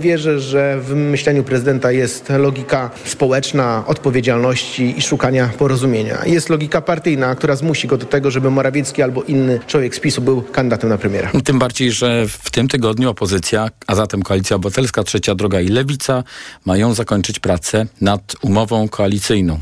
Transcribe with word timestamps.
Wierzę, 0.00 0.40
że 0.40 0.80
w 0.80 0.94
myśleniu 0.94 1.44
prezydenta 1.44 1.92
jest 1.92 2.28
logika 2.38 2.90
społeczna, 3.04 3.84
odpowiedzialności 3.86 4.94
i 4.98 5.02
szukania 5.02 5.50
porozumienia. 5.58 6.18
Jest 6.26 6.48
logika 6.48 6.80
partyjna, 6.80 7.34
która 7.34 7.56
zmusi 7.56 7.88
go 7.88 7.98
do 7.98 8.06
tego, 8.06 8.30
żeby 8.30 8.50
Morawiecki 8.50 9.02
albo 9.02 9.22
inny 9.22 9.60
człowiek 9.66 9.94
z 9.94 10.00
PiSu 10.00 10.22
był 10.22 10.42
kandydatem 10.42 10.90
na 10.90 10.98
premiera. 10.98 11.30
Tym 11.44 11.58
bardziej, 11.58 11.92
że 11.92 12.28
w 12.28 12.50
tym 12.50 12.68
tygodniu 12.68 13.10
opozycja, 13.10 13.68
a 13.86 13.94
zatem 13.94 14.22
Koalicja 14.22 14.56
Obywatelska, 14.56 15.02
Trzecia 15.02 15.34
Droga 15.34 15.60
i 15.60 15.68
Lewica 15.68 16.24
mają 16.64 16.94
zakończyć 16.94 17.38
pracę 17.38 17.86
nad 18.00 18.34
umową 18.42 18.88
koalicyjną. 18.88 19.58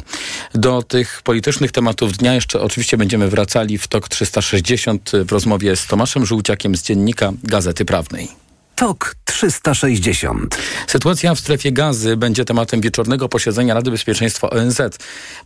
Do 0.55 0.83
tych 0.83 1.23
politycznych 1.25 1.73
tematów 1.73 2.13
dnia 2.13 2.35
jeszcze 2.35 2.61
oczywiście 2.61 2.97
będziemy 2.97 3.29
wracali 3.29 3.79
w 3.79 3.89
TOK 3.89 4.09
360 4.09 5.11
w 5.25 5.33
rozmowie 5.33 5.77
z 5.77 5.87
Tomaszem 5.87 6.27
Żółciakiem 6.27 6.77
z 6.77 6.83
Dziennika 6.83 7.33
Gazety 7.45 7.85
Prawnej. 7.85 8.50
TOK 8.81 9.15
360. 9.25 10.59
Sytuacja 10.87 11.35
w 11.35 11.41
strefie 11.41 11.73
gazy 11.73 12.17
będzie 12.17 12.45
tematem 12.45 12.81
wieczornego 12.81 13.29
posiedzenia 13.29 13.75
Rady 13.75 13.91
Bezpieczeństwa 13.91 14.51
ONZ. 14.51 14.81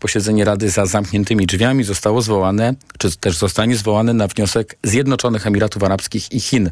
Posiedzenie 0.01 0.45
Rady 0.45 0.71
za 0.71 0.87
zamkniętymi 0.87 1.47
drzwiami 1.47 1.85
zostało 1.85 2.23
zwołane, 2.23 2.75
czy 2.99 3.17
też 3.17 3.37
zostanie 3.39 3.77
zwołane 3.77 4.15
na 4.15 4.27
wniosek 4.27 4.77
Zjednoczonych 4.83 5.47
Emiratów 5.47 5.83
Arabskich 5.83 6.33
i 6.33 6.41
Chin. 6.41 6.71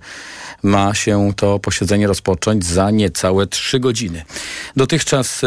Ma 0.63 0.95
się 0.95 1.33
to 1.37 1.59
posiedzenie 1.59 2.07
rozpocząć 2.07 2.65
za 2.65 2.91
niecałe 2.91 3.47
trzy 3.47 3.81
godziny. 3.81 4.25
Dotychczas 4.77 5.41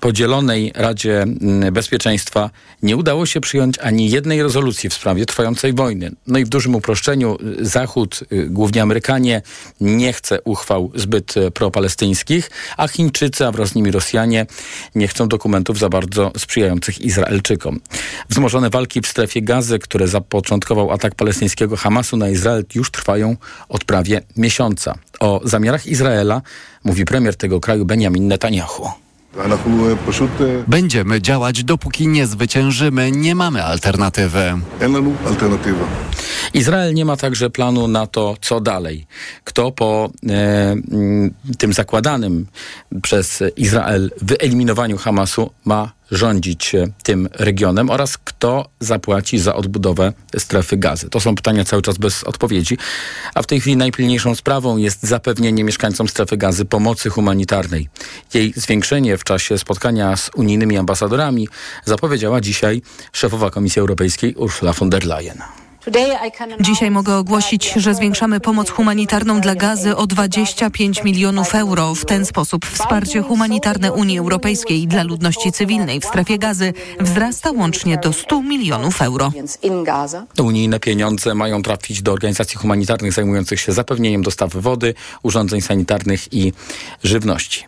podzielonej 0.00 0.72
Radzie 0.74 1.24
Bezpieczeństwa 1.72 2.50
nie 2.82 2.96
udało 2.96 3.26
się 3.26 3.40
przyjąć 3.40 3.78
ani 3.78 4.10
jednej 4.10 4.42
rezolucji 4.42 4.90
w 4.90 4.94
sprawie 4.94 5.26
trwającej 5.26 5.72
wojny. 5.72 6.10
No 6.26 6.38
i 6.38 6.44
w 6.44 6.48
dużym 6.48 6.74
uproszczeniu 6.74 7.38
Zachód, 7.60 8.20
y, 8.32 8.46
głównie 8.50 8.82
Amerykanie, 8.82 9.42
nie 9.80 10.12
chce 10.12 10.40
uchwał 10.56 10.90
zbyt 10.94 11.36
e, 11.36 11.50
propalestyńskich, 11.50 12.50
a 12.76 12.88
Chińczycy, 12.88 13.46
a 13.46 13.52
wraz 13.52 13.68
z 13.68 13.74
nimi 13.74 13.90
Rosjanie 13.90 14.46
nie 14.94 15.08
chcą 15.08 15.28
dokumentów 15.28 15.78
za 15.78 15.88
bardzo 15.88 16.32
sprzyjających 16.38 17.00
Izraelczykom. 17.00 17.80
Wzmożone 18.28 18.70
walki 18.70 19.00
w 19.00 19.06
strefie 19.06 19.42
gazy, 19.42 19.78
które 19.78 20.08
zapoczątkował 20.08 20.90
atak 20.90 21.14
palestyńskiego 21.14 21.76
Hamasu 21.76 22.16
na 22.16 22.28
Izrael, 22.28 22.64
już 22.74 22.90
trwają 22.90 23.36
od 23.68 23.84
prawie 23.84 24.22
miesiąca. 24.36 24.94
O 25.20 25.40
zamiarach 25.44 25.86
Izraela 25.86 26.42
mówi 26.84 27.04
premier 27.04 27.36
tego 27.36 27.60
kraju 27.60 27.84
Benjamin 27.84 28.28
Netanyahu. 28.28 29.05
Będziemy 30.68 31.22
działać, 31.22 31.64
dopóki 31.64 32.08
nie 32.08 32.26
zwyciężymy. 32.26 33.10
Nie 33.10 33.34
mamy 33.34 33.64
alternatywy. 33.64 34.52
Izrael 36.54 36.94
nie 36.94 37.04
ma 37.04 37.16
także 37.16 37.50
planu 37.50 37.88
na 37.88 38.06
to, 38.06 38.36
co 38.40 38.60
dalej. 38.60 39.06
Kto 39.44 39.72
po 39.72 40.10
e, 40.28 40.76
tym 41.58 41.72
zakładanym 41.72 42.46
przez 43.02 43.42
Izrael 43.56 44.10
wyeliminowaniu 44.22 44.96
Hamasu 44.98 45.50
ma 45.64 45.92
rządzić 46.10 46.74
e, 46.74 46.86
tym 47.02 47.28
regionem 47.32 47.90
oraz 47.90 48.18
kto 48.18 48.68
zapłaci 48.80 49.38
za 49.38 49.54
odbudowę 49.54 50.12
strefy 50.38 50.76
gazy. 50.76 51.10
To 51.10 51.20
są 51.20 51.34
pytania 51.34 51.64
cały 51.64 51.82
czas 51.82 51.98
bez 51.98 52.24
odpowiedzi, 52.24 52.78
a 53.34 53.42
w 53.42 53.46
tej 53.46 53.60
chwili 53.60 53.76
najpilniejszą 53.76 54.34
sprawą 54.34 54.76
jest 54.76 55.02
zapewnienie 55.02 55.64
mieszkańcom 55.64 56.08
strefy 56.08 56.36
gazy 56.36 56.64
pomocy 56.64 57.10
humanitarnej. 57.10 57.88
Jej 58.34 58.52
zwiększenie 58.56 59.18
w 59.18 59.24
czasie 59.24 59.58
spotkania 59.58 60.16
z 60.16 60.30
unijnymi 60.34 60.78
ambasadorami 60.78 61.48
zapowiedziała 61.84 62.40
dzisiaj 62.40 62.82
szefowa 63.12 63.50
Komisji 63.50 63.80
Europejskiej 63.80 64.34
Ursula 64.34 64.72
von 64.72 64.90
der 64.90 65.04
Leyen. 65.04 65.65
Dzisiaj 66.60 66.90
mogę 66.90 67.16
ogłosić, 67.16 67.72
że 67.76 67.94
zwiększamy 67.94 68.40
pomoc 68.40 68.70
humanitarną 68.70 69.40
dla 69.40 69.54
gazy 69.54 69.96
o 69.96 70.06
25 70.06 71.04
milionów 71.04 71.54
euro. 71.54 71.94
W 71.94 72.04
ten 72.04 72.26
sposób 72.26 72.66
wsparcie 72.66 73.22
humanitarne 73.22 73.92
Unii 73.92 74.18
Europejskiej 74.18 74.86
dla 74.86 75.02
ludności 75.02 75.52
cywilnej 75.52 76.00
w 76.00 76.04
strefie 76.04 76.38
gazy 76.38 76.72
wzrasta 77.00 77.50
łącznie 77.50 77.98
do 77.98 78.12
100 78.12 78.42
milionów 78.42 79.02
euro. 79.02 79.32
Unijne 80.38 80.80
pieniądze 80.80 81.34
mają 81.34 81.62
trafić 81.62 82.02
do 82.02 82.12
organizacji 82.12 82.56
humanitarnych 82.56 83.12
zajmujących 83.12 83.60
się 83.60 83.72
zapewnieniem 83.72 84.22
dostaw 84.22 84.56
wody, 84.56 84.94
urządzeń 85.22 85.60
sanitarnych 85.60 86.32
i 86.32 86.52
żywności. 87.04 87.64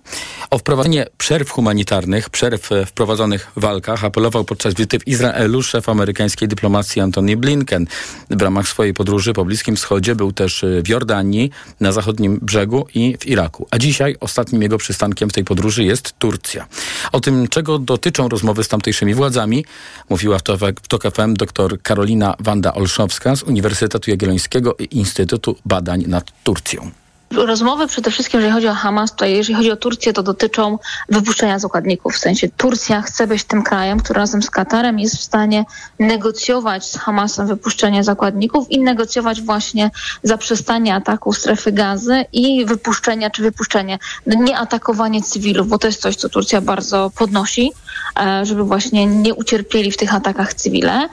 O 0.51 0.59
wprowadzenie 0.59 1.07
przerw 1.19 1.51
humanitarnych, 1.51 2.31
przerw 2.31 2.71
wprowadzonych 2.87 3.51
w 3.57 3.61
walkach 3.61 4.05
apelował 4.05 4.45
podczas 4.45 4.75
wizyty 4.75 4.99
w 4.99 5.09
Izraelu 5.09 5.63
szef 5.63 5.89
amerykańskiej 5.89 6.49
dyplomacji 6.49 7.03
Antony 7.03 7.37
Blinken. 7.37 7.87
W 8.31 8.43
ramach 8.43 8.69
swojej 8.69 8.95
podróży 8.95 9.33
po 9.33 9.45
Bliskim 9.45 9.77
Wschodzie 9.77 10.15
był 10.15 10.33
też 10.33 10.63
y, 10.63 10.83
w 10.85 10.89
Jordanii, 10.89 11.51
na 11.81 11.93
zachodnim 11.93 12.39
brzegu 12.43 12.87
i 12.95 13.17
w 13.21 13.27
Iraku. 13.27 13.67
A 13.71 13.79
dzisiaj 13.79 14.17
ostatnim 14.21 14.63
jego 14.63 14.79
przystankiem 14.79 15.31
w 15.31 15.33
tej 15.33 15.45
podróży 15.45 15.85
jest 15.85 16.15
Turcja. 16.19 16.67
O 17.13 17.21
tym, 17.21 17.49
czego 17.49 17.79
dotyczą 17.79 18.29
rozmowy 18.29 18.65
z 18.65 18.69
tamtejszymi 18.69 19.15
władzami, 19.15 19.65
mówiła 20.11 20.39
w 20.39 20.43
TOK 20.89 21.03
FM 21.15 21.35
dr 21.35 21.83
Karolina 21.83 22.35
Wanda-Olszowska 22.41 23.37
z 23.37 23.43
Uniwersytetu 23.43 24.11
Jagiellońskiego 24.11 24.77
i 24.79 24.99
Instytutu 24.99 25.57
Badań 25.65 26.05
nad 26.07 26.43
Turcją. 26.45 26.91
Rozmowy 27.31 27.87
przede 27.87 28.11
wszystkim, 28.11 28.41
jeżeli 28.41 28.55
chodzi 28.55 28.69
o 28.69 28.75
Hamas, 28.75 29.11
tutaj 29.11 29.33
jeżeli 29.33 29.55
chodzi 29.55 29.71
o 29.71 29.77
Turcję, 29.77 30.13
to 30.13 30.23
dotyczą 30.23 30.79
wypuszczenia 31.09 31.59
zakładników. 31.59 32.15
W 32.15 32.19
sensie 32.19 32.49
Turcja 32.49 33.03
chce 33.03 33.27
być 33.27 33.45
tym 33.45 33.63
krajem, 33.63 34.01
który 34.01 34.21
razem 34.21 34.43
z 34.43 34.51
Katarem 34.51 34.99
jest 34.99 35.17
w 35.17 35.23
stanie 35.23 35.65
negocjować 35.99 36.91
z 36.91 36.97
Hamasem 36.97 37.47
wypuszczenie 37.47 38.05
zakładników 38.05 38.71
i 38.71 38.81
negocjować 38.81 39.43
właśnie 39.43 39.91
zaprzestanie 40.23 40.95
ataku 40.95 41.33
strefy 41.33 41.73
gazy 41.73 42.25
i 42.33 42.65
wypuszczenia 42.65 43.31
czy 43.31 43.43
wypuszczenie, 43.43 43.99
nie 44.27 44.59
atakowanie 44.59 45.23
cywilów, 45.23 45.69
bo 45.69 45.79
to 45.79 45.87
jest 45.87 46.01
coś, 46.01 46.17
co 46.17 46.29
Turcja 46.29 46.61
bardzo 46.61 47.11
podnosi, 47.19 47.73
e, 48.21 48.47
żeby 48.47 48.65
właśnie 48.65 49.07
nie 49.07 49.35
ucierpieli 49.35 49.93
w 49.93 49.97
tych 49.97 50.15
atakach 50.15 50.55
cywile. 50.55 51.09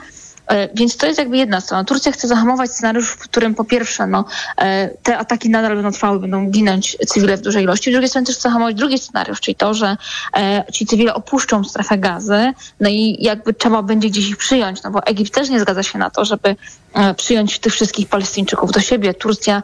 E, 0.48 0.68
więc 0.74 0.96
to 0.96 1.06
jest 1.06 1.18
jakby 1.18 1.36
jedna 1.36 1.60
strona. 1.60 1.84
Turcja 1.84 2.12
chce 2.12 2.28
zahamować 2.28 2.70
scenariusz, 2.70 3.08
w 3.08 3.18
którym 3.18 3.54
po 3.54 3.64
pierwsze 3.64 4.06
no, 4.06 4.24
e, 4.58 4.88
te 5.02 5.18
ataki 5.18 5.50
nadal 5.50 5.74
będą 5.74 5.92
trwały, 5.92 6.20
będą 6.20 6.50
ginąć 6.50 6.96
cywile 7.06 7.36
w 7.36 7.40
dużej 7.40 7.64
ilości. 7.64 7.90
Z 7.90 7.92
drugiej 7.92 8.08
strony 8.08 8.26
też 8.26 8.34
chce 8.34 8.42
zahamować 8.42 8.76
drugi 8.76 8.98
scenariusz, 8.98 9.40
czyli 9.40 9.54
to, 9.54 9.74
że 9.74 9.96
e, 10.36 10.64
ci 10.72 10.86
cywile 10.86 11.14
opuszczą 11.14 11.64
strefę 11.64 11.98
gazy, 11.98 12.52
no 12.80 12.88
i 12.88 13.16
jakby 13.20 13.54
trzeba 13.54 13.82
będzie 13.82 14.08
gdzieś 14.08 14.28
ich 14.28 14.36
przyjąć, 14.36 14.82
no 14.82 14.90
bo 14.90 15.06
Egipt 15.06 15.34
też 15.34 15.48
nie 15.48 15.60
zgadza 15.60 15.82
się 15.82 15.98
na 15.98 16.10
to, 16.10 16.24
żeby 16.24 16.56
przyjąć 17.16 17.58
tych 17.58 17.72
wszystkich 17.72 18.08
Palestyńczyków 18.08 18.72
do 18.72 18.80
siebie. 18.80 19.14
Turcja, 19.14 19.62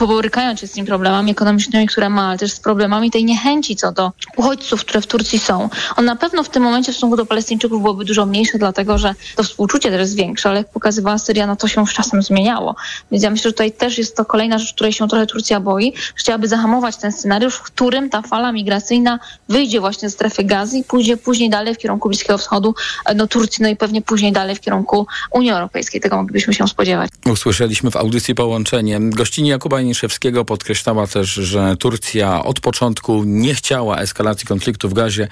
borykając 0.00 0.60
się 0.60 0.66
z 0.66 0.72
tymi 0.72 0.86
problemami 0.86 1.30
ekonomicznymi, 1.30 1.86
które 1.86 2.08
ma, 2.10 2.28
ale 2.28 2.38
też 2.38 2.52
z 2.52 2.60
problemami 2.60 3.10
tej 3.10 3.24
niechęci 3.24 3.76
co 3.76 3.92
do 3.92 4.12
uchodźców, 4.36 4.80
które 4.80 5.00
w 5.00 5.06
Turcji 5.06 5.38
są, 5.38 5.68
on 5.96 6.04
na 6.04 6.16
pewno 6.16 6.42
w 6.42 6.48
tym 6.48 6.62
momencie 6.62 6.92
w 6.92 6.94
stosunku 6.94 7.16
do 7.16 7.26
Palestyńczyków 7.26 7.82
byłoby 7.82 8.04
dużo 8.04 8.26
mniejsze, 8.26 8.58
dlatego 8.58 8.98
że 8.98 9.14
to 9.36 9.42
współczucie 9.42 9.77
uczucie 9.78 9.90
też 9.90 10.00
jest 10.00 10.16
większe, 10.16 10.48
ale 10.48 10.58
jak 10.58 10.70
pokazywała 10.70 11.18
Syria, 11.18 11.46
no 11.46 11.56
to 11.56 11.68
się 11.68 11.86
z 11.86 11.92
czasem 11.92 12.22
zmieniało. 12.22 12.76
Więc 13.10 13.24
ja 13.24 13.30
myślę, 13.30 13.48
że 13.48 13.52
tutaj 13.52 13.72
też 13.72 13.98
jest 13.98 14.16
to 14.16 14.24
kolejna 14.24 14.58
rzecz, 14.58 14.74
której 14.74 14.92
się 14.92 15.08
trochę 15.08 15.26
Turcja 15.26 15.60
boi, 15.60 15.92
chciałaby 16.14 16.48
zahamować 16.48 16.96
ten 16.96 17.12
scenariusz, 17.12 17.54
w 17.54 17.62
którym 17.62 18.10
ta 18.10 18.22
fala 18.22 18.52
migracyjna 18.52 19.18
wyjdzie 19.48 19.80
właśnie 19.80 20.08
ze 20.08 20.14
strefy 20.14 20.44
gazy 20.44 20.78
i 20.78 20.84
pójdzie 20.84 21.16
później 21.16 21.50
dalej 21.50 21.74
w 21.74 21.78
kierunku 21.78 22.08
Bliskiego 22.08 22.38
Wschodu, 22.38 22.74
no 23.16 23.26
Turcji, 23.26 23.62
no 23.62 23.68
i 23.68 23.76
pewnie 23.76 24.02
później 24.02 24.32
dalej 24.32 24.56
w 24.56 24.60
kierunku 24.60 25.06
Unii 25.32 25.50
Europejskiej. 25.50 26.00
Tego 26.00 26.16
moglibyśmy 26.16 26.54
się 26.54 26.68
spodziewać. 26.68 27.10
Usłyszeliśmy 27.26 27.90
w 27.90 27.96
audycji 27.96 28.34
połączenie. 28.34 28.98
Gościni 29.00 29.48
Jakuba 29.48 29.80
Janiszewskiego 29.80 30.44
podkreślała 30.44 31.06
też, 31.06 31.28
że 31.28 31.76
Turcja 31.76 32.44
od 32.44 32.60
początku 32.60 33.22
nie 33.24 33.54
chciała 33.54 33.98
eskalacji 33.98 34.46
konfliktu 34.46 34.88
w 34.88 34.94
gazie, 34.94 35.28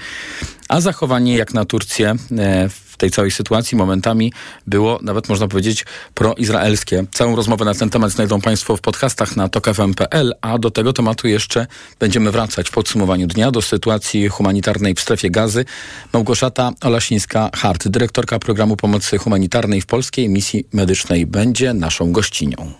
a 0.68 0.80
zachowanie 0.80 1.36
jak 1.36 1.54
na 1.54 1.64
Turcję 1.64 2.14
e, 2.38 2.68
w 2.96 2.96
tej 2.96 3.10
całej 3.10 3.30
sytuacji 3.30 3.78
momentami 3.78 4.32
było 4.66 4.98
nawet 5.02 5.28
można 5.28 5.48
powiedzieć 5.48 5.84
proizraelskie. 6.14 7.04
Całą 7.12 7.36
rozmowę 7.36 7.64
na 7.64 7.74
ten 7.74 7.90
temat 7.90 8.10
znajdą 8.10 8.40
Państwo 8.40 8.76
w 8.76 8.80
podcastach 8.80 9.36
na 9.36 9.48
tokfm.pl, 9.48 10.34
a 10.40 10.58
do 10.58 10.70
tego 10.70 10.92
tematu 10.92 11.28
jeszcze 11.28 11.66
będziemy 11.98 12.30
wracać 12.30 12.68
w 12.68 12.72
podsumowaniu 12.72 13.26
dnia 13.26 13.50
do 13.50 13.62
sytuacji 13.62 14.28
humanitarnej 14.28 14.94
w 14.94 15.00
strefie 15.00 15.30
gazy. 15.30 15.64
Małgorzata 16.12 16.72
Olasińska-Hart, 16.80 17.88
dyrektorka 17.88 18.38
programu 18.38 18.76
pomocy 18.76 19.18
humanitarnej 19.18 19.80
w 19.80 19.86
Polskiej 19.86 20.28
Misji 20.28 20.66
Medycznej, 20.72 21.26
będzie 21.26 21.74
naszą 21.74 22.12
gościnią. 22.12 22.72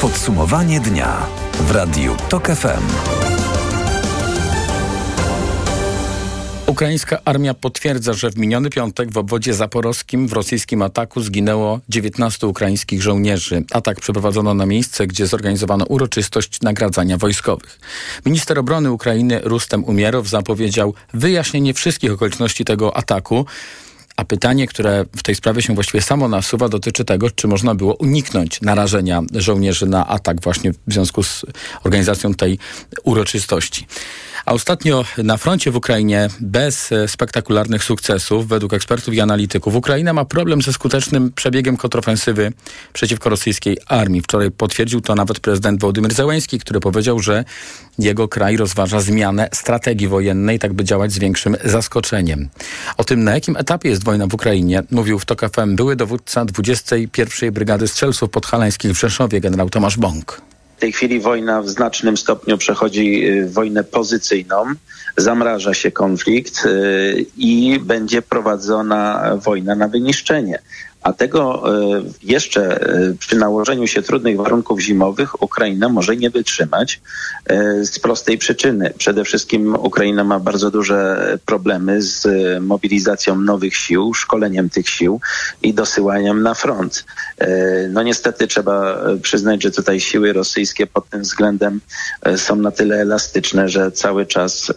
Podsumowanie 0.00 0.80
dnia 0.80 1.26
w 1.60 1.70
Radiu 1.70 2.16
TOK 2.28 2.46
FM. 2.46 3.17
Ukraińska 6.68 7.18
armia 7.24 7.54
potwierdza, 7.54 8.12
że 8.12 8.30
w 8.30 8.38
miniony 8.38 8.70
piątek 8.70 9.12
w 9.12 9.18
obwodzie 9.18 9.54
zaporowskim 9.54 10.28
w 10.28 10.32
rosyjskim 10.32 10.82
ataku 10.82 11.20
zginęło 11.20 11.80
19 11.88 12.46
ukraińskich 12.46 13.02
żołnierzy. 13.02 13.64
Atak 13.72 14.00
przeprowadzono 14.00 14.54
na 14.54 14.66
miejsce, 14.66 15.06
gdzie 15.06 15.26
zorganizowano 15.26 15.84
uroczystość 15.84 16.60
nagradzania 16.60 17.18
wojskowych. 17.18 17.80
Minister 18.26 18.58
obrony 18.58 18.90
Ukrainy 18.90 19.40
Rustem 19.44 19.84
Umierow 19.84 20.28
zapowiedział 20.28 20.94
wyjaśnienie 21.14 21.74
wszystkich 21.74 22.12
okoliczności 22.12 22.64
tego 22.64 22.96
ataku 22.96 23.46
A 24.18 24.24
pytanie, 24.24 24.66
które 24.66 25.04
w 25.16 25.22
tej 25.22 25.34
sprawie 25.34 25.62
się 25.62 25.74
właściwie 25.74 26.02
samo 26.02 26.28
nasuwa, 26.28 26.68
dotyczy 26.68 27.04
tego, 27.04 27.30
czy 27.30 27.48
można 27.48 27.74
było 27.74 27.94
uniknąć 27.94 28.60
narażenia 28.60 29.22
żołnierzy 29.34 29.86
na 29.86 30.06
atak 30.06 30.42
właśnie 30.42 30.72
w 30.72 30.76
związku 30.88 31.22
z 31.22 31.44
organizacją 31.84 32.34
tej 32.34 32.58
uroczystości. 33.04 33.86
A 34.48 34.52
ostatnio 34.52 35.04
na 35.18 35.36
froncie 35.36 35.70
w 35.70 35.76
Ukrainie 35.76 36.28
bez 36.40 36.92
e, 36.92 37.08
spektakularnych 37.08 37.84
sukcesów, 37.84 38.48
według 38.48 38.72
ekspertów 38.72 39.14
i 39.14 39.20
analityków, 39.20 39.74
Ukraina 39.74 40.12
ma 40.12 40.24
problem 40.24 40.62
ze 40.62 40.72
skutecznym 40.72 41.32
przebiegiem 41.32 41.76
kontrofensywy 41.76 42.52
przeciwko 42.92 43.30
rosyjskiej 43.30 43.78
armii. 43.86 44.22
Wczoraj 44.22 44.50
potwierdził 44.50 45.00
to 45.00 45.14
nawet 45.14 45.40
prezydent 45.40 45.80
Wołodymyr 45.80 46.14
Zełenski, 46.14 46.58
który 46.58 46.80
powiedział, 46.80 47.18
że 47.18 47.44
jego 47.98 48.28
kraj 48.28 48.56
rozważa 48.56 49.00
zmianę 49.00 49.48
strategii 49.52 50.08
wojennej, 50.08 50.58
tak 50.58 50.72
by 50.72 50.84
działać 50.84 51.12
z 51.12 51.18
większym 51.18 51.56
zaskoczeniem. 51.64 52.48
O 52.96 53.04
tym, 53.04 53.24
na 53.24 53.34
jakim 53.34 53.56
etapie 53.56 53.88
jest 53.88 54.04
wojna 54.08 54.26
w 54.26 54.34
Ukrainie, 54.34 54.82
mówił 54.90 55.18
w 55.18 55.24
TOK 55.24 55.40
FM 55.40 55.76
były 55.76 55.96
dowódca 55.96 56.44
21. 56.44 57.52
Brygady 57.52 57.88
Strzelców 57.88 58.30
Podhalańskich 58.30 58.92
w 58.92 59.00
Rzeszowie, 59.00 59.40
generał 59.40 59.70
Tomasz 59.70 59.96
Bąk. 59.98 60.40
W 60.76 60.80
tej 60.80 60.92
chwili 60.92 61.20
wojna 61.20 61.62
w 61.62 61.68
znacznym 61.68 62.16
stopniu 62.16 62.58
przechodzi 62.58 63.28
y, 63.28 63.50
wojnę 63.50 63.84
pozycyjną, 63.84 64.64
zamraża 65.16 65.74
się 65.74 65.90
konflikt 65.90 66.64
y, 66.66 67.26
i 67.36 67.80
będzie 67.80 68.22
prowadzona 68.22 69.30
wojna 69.44 69.74
na 69.74 69.88
wyniszczenie. 69.88 70.58
A 71.02 71.12
tego 71.12 71.62
e, 71.98 72.02
jeszcze 72.22 72.80
e, 72.80 73.14
przy 73.18 73.36
nałożeniu 73.36 73.86
się 73.86 74.02
trudnych 74.02 74.36
warunków 74.36 74.80
zimowych 74.80 75.42
Ukraina 75.42 75.88
może 75.88 76.16
nie 76.16 76.30
wytrzymać 76.30 77.00
e, 77.46 77.84
z 77.84 77.98
prostej 77.98 78.38
przyczyny. 78.38 78.92
Przede 78.98 79.24
wszystkim 79.24 79.74
Ukraina 79.74 80.24
ma 80.24 80.40
bardzo 80.40 80.70
duże 80.70 81.38
problemy 81.46 82.02
z 82.02 82.26
mobilizacją 82.62 83.40
nowych 83.40 83.76
sił, 83.76 84.14
szkoleniem 84.14 84.70
tych 84.70 84.88
sił 84.88 85.20
i 85.62 85.74
dosyłaniem 85.74 86.42
na 86.42 86.54
front. 86.54 87.04
No 87.90 88.02
niestety 88.02 88.46
trzeba 88.46 89.00
przyznać, 89.22 89.62
że 89.62 89.70
tutaj 89.70 90.00
siły 90.00 90.32
rosyjskie 90.32 90.86
pod 90.86 91.08
tym 91.08 91.22
względem 91.22 91.80
są 92.36 92.56
na 92.56 92.70
tyle 92.70 92.96
elastyczne, 92.96 93.68
że 93.68 93.92
cały 93.92 94.26
czas 94.26 94.72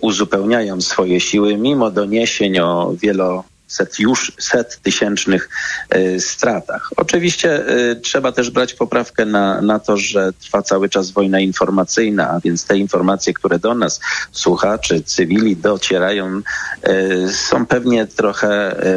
uzupełniają 0.00 0.80
swoje 0.80 1.20
siły, 1.20 1.56
mimo 1.56 1.90
doniesień 1.90 2.58
o 2.58 2.94
wielo 3.02 3.44
set 3.70 3.98
już 3.98 4.32
set 4.38 4.80
tysięcznych 4.82 5.48
y, 5.94 6.20
stratach. 6.20 6.90
Oczywiście 6.96 7.68
y, 7.90 7.96
trzeba 7.96 8.32
też 8.32 8.50
brać 8.50 8.74
poprawkę 8.74 9.26
na, 9.26 9.62
na 9.62 9.78
to, 9.78 9.96
że 9.96 10.32
trwa 10.32 10.62
cały 10.62 10.88
czas 10.88 11.10
wojna 11.10 11.40
informacyjna, 11.40 12.30
a 12.30 12.40
więc 12.40 12.64
te 12.64 12.78
informacje, 12.78 13.34
które 13.34 13.58
do 13.58 13.74
nas 13.74 14.00
słuchaczy, 14.32 15.02
cywili 15.02 15.56
docierają, 15.56 16.40
y, 16.88 17.32
są 17.32 17.66
pewnie 17.66 18.06
trochę 18.06 18.50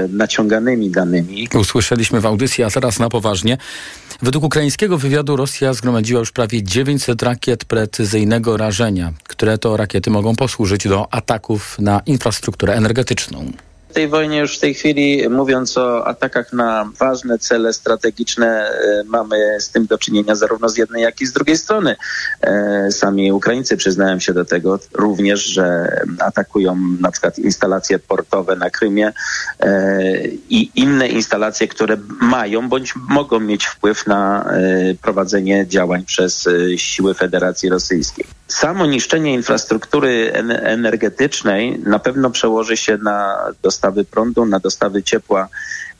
naciąganymi 0.09 0.89
danymi. 0.89 1.47
Usłyszeliśmy 1.53 2.21
w 2.21 2.25
audycji, 2.25 2.63
a 2.63 2.69
teraz 2.69 2.99
na 2.99 3.09
poważnie. 3.09 3.57
Według 4.21 4.43
ukraińskiego 4.43 4.97
wywiadu 4.97 5.35
Rosja 5.35 5.73
zgromadziła 5.73 6.19
już 6.19 6.31
prawie 6.31 6.63
900 6.63 7.23
rakiet 7.23 7.65
precyzyjnego 7.65 8.57
rażenia, 8.57 9.13
które 9.27 9.57
to 9.57 9.77
rakiety 9.77 10.09
mogą 10.09 10.35
posłużyć 10.35 10.87
do 10.87 11.13
ataków 11.13 11.79
na 11.79 12.01
infrastrukturę 12.05 12.73
energetyczną 12.73 13.51
tej 13.93 14.07
wojnie 14.07 14.39
już 14.39 14.57
w 14.57 14.59
tej 14.59 14.73
chwili, 14.73 15.29
mówiąc 15.29 15.77
o 15.77 16.07
atakach 16.07 16.53
na 16.53 16.89
ważne 16.99 17.39
cele 17.39 17.73
strategiczne, 17.73 18.47
e, 18.47 19.03
mamy 19.05 19.57
z 19.59 19.69
tym 19.69 19.85
do 19.85 19.97
czynienia 19.97 20.35
zarówno 20.35 20.69
z 20.69 20.77
jednej, 20.77 21.03
jak 21.03 21.21
i 21.21 21.25
z 21.25 21.33
drugiej 21.33 21.57
strony. 21.57 21.95
E, 22.41 22.91
sami 22.91 23.31
Ukraińcy 23.31 23.77
przyznają 23.77 24.19
się 24.19 24.33
do 24.33 24.45
tego 24.45 24.79
również, 24.93 25.45
że 25.45 25.97
atakują 26.19 26.75
na 26.99 27.11
przykład 27.11 27.39
instalacje 27.39 27.99
portowe 27.99 28.55
na 28.55 28.69
Krymie 28.69 29.13
e, 29.59 30.27
i 30.49 30.71
inne 30.75 31.07
instalacje, 31.07 31.67
które 31.67 31.97
mają 32.21 32.69
bądź 32.69 32.93
mogą 33.09 33.39
mieć 33.39 33.65
wpływ 33.65 34.07
na 34.07 34.53
prowadzenie 35.01 35.67
działań 35.67 36.05
przez 36.05 36.49
siły 36.77 37.13
Federacji 37.13 37.69
Rosyjskiej. 37.69 38.25
Samo 38.53 38.85
niszczenie 38.85 39.33
infrastruktury 39.33 40.33
energetycznej 40.61 41.79
na 41.79 41.99
pewno 41.99 42.29
przełoży 42.29 42.77
się 42.77 42.97
na 42.97 43.37
dostawy 43.61 44.05
prądu, 44.05 44.45
na 44.45 44.59
dostawy 44.59 45.03
ciepła, 45.03 45.49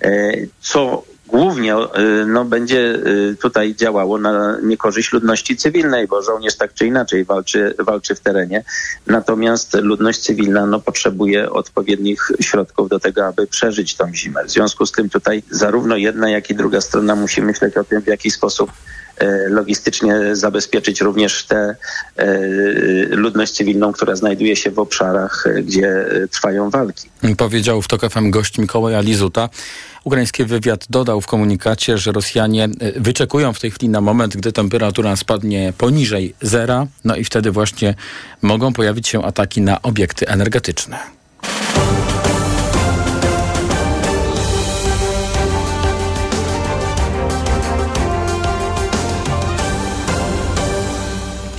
e, 0.01 0.31
co 0.61 1.03
głównie 1.27 1.75
e, 1.75 1.89
no, 2.27 2.45
będzie 2.45 2.95
e, 3.31 3.35
tutaj 3.35 3.75
działało 3.75 4.17
na 4.17 4.57
niekorzyść 4.63 5.13
ludności 5.13 5.57
cywilnej, 5.57 6.07
bo 6.07 6.21
żołnierz 6.21 6.55
tak 6.55 6.73
czy 6.73 6.87
inaczej 6.87 7.25
walczy, 7.25 7.75
walczy 7.79 8.15
w 8.15 8.19
terenie. 8.19 8.63
Natomiast 9.07 9.73
ludność 9.73 10.19
cywilna 10.19 10.65
no, 10.65 10.79
potrzebuje 10.79 11.51
odpowiednich 11.51 12.31
środków 12.41 12.89
do 12.89 12.99
tego, 12.99 13.25
aby 13.25 13.47
przeżyć 13.47 13.95
tą 13.95 14.13
zimę. 14.13 14.45
W 14.45 14.51
związku 14.51 14.85
z 14.85 14.91
tym 14.91 15.09
tutaj 15.09 15.43
zarówno 15.49 15.97
jedna, 15.97 16.29
jak 16.29 16.49
i 16.49 16.55
druga 16.55 16.81
strona 16.81 17.15
musi 17.15 17.41
myśleć 17.41 17.77
o 17.77 17.83
tym, 17.83 18.01
w 18.01 18.07
jaki 18.07 18.31
sposób 18.31 18.71
logistycznie 19.47 20.35
zabezpieczyć 20.35 21.01
również 21.01 21.45
tę 21.45 21.75
e, 22.15 22.37
ludność 23.09 23.53
cywilną, 23.53 23.93
która 23.93 24.15
znajduje 24.15 24.55
się 24.55 24.71
w 24.71 24.79
obszarach, 24.79 25.47
e, 25.47 25.61
gdzie 25.61 26.05
trwają 26.31 26.69
walki. 26.69 27.09
Powiedział 27.37 27.81
w 27.81 27.87
TOK 27.87 28.01
FM 28.11 28.31
gość 28.31 28.57
Mikołaja 28.57 29.01
Lizuta. 29.01 29.49
Ukraiński 30.03 30.45
wywiad 30.45 30.85
dodał 30.89 31.21
w 31.21 31.27
komunikacie, 31.27 31.97
że 31.97 32.11
Rosjanie 32.11 32.69
wyczekują 32.95 33.53
w 33.53 33.59
tej 33.59 33.71
chwili 33.71 33.89
na 33.89 34.01
moment, 34.01 34.37
gdy 34.37 34.51
temperatura 34.51 35.15
spadnie 35.15 35.73
poniżej 35.77 36.35
zera, 36.41 36.87
no 37.03 37.15
i 37.15 37.23
wtedy 37.23 37.51
właśnie 37.51 37.95
mogą 38.41 38.73
pojawić 38.73 39.07
się 39.07 39.23
ataki 39.23 39.61
na 39.61 39.81
obiekty 39.81 40.27
energetyczne. 40.27 40.99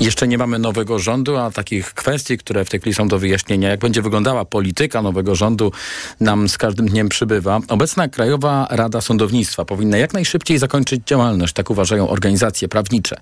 Jeszcze 0.05 0.29
nie 0.29 0.39
mamy 0.39 0.59
nowego 0.59 0.99
rządu, 0.99 1.37
a 1.37 1.51
takich 1.51 1.95
kwestii, 1.95 2.39
które 2.39 2.65
w 2.65 2.71
tej 2.71 2.81
chwili 2.81 2.95
są 2.95 3.09
do 3.09 3.19
wyjaśnienia, 3.19 3.69
jak 3.69 3.81
będzie 3.81 4.03
wyglądała 4.03 4.45
polityka 4.45 5.03
nowego 5.03 5.35
rządu, 5.35 5.73
nam 6.21 6.49
z 6.49 6.59
każdym 6.59 6.89
dniem 6.89 7.09
przybywa. 7.09 7.61
Obecna 7.69 8.09
Krajowa 8.09 8.67
Rada 8.71 9.01
Sądownictwa 9.01 9.65
powinna 9.65 9.97
jak 9.97 10.13
najszybciej 10.13 10.59
zakończyć 10.59 11.03
działalność, 11.07 11.55
tak 11.55 11.71
uważają 11.71 12.09
organizacje 12.09 12.69
prawnicze. 12.69 13.21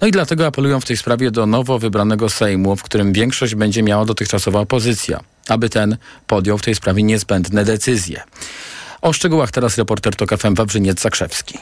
No 0.00 0.06
i 0.06 0.10
dlatego 0.10 0.46
apelują 0.46 0.80
w 0.80 0.84
tej 0.84 0.96
sprawie 0.96 1.30
do 1.30 1.46
nowo 1.46 1.78
wybranego 1.78 2.28
Sejmu, 2.28 2.76
w 2.76 2.82
którym 2.82 3.12
większość 3.12 3.54
będzie 3.54 3.82
miała 3.82 4.04
dotychczasowa 4.04 4.60
opozycja, 4.60 5.20
aby 5.48 5.68
ten 5.68 5.96
podjął 6.26 6.58
w 6.58 6.62
tej 6.62 6.74
sprawie 6.74 7.02
niezbędne 7.02 7.64
decyzje. 7.64 8.22
O 9.00 9.12
szczegółach 9.12 9.50
teraz 9.50 9.78
reporter 9.78 10.16
TOK 10.16 10.30
FM 10.38 10.54
Wawrzyniec 10.54 11.00
Zakrzewski. 11.00 11.58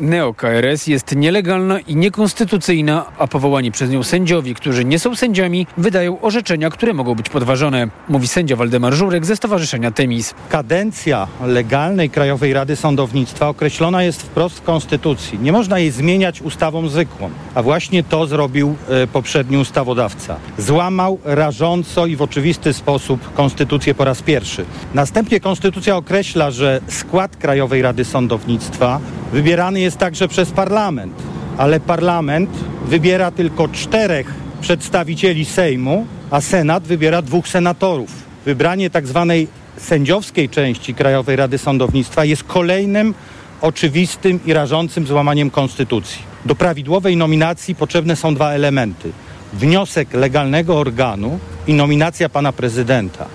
Neo-KRS 0.00 0.88
jest 0.88 1.16
nielegalna 1.16 1.80
i 1.80 1.96
niekonstytucyjna, 1.96 3.04
a 3.18 3.26
powołani 3.26 3.72
przez 3.72 3.90
nią 3.90 4.02
sędziowie, 4.02 4.54
którzy 4.54 4.84
nie 4.84 4.98
są 4.98 5.16
sędziami, 5.16 5.66
wydają 5.78 6.20
orzeczenia, 6.20 6.70
które 6.70 6.94
mogą 6.94 7.14
być 7.14 7.28
podważone, 7.28 7.88
mówi 8.08 8.28
sędzia 8.28 8.56
Waldemar 8.56 8.94
Żurek 8.94 9.26
ze 9.26 9.36
Stowarzyszenia 9.36 9.90
Temis. 9.90 10.34
Kadencja 10.48 11.28
legalnej 11.46 12.10
Krajowej 12.10 12.52
Rady 12.52 12.76
Sądownictwa 12.76 13.48
określona 13.48 14.02
jest 14.02 14.22
wprost 14.22 14.58
w 14.58 14.62
Konstytucji. 14.62 15.38
Nie 15.38 15.52
można 15.52 15.78
jej 15.78 15.90
zmieniać 15.90 16.42
ustawą 16.42 16.88
zwykłą, 16.88 17.30
a 17.54 17.62
właśnie 17.62 18.04
to 18.04 18.26
zrobił 18.26 18.76
e, 18.88 19.06
poprzedni 19.06 19.56
ustawodawca. 19.56 20.36
Złamał 20.58 21.18
rażąco 21.24 22.06
i 22.06 22.16
w 22.16 22.22
oczywisty 22.22 22.72
sposób 22.72 23.34
Konstytucję 23.34 23.94
po 23.94 24.04
raz 24.04 24.22
pierwszy. 24.22 24.64
Następnie 24.94 25.40
Konstytucja 25.40 25.96
określa, 25.96 26.50
że 26.50 26.80
skład 26.88 27.36
Krajowej 27.36 27.82
Rady 27.82 28.04
Sądownictwa 28.04 29.00
wybierany 29.32 29.80
jest 29.80 29.98
także 29.98 30.28
przez 30.28 30.50
parlament, 30.50 31.14
ale 31.58 31.80
parlament 31.80 32.50
wybiera 32.86 33.30
tylko 33.30 33.68
czterech 33.68 34.34
przedstawicieli 34.60 35.44
Sejmu, 35.44 36.06
a 36.30 36.40
Senat 36.40 36.82
wybiera 36.82 37.22
dwóch 37.22 37.48
senatorów. 37.48 38.10
Wybranie 38.44 38.90
tak 38.90 39.06
zwanej 39.06 39.48
sędziowskiej 39.76 40.48
części 40.48 40.94
Krajowej 40.94 41.36
Rady 41.36 41.58
Sądownictwa 41.58 42.24
jest 42.24 42.44
kolejnym 42.44 43.14
oczywistym 43.60 44.40
i 44.46 44.52
rażącym 44.52 45.06
złamaniem 45.06 45.50
konstytucji. 45.50 46.22
Do 46.44 46.54
prawidłowej 46.54 47.16
nominacji 47.16 47.74
potrzebne 47.74 48.16
są 48.16 48.34
dwa 48.34 48.50
elementy. 48.50 49.10
Wniosek 49.52 50.14
legalnego 50.14 50.78
organu 50.78 51.38
i 51.66 51.74
nominacja 51.74 52.28
pana 52.28 52.52
prezydenta. 52.52 53.26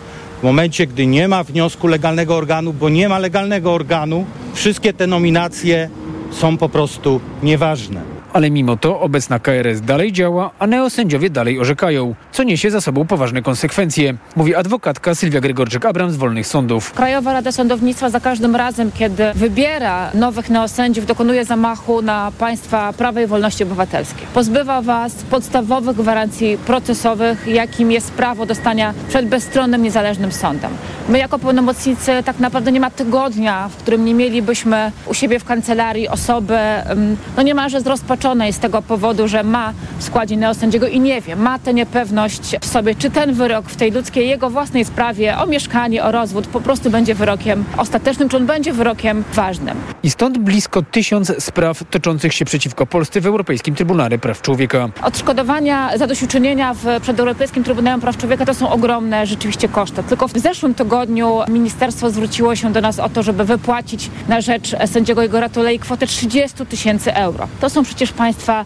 W 0.41 0.43
momencie, 0.43 0.87
gdy 0.87 1.07
nie 1.07 1.27
ma 1.27 1.43
wniosku 1.43 1.87
legalnego 1.87 2.35
organu, 2.35 2.73
bo 2.73 2.89
nie 2.89 3.09
ma 3.09 3.19
legalnego 3.19 3.73
organu, 3.73 4.25
wszystkie 4.53 4.93
te 4.93 5.07
nominacje 5.07 5.89
są 6.31 6.57
po 6.57 6.69
prostu 6.69 7.19
nieważne. 7.43 8.01
Ale 8.33 8.51
mimo 8.51 8.77
to 8.77 8.99
obecna 8.99 9.39
KRS 9.39 9.81
dalej 9.81 10.11
działa, 10.11 10.51
a 10.59 10.67
neosędziowie 10.67 11.29
dalej 11.29 11.59
orzekają, 11.59 12.15
co 12.31 12.43
niesie 12.43 12.71
za 12.71 12.81
sobą 12.81 13.05
poważne 13.05 13.41
konsekwencje, 13.41 14.13
mówi 14.35 14.55
adwokatka 14.55 15.15
Sylwia 15.15 15.41
Grygorczyk-Abram 15.41 16.09
z 16.09 16.15
Wolnych 16.15 16.47
Sądów. 16.47 16.93
Krajowa 16.93 17.33
Rada 17.33 17.51
Sądownictwa 17.51 18.09
za 18.09 18.19
każdym 18.19 18.55
razem, 18.55 18.91
kiedy 18.91 19.33
wybiera 19.35 20.11
nowych 20.13 20.49
neosędziów, 20.49 21.05
dokonuje 21.05 21.45
zamachu 21.45 22.01
na 22.01 22.31
państwa 22.39 22.93
prawa 22.93 23.21
i 23.21 23.27
wolności 23.27 23.63
obywatelskie. 23.63 24.25
Pozbywa 24.33 24.81
was 24.81 25.13
podstawowych 25.13 25.97
gwarancji 25.97 26.57
procesowych, 26.57 27.47
jakim 27.47 27.91
jest 27.91 28.11
prawo 28.11 28.45
dostania 28.45 28.93
przed 29.09 29.27
bezstronnym, 29.27 29.83
niezależnym 29.83 30.31
sądem. 30.31 30.71
My 31.09 31.17
jako 31.17 31.39
pełnomocnicy 31.39 32.11
tak 32.25 32.39
naprawdę 32.39 32.71
nie 32.71 32.79
ma 32.79 32.89
tygodnia, 32.89 33.69
w 33.69 33.75
którym 33.75 34.05
nie 34.05 34.13
mielibyśmy 34.13 34.91
u 35.05 35.13
siebie 35.13 35.39
w 35.39 35.45
kancelarii 35.45 36.07
osoby 36.07 36.57
no 37.37 37.43
niemalże 37.43 37.81
zrozpaczonej 37.81 38.53
z 38.53 38.59
tego 38.59 38.81
powodu, 38.81 39.27
że 39.27 39.43
ma 39.43 39.73
w 39.99 40.03
składzie 40.03 40.37
neosędziego 40.37 40.87
i 40.87 40.99
nie 40.99 41.21
wie, 41.21 41.35
ma 41.35 41.59
tę 41.59 41.73
niepewność 41.73 42.20
w 42.61 42.67
sobie, 42.67 42.95
czy 42.95 43.09
ten 43.09 43.33
wyrok 43.33 43.69
w 43.69 43.75
tej 43.75 43.91
ludzkiej, 43.91 44.29
jego 44.29 44.49
własnej 44.49 44.85
sprawie 44.85 45.37
o 45.37 45.45
mieszkanie, 45.45 46.03
o 46.03 46.11
rozwód 46.11 46.47
po 46.47 46.61
prostu 46.61 46.89
będzie 46.89 47.15
wyrokiem 47.15 47.65
ostatecznym, 47.77 48.29
czy 48.29 48.37
on 48.37 48.45
będzie 48.45 48.73
wyrokiem 48.73 49.23
ważnym. 49.33 49.77
I 50.03 50.09
stąd 50.09 50.37
blisko 50.37 50.81
tysiąc 50.81 51.43
spraw 51.43 51.83
toczących 51.89 52.33
się 52.33 52.45
przeciwko 52.45 52.85
Polsce 52.85 53.21
w 53.21 53.25
Europejskim 53.25 53.75
Trybunale 53.75 54.17
Praw 54.17 54.41
Człowieka. 54.41 54.89
Odszkodowania 55.03 55.97
zadośćuczynienia 55.97 56.73
w, 56.73 56.85
przed 57.01 57.19
Europejskim 57.19 57.63
Trybunałem 57.63 58.01
Praw 58.01 58.17
Człowieka 58.17 58.45
to 58.45 58.53
są 58.53 58.69
ogromne 58.69 59.27
rzeczywiście 59.27 59.69
koszty. 59.69 60.03
Tylko 60.03 60.27
w 60.27 60.37
zeszłym 60.37 60.73
tygodniu 60.73 61.39
ministerstwo 61.47 62.09
zwróciło 62.09 62.55
się 62.55 62.73
do 62.73 62.81
nas 62.81 62.99
o 62.99 63.09
to, 63.09 63.23
żeby 63.23 63.45
wypłacić 63.45 64.09
na 64.27 64.41
rzecz 64.41 64.75
sędziego 64.85 65.23
Igora 65.23 65.49
Tulei 65.49 65.79
kwotę 65.79 66.07
30 66.07 66.65
tysięcy 66.65 67.13
euro. 67.13 67.47
To 67.61 67.69
są 67.69 67.83
przecież 67.83 68.11
państwa 68.11 68.65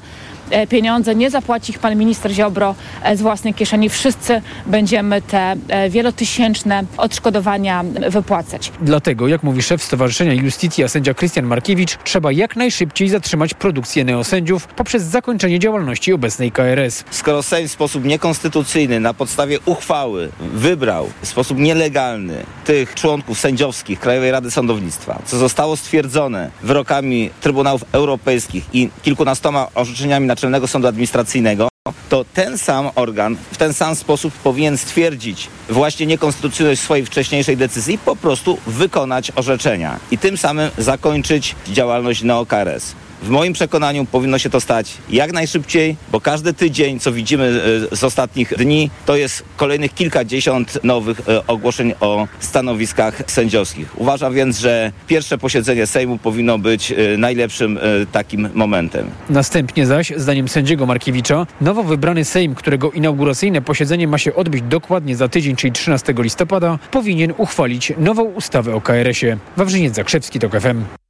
pieniądze, 0.69 1.15
nie 1.15 1.29
zapłaci 1.29 1.71
ich 1.71 1.79
pan 1.79 1.95
minister 1.95 2.31
Ziobro 2.31 2.75
e, 3.03 3.17
z 3.17 3.21
własnej 3.21 3.53
kieszeni. 3.53 3.89
Wszyscy 3.89 4.41
będziemy 4.65 5.21
te 5.21 5.55
e, 5.67 5.89
wielotysięczne 5.89 6.83
odszkodowania 6.97 7.83
wypłacać. 8.09 8.71
Dlatego, 8.81 9.27
jak 9.27 9.43
mówi 9.43 9.61
szef 9.61 9.83
Stowarzyszenia 9.83 10.33
Justitia, 10.33 10.87
sędzia 10.87 11.13
Krystian 11.13 11.45
Markiewicz, 11.45 11.97
trzeba 12.03 12.31
jak 12.31 12.55
najszybciej 12.55 13.09
zatrzymać 13.09 13.53
produkcję 13.53 14.03
neosędziów 14.03 14.67
poprzez 14.67 15.03
zakończenie 15.03 15.59
działalności 15.59 16.13
obecnej 16.13 16.51
KRS. 16.51 17.03
Skoro 17.11 17.43
Sejm 17.43 17.67
w 17.67 17.71
sposób 17.71 18.05
niekonstytucyjny 18.05 18.99
na 18.99 19.13
podstawie 19.13 19.59
uchwały 19.65 20.29
wybrał 20.39 21.09
w 21.21 21.27
sposób 21.27 21.57
nielegalny 21.57 22.45
tych 22.65 22.95
członków 22.95 23.39
sędziowskich 23.39 23.99
Krajowej 23.99 24.31
Rady 24.31 24.51
Sądownictwa, 24.51 25.21
co 25.25 25.37
zostało 25.37 25.77
stwierdzone 25.77 26.51
wyrokami 26.63 27.29
Trybunałów 27.41 27.85
Europejskich 27.91 28.65
i 28.73 28.89
kilkunastoma 29.03 29.67
orzeczeniami 29.75 30.27
na 30.27 30.34
Naczelnego 30.35 30.67
Sądu 30.67 30.87
Administracyjnego, 30.87 31.67
to 32.09 32.25
ten 32.33 32.57
sam 32.57 32.89
organ 32.95 33.35
w 33.51 33.57
ten 33.57 33.73
sam 33.73 33.95
sposób 33.95 34.33
powinien 34.33 34.77
stwierdzić 34.77 35.47
właśnie 35.69 36.05
niekonstytucyjność 36.05 36.81
swojej 36.81 37.05
wcześniejszej 37.05 37.57
decyzji 37.57 37.97
po 37.97 38.15
prostu 38.15 38.57
wykonać 38.67 39.31
orzeczenia 39.35 39.99
i 40.11 40.17
tym 40.17 40.37
samym 40.37 40.69
zakończyć 40.77 41.55
działalność 41.67 42.23
NeoKRS. 42.23 42.95
W 43.21 43.29
moim 43.29 43.53
przekonaniu 43.53 44.05
powinno 44.05 44.39
się 44.39 44.49
to 44.49 44.61
stać 44.61 44.97
jak 45.09 45.33
najszybciej, 45.33 45.95
bo 46.11 46.21
każdy 46.21 46.53
tydzień, 46.53 46.99
co 46.99 47.11
widzimy 47.11 47.61
e, 47.91 47.95
z 47.95 48.03
ostatnich 48.03 48.53
dni, 48.57 48.89
to 49.05 49.15
jest 49.15 49.43
kolejnych 49.57 49.93
kilkadziesiąt 49.93 50.83
nowych 50.83 51.21
e, 51.29 51.47
ogłoszeń 51.47 51.93
o 51.99 52.27
stanowiskach 52.39 53.21
sędziowskich. 53.27 53.99
Uważam 53.99 54.33
więc, 54.33 54.59
że 54.59 54.91
pierwsze 55.07 55.37
posiedzenie 55.37 55.87
Sejmu 55.87 56.17
powinno 56.17 56.57
być 56.57 56.91
e, 56.91 56.95
najlepszym 57.17 57.79
takim 58.11 58.49
momentem. 58.53 59.09
Następnie 59.29 59.85
zaś, 59.85 60.13
zdaniem 60.15 60.47
sędziego 60.47 60.85
Markiewicza, 60.85 61.47
nowo 61.61 61.83
wybrany 61.83 62.25
Sejm, 62.25 62.55
którego 62.55 62.91
inauguracyjne 62.91 63.61
posiedzenie 63.61 64.07
ma 64.07 64.17
się 64.17 64.35
odbyć 64.35 64.61
dokładnie 64.61 65.15
za 65.15 65.27
tydzień, 65.27 65.55
czyli 65.55 65.73
13 65.73 66.13
listopada, 66.17 66.79
powinien 66.91 67.33
uchwalić 67.37 67.93
nową 67.97 68.23
ustawę 68.23 68.75
o 68.75 68.81
KRS-ie. 68.81 69.37
Wawrzyniec 69.57 69.95
Zakrzewski, 69.95 70.39
TOK 70.39 70.61
FM. 70.61 71.04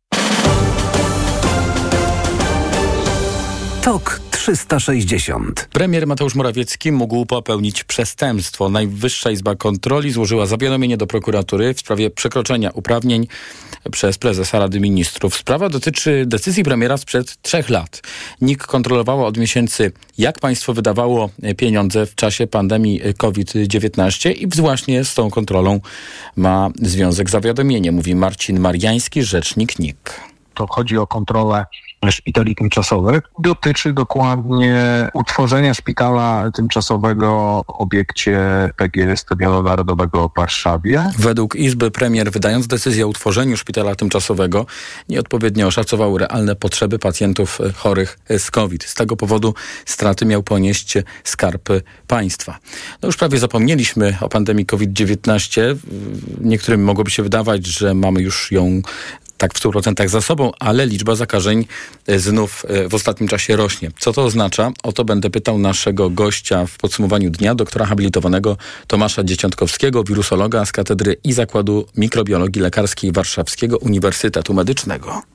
TOK 3.86 4.22
360. 4.32 5.68
Premier 5.72 6.08
Mateusz 6.08 6.36
Morawiecki 6.36 6.92
mógł 6.92 7.26
popełnić 7.26 7.84
przestępstwo. 7.84 8.70
Najwyższa 8.70 9.32
Izba 9.32 9.56
Kontroli 9.56 10.12
złożyła 10.12 10.46
zawiadomienie 10.46 10.98
do 10.98 11.08
prokuratury 11.08 11.74
w 11.74 11.80
sprawie 11.80 12.10
przekroczenia 12.10 12.72
uprawnień 12.74 13.28
przez 13.92 14.18
prezesa 14.18 14.60
Rady 14.60 14.80
Ministrów. 14.80 15.36
Sprawa 15.36 15.70
dotyczy 15.70 16.24
decyzji 16.28 16.64
premiera 16.64 16.98
sprzed 16.98 17.42
trzech 17.42 17.70
lat. 17.70 18.02
NIK 18.42 18.64
kontrolowała 18.64 19.28
od 19.28 19.38
miesięcy, 19.38 19.92
jak 20.18 20.40
państwo 20.40 20.74
wydawało 20.74 21.30
pieniądze 21.58 22.06
w 22.06 22.16
czasie 22.16 22.48
pandemii 22.48 23.02
COVID-19 23.18 24.32
i 24.32 24.48
właśnie 24.48 25.06
z 25.06 25.14
tą 25.14 25.30
kontrolą 25.30 25.80
ma 26.36 26.70
związek 26.82 27.30
zawiadomienie, 27.30 27.92
mówi 27.92 28.16
Marcin 28.16 28.60
Mariański, 28.60 29.24
rzecznik 29.24 29.80
NIK 29.80 30.35
to 30.56 30.68
chodzi 30.68 30.98
o 30.98 31.08
kontrolę 31.08 31.66
szpitali 32.12 32.56
tymczasowych. 32.56 33.22
Dotyczy 33.40 33.94
dokładnie 33.94 35.10
utworzenia 35.14 35.74
szpitala 35.74 36.52
tymczasowego 36.54 37.62
w 37.68 37.70
obiekcie 37.70 38.40
PGS 38.78 39.20
Stadionu 39.20 39.64
Narodowego 39.64 40.30
w 40.30 40.38
Warszawie. 40.38 41.04
Według 41.18 41.56
Izby 41.56 41.92
premier 41.92 42.32
wydając 42.32 42.68
decyzję 42.68 43.06
o 43.06 43.08
utworzeniu 43.08 43.58
szpitala 43.58 43.96
tymczasowego 43.96 44.66
nieodpowiednio 45.10 45.68
oszacował 45.68 46.18
realne 46.18 46.56
potrzeby 46.56 47.00
pacjentów 47.00 47.60
chorych 47.76 48.20
z 48.38 48.52
COVID. 48.52 48.84
Z 48.84 48.94
tego 48.94 49.16
powodu 49.16 49.54
straty 49.86 50.26
miał 50.26 50.44
ponieść 50.44 50.94
skarb 51.24 51.70
państwa. 52.08 52.58
No 53.02 53.08
już 53.08 53.18
prawie 53.18 53.40
zapomnieliśmy 53.40 54.18
o 54.22 54.30
pandemii 54.30 54.66
COVID-19. 54.66 55.76
Niektórym 56.42 56.84
mogłoby 56.84 57.12
się 57.12 57.24
wydawać, 57.24 57.66
że 57.66 57.94
mamy 57.94 58.22
już 58.22 58.52
ją 58.52 58.82
tak 59.38 59.54
w 59.54 59.62
100% 59.62 60.08
za 60.08 60.22
sobą, 60.22 60.52
ale 60.60 60.86
liczba 60.86 61.16
zakażeń 61.16 61.66
e, 62.08 62.20
znów 62.20 62.66
e, 62.68 62.90
w 62.90 62.94
ostatnim 62.94 63.30
czasie 63.30 63.56
rośnie. 63.56 63.92
Co 64.00 64.14
to 64.14 64.24
oznacza? 64.24 64.72
O 64.84 64.92
to 64.92 65.06
będę 65.06 65.30
pytał 65.30 65.58
naszego 65.58 66.10
gościa 66.10 66.66
w 66.66 66.78
podsumowaniu 66.78 67.30
dnia, 67.30 67.56
doktora 67.56 67.86
habilitowanego 67.86 68.58
Tomasza 68.88 69.24
Dzieciątkowskiego, 69.24 70.04
wirusologa 70.04 70.66
z 70.66 70.72
Katedry 70.72 71.18
i 71.24 71.34
Zakładu 71.34 71.88
Mikrobiologii 71.98 72.62
Lekarskiej 72.62 73.12
Warszawskiego 73.12 73.78
Uniwersytetu 73.78 74.54
Medycznego. 74.54 75.35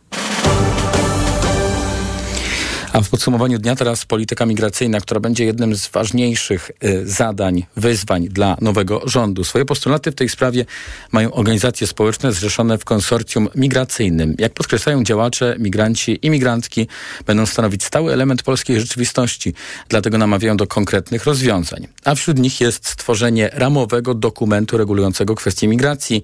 A 2.92 3.00
w 3.00 3.09
podsumowaniu 3.09 3.59
dnia 3.59 3.76
teraz 3.76 4.04
polityka 4.04 4.47
migracyjna, 4.47 5.00
która 5.00 5.20
będzie 5.20 5.44
jednym 5.44 5.76
z 5.76 5.88
ważniejszych 5.88 6.70
y, 6.85 7.09
zadań, 7.09 7.66
wyzwań 7.76 8.28
dla 8.28 8.56
nowego 8.61 9.02
rządu. 9.04 9.44
Swoje 9.44 9.64
postulaty 9.64 10.12
w 10.12 10.14
tej 10.14 10.28
sprawie 10.28 10.66
mają 11.12 11.32
organizacje 11.32 11.87
społeczne 11.87 12.32
zrzeszone 12.32 12.78
w 12.78 12.85
konsorcjum 12.85 13.49
migracyjnym. 13.54 14.35
Jak 14.38 14.52
podkreślają 14.52 15.04
działacze, 15.04 15.56
migranci 15.59 16.18
i 16.23 16.30
migrantki 16.30 16.88
będą 17.26 17.47
stanowić 17.47 17.85
stały 17.85 18.12
element 18.12 18.42
polskiej 18.42 18.80
rzeczywistości, 18.80 19.54
dlatego 19.88 20.18
namawiają 20.18 20.56
do 20.56 20.66
konkretnych 20.66 21.25
rozwiązań. 21.25 21.87
A 22.04 22.14
wśród 22.14 22.38
nich 22.38 22.61
jest 22.61 22.88
stworzenie 22.88 23.50
ramowego 23.52 24.14
dokumentu 24.14 24.78
regulującego 24.78 25.35
kwestie 25.35 25.68
migracji, 25.68 26.23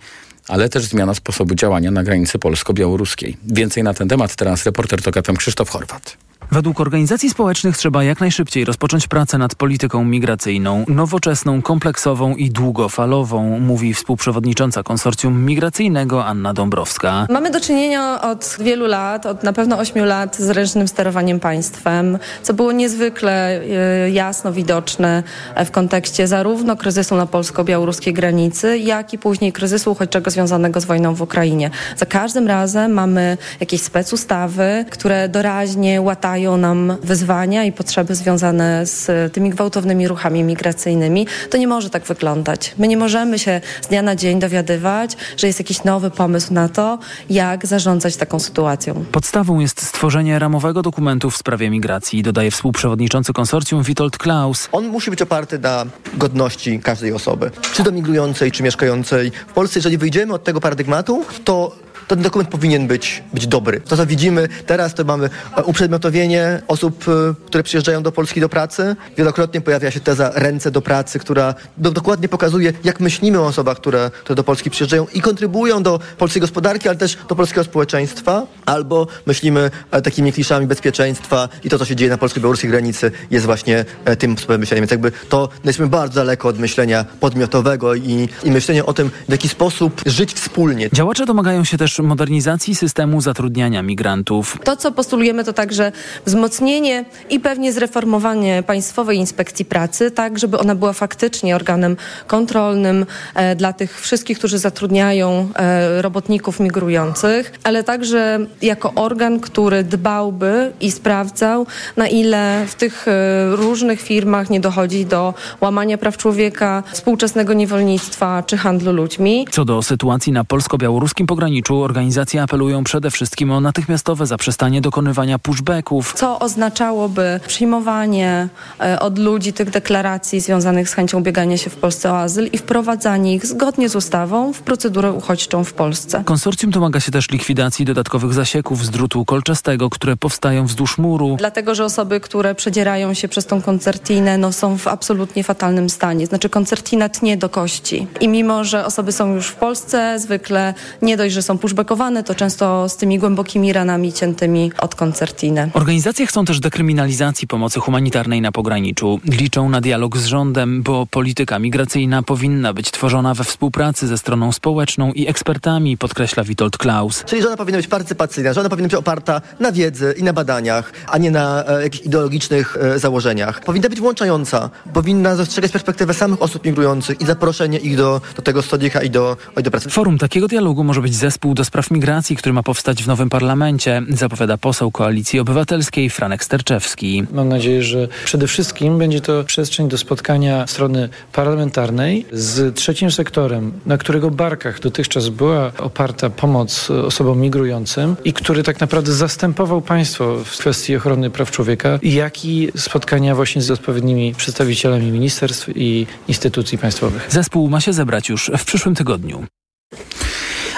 ale 0.49 0.68
też 0.68 0.85
zmiana 0.85 1.14
sposobu 1.14 1.54
działania 1.54 1.90
na 1.90 2.02
granicy 2.02 2.38
polsko-białoruskiej. 2.38 3.37
Więcej 3.46 3.82
na 3.82 3.94
ten 3.94 4.08
temat 4.08 4.37
teraz 4.37 4.64
reporter 4.64 5.02
TOK 5.02 5.26
FM 5.26 5.37
Krzysztof 5.37 5.70
Chorwat. 5.70 6.25
Według 6.50 6.81
organizacji 6.81 7.31
społecznych 7.31 7.76
trzeba 7.76 8.05
jak 8.05 8.21
najszybciej 8.21 8.64
rozpocząć 8.64 9.07
pracę 9.09 9.38
nad 9.38 9.55
polityką 9.55 10.05
migracyjną, 10.05 10.85
nowoczesną, 10.88 11.62
kompleksową 11.62 12.35
i 12.35 12.50
długofalową, 12.50 13.61
mówi 13.61 13.95
współprzewodnicząca 13.95 14.83
konsorcjum 14.83 15.45
migracyjnego 15.45 16.25
Anna 16.25 16.55
Dąbrowska. 16.55 17.26
Mamy 17.31 17.50
do 17.50 17.61
czynienia 17.61 18.21
od 18.23 18.57
wielu 18.61 18.87
lat, 18.87 19.26
od 19.26 19.43
na 19.43 19.52
pewno 19.52 19.78
ośmiu 19.78 20.05
lat 20.05 20.37
z 20.37 20.50
ręcznym 20.50 20.88
sterowaniem 20.88 21.40
państwem, 21.40 22.19
co 22.43 22.55
było 22.55 22.73
niezwykle 22.73 23.61
e, 23.61 24.11
jasno 24.11 24.52
widoczne 24.52 25.23
w 25.66 25.71
kontekście 25.71 26.26
zarówno 26.26 26.76
kryzysu 26.76 27.16
na 27.16 27.26
polsko-białoruskiej 27.26 28.14
granicy, 28.14 28.78
jak 28.78 29.12
i 29.12 29.19
później 29.19 29.52
kryzysu 29.52 29.93
uchodźczego 29.93 30.31
związanego 30.31 30.81
z 30.81 30.85
wojną 30.85 31.14
w 31.14 31.23
Ukrainie. 31.23 31.71
Za 31.97 32.07
każdym 32.07 32.47
razem 32.47 32.93
mamy 32.93 33.38
jakieś 33.61 33.83
specustawy, 33.83 34.85
które 34.90 35.28
doraźnie 35.28 36.02
łatają 36.02 36.25
dają 36.26 36.56
nam 36.56 36.97
wyzwania 37.02 37.64
i 37.64 37.73
potrzeby 37.73 38.14
związane 38.14 38.87
z 38.87 39.33
tymi 39.33 39.50
gwałtownymi 39.50 40.09
ruchami 40.09 40.45
migracyjnymi, 40.45 41.26
to 41.50 41.56
nie 41.59 41.68
może 41.68 41.90
tak 41.90 42.04
wyglądać. 42.04 42.75
My 42.78 42.88
nie 42.88 42.97
możemy 42.97 43.38
się 43.38 43.61
z 43.83 43.87
dnia 43.87 44.02
na 44.02 44.16
dzień 44.16 44.40
dowiadywać, 44.40 45.16
że 45.37 45.47
jest 45.47 45.59
jakiś 45.59 45.85
nowy 45.85 46.11
pomysł 46.11 46.54
na 46.54 46.68
to, 46.68 46.99
jak 47.30 47.66
zarządzać 47.66 48.16
taką 48.16 48.40
sytuacją. 48.40 49.04
Podstawą 49.12 49.61
jest 49.61 49.83
stworzenie 49.83 50.38
ramowego 50.38 50.83
dokumentu 50.83 51.30
w 51.30 51.37
sprawie 51.37 51.71
migracji, 51.71 52.23
dodaje 52.23 52.50
współprzewodniczący 52.50 53.33
konsorcjum 53.33 53.83
Witold 53.83 54.18
Klaus. 54.18 54.68
On 54.73 54.88
musi 54.88 55.11
być 55.11 55.23
oparty 55.23 55.59
na 55.59 55.87
godności 56.14 56.80
każdej 56.80 57.12
osoby, 57.12 57.50
czy 57.75 57.85
to 57.85 57.92
migrującej, 57.92 58.52
czy 58.52 58.62
mieszkającej 58.62 59.33
w 59.49 59.52
Polsce. 59.52 59.78
Jeżeli 59.78 59.99
wyjdziemy 59.99 60.35
od 60.35 60.45
tego 60.45 60.61
paradygmatu, 60.61 61.25
to 61.45 61.87
ten 62.08 62.22
dokument 62.22 62.50
powinien 62.50 62.86
być, 62.86 63.22
być 63.34 63.46
dobry. 63.46 63.80
To, 63.80 63.96
co 63.96 64.06
widzimy 64.06 64.48
teraz, 64.66 64.94
to 64.94 65.04
mamy 65.04 65.30
e, 65.56 65.64
uprzedmiotowienie 65.64 66.62
osób, 66.68 67.04
e, 67.08 67.34
które 67.46 67.62
przyjeżdżają 67.62 68.02
do 68.02 68.12
Polski 68.12 68.40
do 68.40 68.48
pracy. 68.48 68.96
Wielokrotnie 69.16 69.60
pojawia 69.60 69.90
się 69.90 70.00
teza 70.00 70.32
ręce 70.34 70.70
do 70.70 70.82
pracy, 70.82 71.18
która 71.18 71.54
do, 71.76 71.90
dokładnie 71.90 72.28
pokazuje, 72.28 72.72
jak 72.84 73.00
myślimy 73.00 73.40
o 73.40 73.46
osobach, 73.46 73.76
które, 73.76 74.10
które 74.20 74.36
do 74.36 74.44
Polski 74.44 74.70
przyjeżdżają 74.70 75.06
i 75.14 75.20
kontrybują 75.20 75.82
do 75.82 76.00
polskiej 76.18 76.40
gospodarki, 76.40 76.88
ale 76.88 76.98
też 76.98 77.16
do 77.28 77.36
polskiego 77.36 77.64
społeczeństwa. 77.64 78.46
Albo 78.66 79.06
myślimy 79.26 79.70
e, 79.90 80.02
takimi 80.02 80.32
kliszami 80.32 80.66
bezpieczeństwa 80.66 81.48
i 81.64 81.68
to, 81.68 81.78
co 81.78 81.84
się 81.84 81.96
dzieje 81.96 82.10
na 82.10 82.18
polsko-białoruskiej 82.18 82.70
granicy 82.70 83.12
jest 83.30 83.46
właśnie 83.46 83.84
tym 84.18 84.32
sposobem 84.32 84.60
myślenia. 84.60 84.80
Więc 84.80 84.90
jakby 84.90 85.12
to 85.28 85.48
jesteśmy 85.54 85.86
bardzo 85.86 86.14
daleko 86.14 86.48
od 86.48 86.58
myślenia 86.58 87.04
podmiotowego 87.20 87.94
i, 87.94 88.28
i 88.44 88.50
myślenia 88.50 88.86
o 88.86 88.92
tym, 88.92 89.10
w 89.28 89.32
jaki 89.32 89.48
sposób 89.48 90.02
żyć 90.06 90.34
wspólnie. 90.34 90.88
Działacze 90.92 91.26
domagają 91.26 91.64
się 91.64 91.78
też 91.78 91.95
modernizacji 92.02 92.74
systemu 92.74 93.20
zatrudniania 93.20 93.82
migrantów. 93.82 94.58
To, 94.64 94.76
co 94.76 94.92
postulujemy, 94.92 95.44
to 95.44 95.52
także 95.52 95.92
wzmocnienie 96.26 97.04
i 97.30 97.40
pewnie 97.40 97.72
zreformowanie 97.72 98.62
Państwowej 98.66 99.18
Inspekcji 99.18 99.64
Pracy, 99.64 100.10
tak 100.10 100.38
żeby 100.38 100.58
ona 100.58 100.74
była 100.74 100.92
faktycznie 100.92 101.56
organem 101.56 101.96
kontrolnym 102.26 103.06
e, 103.34 103.56
dla 103.56 103.72
tych 103.72 104.00
wszystkich, 104.00 104.38
którzy 104.38 104.58
zatrudniają 104.58 105.48
e, 105.54 106.02
robotników 106.02 106.60
migrujących, 106.60 107.52
ale 107.64 107.84
także 107.84 108.38
jako 108.62 108.92
organ, 108.94 109.40
który 109.40 109.84
dbałby 109.84 110.72
i 110.80 110.90
sprawdzał, 110.90 111.66
na 111.96 112.08
ile 112.08 112.64
w 112.66 112.74
tych 112.74 113.08
e, 113.08 113.56
różnych 113.56 114.00
firmach 114.00 114.50
nie 114.50 114.60
dochodzi 114.60 115.06
do 115.06 115.34
łamania 115.60 115.98
praw 115.98 116.16
człowieka, 116.16 116.82
współczesnego 116.92 117.52
niewolnictwa 117.52 118.42
czy 118.46 118.56
handlu 118.56 118.92
ludźmi. 118.92 119.46
Co 119.50 119.64
do 119.64 119.82
sytuacji 119.82 120.32
na 120.32 120.44
polsko-białoruskim 120.44 121.26
pograniczu, 121.26 121.86
organizacje 121.87 122.43
apelują 122.43 122.85
przede 122.85 123.11
wszystkim 123.11 123.50
o 123.50 123.61
natychmiastowe 123.61 124.26
zaprzestanie 124.26 124.81
dokonywania 124.81 125.38
pushbacków. 125.38 126.14
Co 126.16 126.38
oznaczałoby 126.38 127.40
przyjmowanie 127.47 128.49
e, 128.81 129.00
od 129.00 129.19
ludzi 129.19 129.52
tych 129.52 129.71
deklaracji 129.71 130.40
związanych 130.40 130.88
z 130.88 130.93
chęcią 130.95 131.19
ubiegania 131.19 131.57
się 131.57 131.71
w 131.71 131.76
Polsce 131.76 132.12
o 132.12 132.19
azyl 132.19 132.49
i 132.52 132.59
wprowadzanie 132.59 133.35
ich 133.35 133.47
zgodnie 133.47 133.88
z 133.88 133.97
ustawą 133.97 134.52
w 134.52 134.61
procedurę 134.62 135.12
uchodźczą 135.12 135.64
w 135.64 135.73
Polsce. 135.73 136.23
Konsorcjum 136.25 136.71
domaga 136.71 137.00
się 137.00 137.12
też 137.12 137.31
likwidacji 137.31 137.85
dodatkowych 137.85 138.33
zasieków 138.33 138.85
z 138.85 138.90
drutu 138.90 139.25
kolczastego, 139.25 139.90
które 139.90 140.16
powstają 140.16 140.66
wzdłuż 140.66 140.99
muru. 140.99 141.37
Dlatego, 141.38 141.75
że 141.75 141.85
osoby, 141.85 142.21
które 142.21 142.55
przedzierają 142.55 143.14
się 143.14 143.28
przez 143.28 143.47
tą 143.47 143.62
koncertinę, 143.62 144.38
no, 144.38 144.52
są 144.52 144.78
w 144.78 144.87
absolutnie 144.88 145.45
fatalnym 145.45 145.90
stanie. 145.90 146.26
Znaczy 146.26 146.49
koncertina 146.49 147.09
tnie 147.09 147.37
do 147.37 147.49
kości. 147.49 148.07
I 148.21 148.28
mimo, 148.28 148.64
że 148.64 148.85
osoby 148.85 149.12
są 149.12 149.35
już 149.35 149.47
w 149.47 149.55
Polsce, 149.55 150.19
zwykle 150.19 150.75
nie 151.02 151.16
dość, 151.16 151.35
że 151.35 151.43
są 151.43 151.59
pushbackowane, 151.76 152.25
to 152.25 152.35
często 152.35 152.88
z 152.88 152.97
tymi 152.97 153.18
głębokimi 153.18 153.73
ranami 153.73 154.12
ciętymi 154.12 154.73
od 154.78 154.95
koncertiny. 154.95 155.71
Organizacje 155.75 156.26
chcą 156.26 156.45
też 156.45 156.61
dekryminalizacji 156.61 157.49
pomocy 157.49 157.80
humanitarnej 157.80 158.40
na 158.40 158.52
pograniczu. 158.52 159.21
Liczą 159.25 159.68
na 159.68 159.80
dialog 159.80 160.16
z 160.16 160.26
rządem, 160.26 160.83
bo 160.83 161.06
polityka 161.06 161.59
migracyjna 161.59 162.23
powinna 162.23 162.73
być 162.73 162.90
tworzona 162.90 163.35
we 163.35 163.45
współpracy 163.45 164.06
ze 164.06 164.18
stroną 164.18 164.52
społeczną 164.52 165.12
i 165.12 165.28
ekspertami, 165.28 165.97
podkreśla 165.97 166.45
Witold 166.45 166.78
Klaus. 166.78 167.25
Czyli 167.25 167.42
że 167.42 167.49
ona 167.49 167.56
powinna 167.56 167.78
być 167.78 167.87
partycypacyjna, 167.87 168.52
że 168.52 168.61
ona 168.61 168.68
powinna 168.68 168.88
być 168.88 168.95
oparta 168.95 169.40
na 169.61 169.73
wiedzy 169.73 170.14
i 170.18 170.23
na 170.23 170.33
badaniach, 170.33 170.92
a 171.09 171.18
nie 171.18 171.30
na 171.30 171.64
e, 171.66 171.83
jakichś 171.83 172.04
ideologicznych 172.04 172.76
e, 172.76 172.99
założeniach. 172.99 173.61
Powinna 173.61 173.88
być 173.88 174.00
włączająca, 174.00 174.71
powinna 174.92 175.37
dostrzegać 175.37 175.73
perspektywę 175.73 176.14
samych 176.14 176.42
osób 176.42 176.64
migrujących 176.64 177.21
i 177.21 177.26
zaproszenie 177.26 177.78
ich 177.78 177.97
do, 177.97 178.21
do 178.37 178.42
tego 178.42 178.62
stodika 178.62 179.02
i 179.02 179.11
do, 179.11 179.37
i 179.61 179.62
do 179.62 179.71
pracy. 179.71 179.90
Forum 179.90 180.18
takiego 180.18 180.49
dialogu 180.49 180.85
może 180.85 181.02
być 181.02 181.14
zespół 181.14 181.54
do 181.54 181.65
spraw 181.66 181.90
migracji, 181.90 182.37
który 182.37 182.52
ma 182.52 182.62
powstać 182.62 183.02
w 183.02 183.06
nowym 183.06 183.30
parlamencie, 183.30 184.02
zapowiada 184.08 184.58
poseł 184.58 184.90
Koalicji 184.90 185.40
Obywatelskiej 185.40 186.11
Franek 186.11 186.44
Sterczewski. 186.44 187.25
Mam 187.32 187.49
nadzieję, 187.49 187.82
że 187.82 188.08
przede 188.25 188.46
wszystkim 188.46 188.99
będzie 188.99 189.20
to 189.20 189.44
przestrzeń 189.44 189.88
do 189.88 189.99
spotkania 189.99 190.66
strony 190.66 191.08
parlamentarnej 191.32 192.26
z 192.32 192.75
trzecim 192.75 193.11
sektorem, 193.11 193.73
na 193.87 193.99
którego 193.99 194.30
barkach 194.30 194.80
dotychczas 194.80 195.28
była 195.28 195.73
oparta 195.78 196.30
pomoc 196.30 196.90
osobom 196.90 197.40
migrującym 197.40 198.16
i 198.25 198.32
który 198.32 198.62
tak 198.62 198.80
naprawdę 198.80 199.12
zastępował 199.12 199.80
państwo 199.80 200.44
w 200.44 200.58
kwestii 200.58 200.96
ochrony 200.96 201.30
praw 201.30 201.50
człowieka, 201.50 201.99
jak 202.02 202.44
i 202.44 202.68
spotkania 202.76 203.35
właśnie 203.35 203.62
z 203.62 203.70
odpowiednimi 203.70 204.35
przedstawicielami 204.35 205.11
ministerstw 205.12 205.68
i 205.75 206.06
instytucji 206.28 206.78
państwowych. 206.78 207.26
Zespół 207.30 207.68
ma 207.70 207.80
się 207.80 207.92
zebrać 207.92 208.28
już 208.28 208.50
w 208.58 208.64
przyszłym 208.64 208.94
tygodniu. 208.94 209.46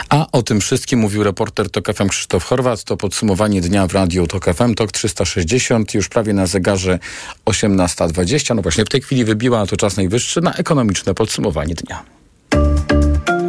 A 0.09 0.27
o 0.33 0.43
tym 0.43 0.61
wszystkim 0.61 0.99
mówił 0.99 1.25
reporter 1.25 1.71
TOK 1.71 1.95
FM 1.95 2.09
Krzysztof 2.09 2.45
Chorwat. 2.45 2.85
To 2.85 2.97
podsumowanie 2.97 3.61
dnia 3.61 3.87
w 3.87 3.93
Radiu 3.93 4.27
TOK 4.27 4.45
FM, 4.55 4.75
TOK 4.75 4.93
360, 4.93 5.95
już 5.95 6.09
prawie 6.09 6.33
na 6.33 6.47
zegarze 6.47 6.99
18.20. 7.47 8.55
No 8.55 8.63
właśnie 8.63 8.85
w 8.85 8.89
tej 8.89 9.03
chwili 9.03 9.25
wybiła, 9.25 9.67
to 9.67 9.77
czas 9.77 9.97
najwyższy 9.97 10.41
na 10.41 10.55
ekonomiczne 10.55 11.15
podsumowanie 11.15 11.75
dnia. 11.75 12.03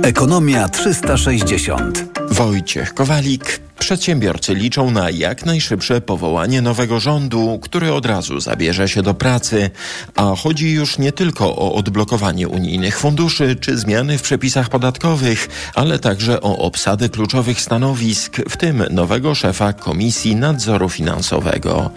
Ekonomia 0.04 0.70
360. 0.70 2.06
Wojciech 2.32 2.94
Kowalik. 2.94 3.69
Przedsiębiorcy 3.80 4.56
liczą 4.56 4.92
na 4.92 5.10
jak 5.10 5.46
najszybsze 5.46 6.02
powołanie 6.02 6.62
nowego 6.62 7.00
rządu, 7.00 7.60
który 7.62 7.94
od 7.94 8.06
razu 8.06 8.40
zabierze 8.40 8.90
się 8.90 9.04
do 9.04 9.14
pracy, 9.14 9.70
a 10.16 10.36
chodzi 10.36 10.72
już 10.72 10.98
nie 10.98 11.12
tylko 11.12 11.56
o 11.56 11.74
odblokowanie 11.74 12.48
unijnych 12.48 13.00
funduszy 13.00 13.56
czy 13.56 13.78
zmiany 13.78 14.18
w 14.18 14.22
przepisach 14.22 14.70
podatkowych, 14.70 15.48
ale 15.76 16.00
także 16.00 16.42
o 16.42 16.58
obsadę 16.58 17.10
kluczowych 17.10 17.62
stanowisk, 17.62 18.38
w 18.50 18.58
tym 18.58 18.84
nowego 18.92 19.36
szefa 19.36 19.74
Komisji 19.74 20.36
Nadzoru 20.36 20.90
Finansowego. 20.90 21.90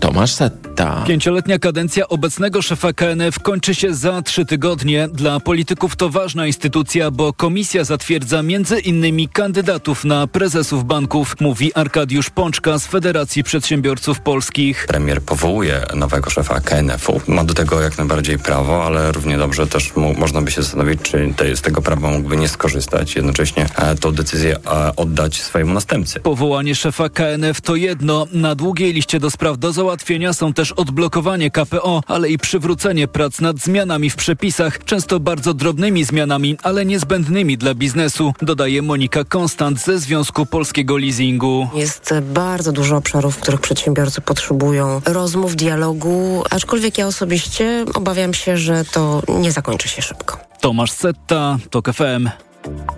Tomasz 0.00 0.32
Setta. 0.32 1.04
Pięcioletnia 1.06 1.58
kadencja 1.58 2.08
obecnego 2.08 2.62
szefa 2.62 2.92
KNF 2.92 3.38
kończy 3.38 3.74
się 3.74 3.94
za 3.94 4.22
trzy 4.22 4.46
tygodnie. 4.46 5.08
Dla 5.12 5.40
polityków 5.40 5.96
to 5.96 6.10
ważna 6.10 6.46
instytucja, 6.46 7.10
bo 7.10 7.32
komisja 7.32 7.84
zatwierdza 7.84 8.42
między 8.42 8.80
innymi 8.80 9.28
kandydatów 9.28 10.04
na 10.04 10.26
prezesów 10.26 10.84
banków 10.84 11.29
mówi 11.40 11.74
Arkadiusz 11.74 12.30
Pączka 12.30 12.78
z 12.78 12.86
Federacji 12.86 13.44
Przedsiębiorców 13.44 14.20
Polskich. 14.20 14.86
Premier 14.88 15.22
powołuje 15.22 15.86
nowego 15.94 16.30
szefa 16.30 16.60
KNF-u. 16.60 17.20
Ma 17.26 17.44
do 17.44 17.54
tego 17.54 17.80
jak 17.80 17.98
najbardziej 17.98 18.38
prawo, 18.38 18.84
ale 18.84 19.12
równie 19.12 19.38
dobrze 19.38 19.66
też 19.66 19.96
mu, 19.96 20.14
można 20.14 20.42
by 20.42 20.50
się 20.50 20.62
zastanowić, 20.62 21.00
czy 21.02 21.34
te, 21.36 21.56
z 21.56 21.60
tego 21.60 21.82
prawa 21.82 22.10
mógłby 22.10 22.36
nie 22.36 22.48
skorzystać. 22.48 23.16
Jednocześnie 23.16 23.66
e, 23.76 23.94
tą 23.94 24.12
decyzję 24.12 24.56
e, 24.56 24.96
oddać 24.96 25.42
swojemu 25.42 25.74
następcy. 25.74 26.20
Powołanie 26.20 26.74
szefa 26.74 27.08
KNF 27.08 27.60
to 27.60 27.76
jedno. 27.76 28.26
Na 28.32 28.54
długiej 28.54 28.92
liście 28.92 29.20
do 29.20 29.30
spraw 29.30 29.58
do 29.58 29.72
załatwienia 29.72 30.32
są 30.32 30.52
też 30.52 30.72
odblokowanie 30.72 31.50
KPO, 31.50 32.02
ale 32.06 32.28
i 32.28 32.38
przywrócenie 32.38 33.08
prac 33.08 33.40
nad 33.40 33.58
zmianami 33.58 34.10
w 34.10 34.16
przepisach, 34.16 34.84
często 34.84 35.20
bardzo 35.20 35.54
drobnymi 35.54 36.04
zmianami, 36.04 36.56
ale 36.62 36.84
niezbędnymi 36.84 37.58
dla 37.58 37.74
biznesu, 37.74 38.32
dodaje 38.42 38.82
Monika 38.82 39.24
Konstant 39.24 39.80
ze 39.80 39.98
Związku 39.98 40.46
Polskiego 40.46 40.96
Leasingu. 41.20 41.68
Jest 41.74 42.14
bardzo 42.22 42.72
dużo 42.72 42.96
obszarów, 42.96 43.36
w 43.36 43.40
których 43.40 43.60
przedsiębiorcy 43.60 44.20
potrzebują 44.20 45.00
rozmów, 45.04 45.56
dialogu, 45.56 46.42
aczkolwiek 46.50 46.98
ja 46.98 47.06
osobiście 47.06 47.84
obawiam 47.94 48.34
się, 48.34 48.56
że 48.56 48.84
to 48.84 49.22
nie 49.28 49.52
zakończy 49.52 49.88
się 49.88 50.02
szybko. 50.02 50.38
Tomasz 50.60 50.92
Setta, 50.92 51.58
TOK 51.70 51.92
FM. 51.92 52.28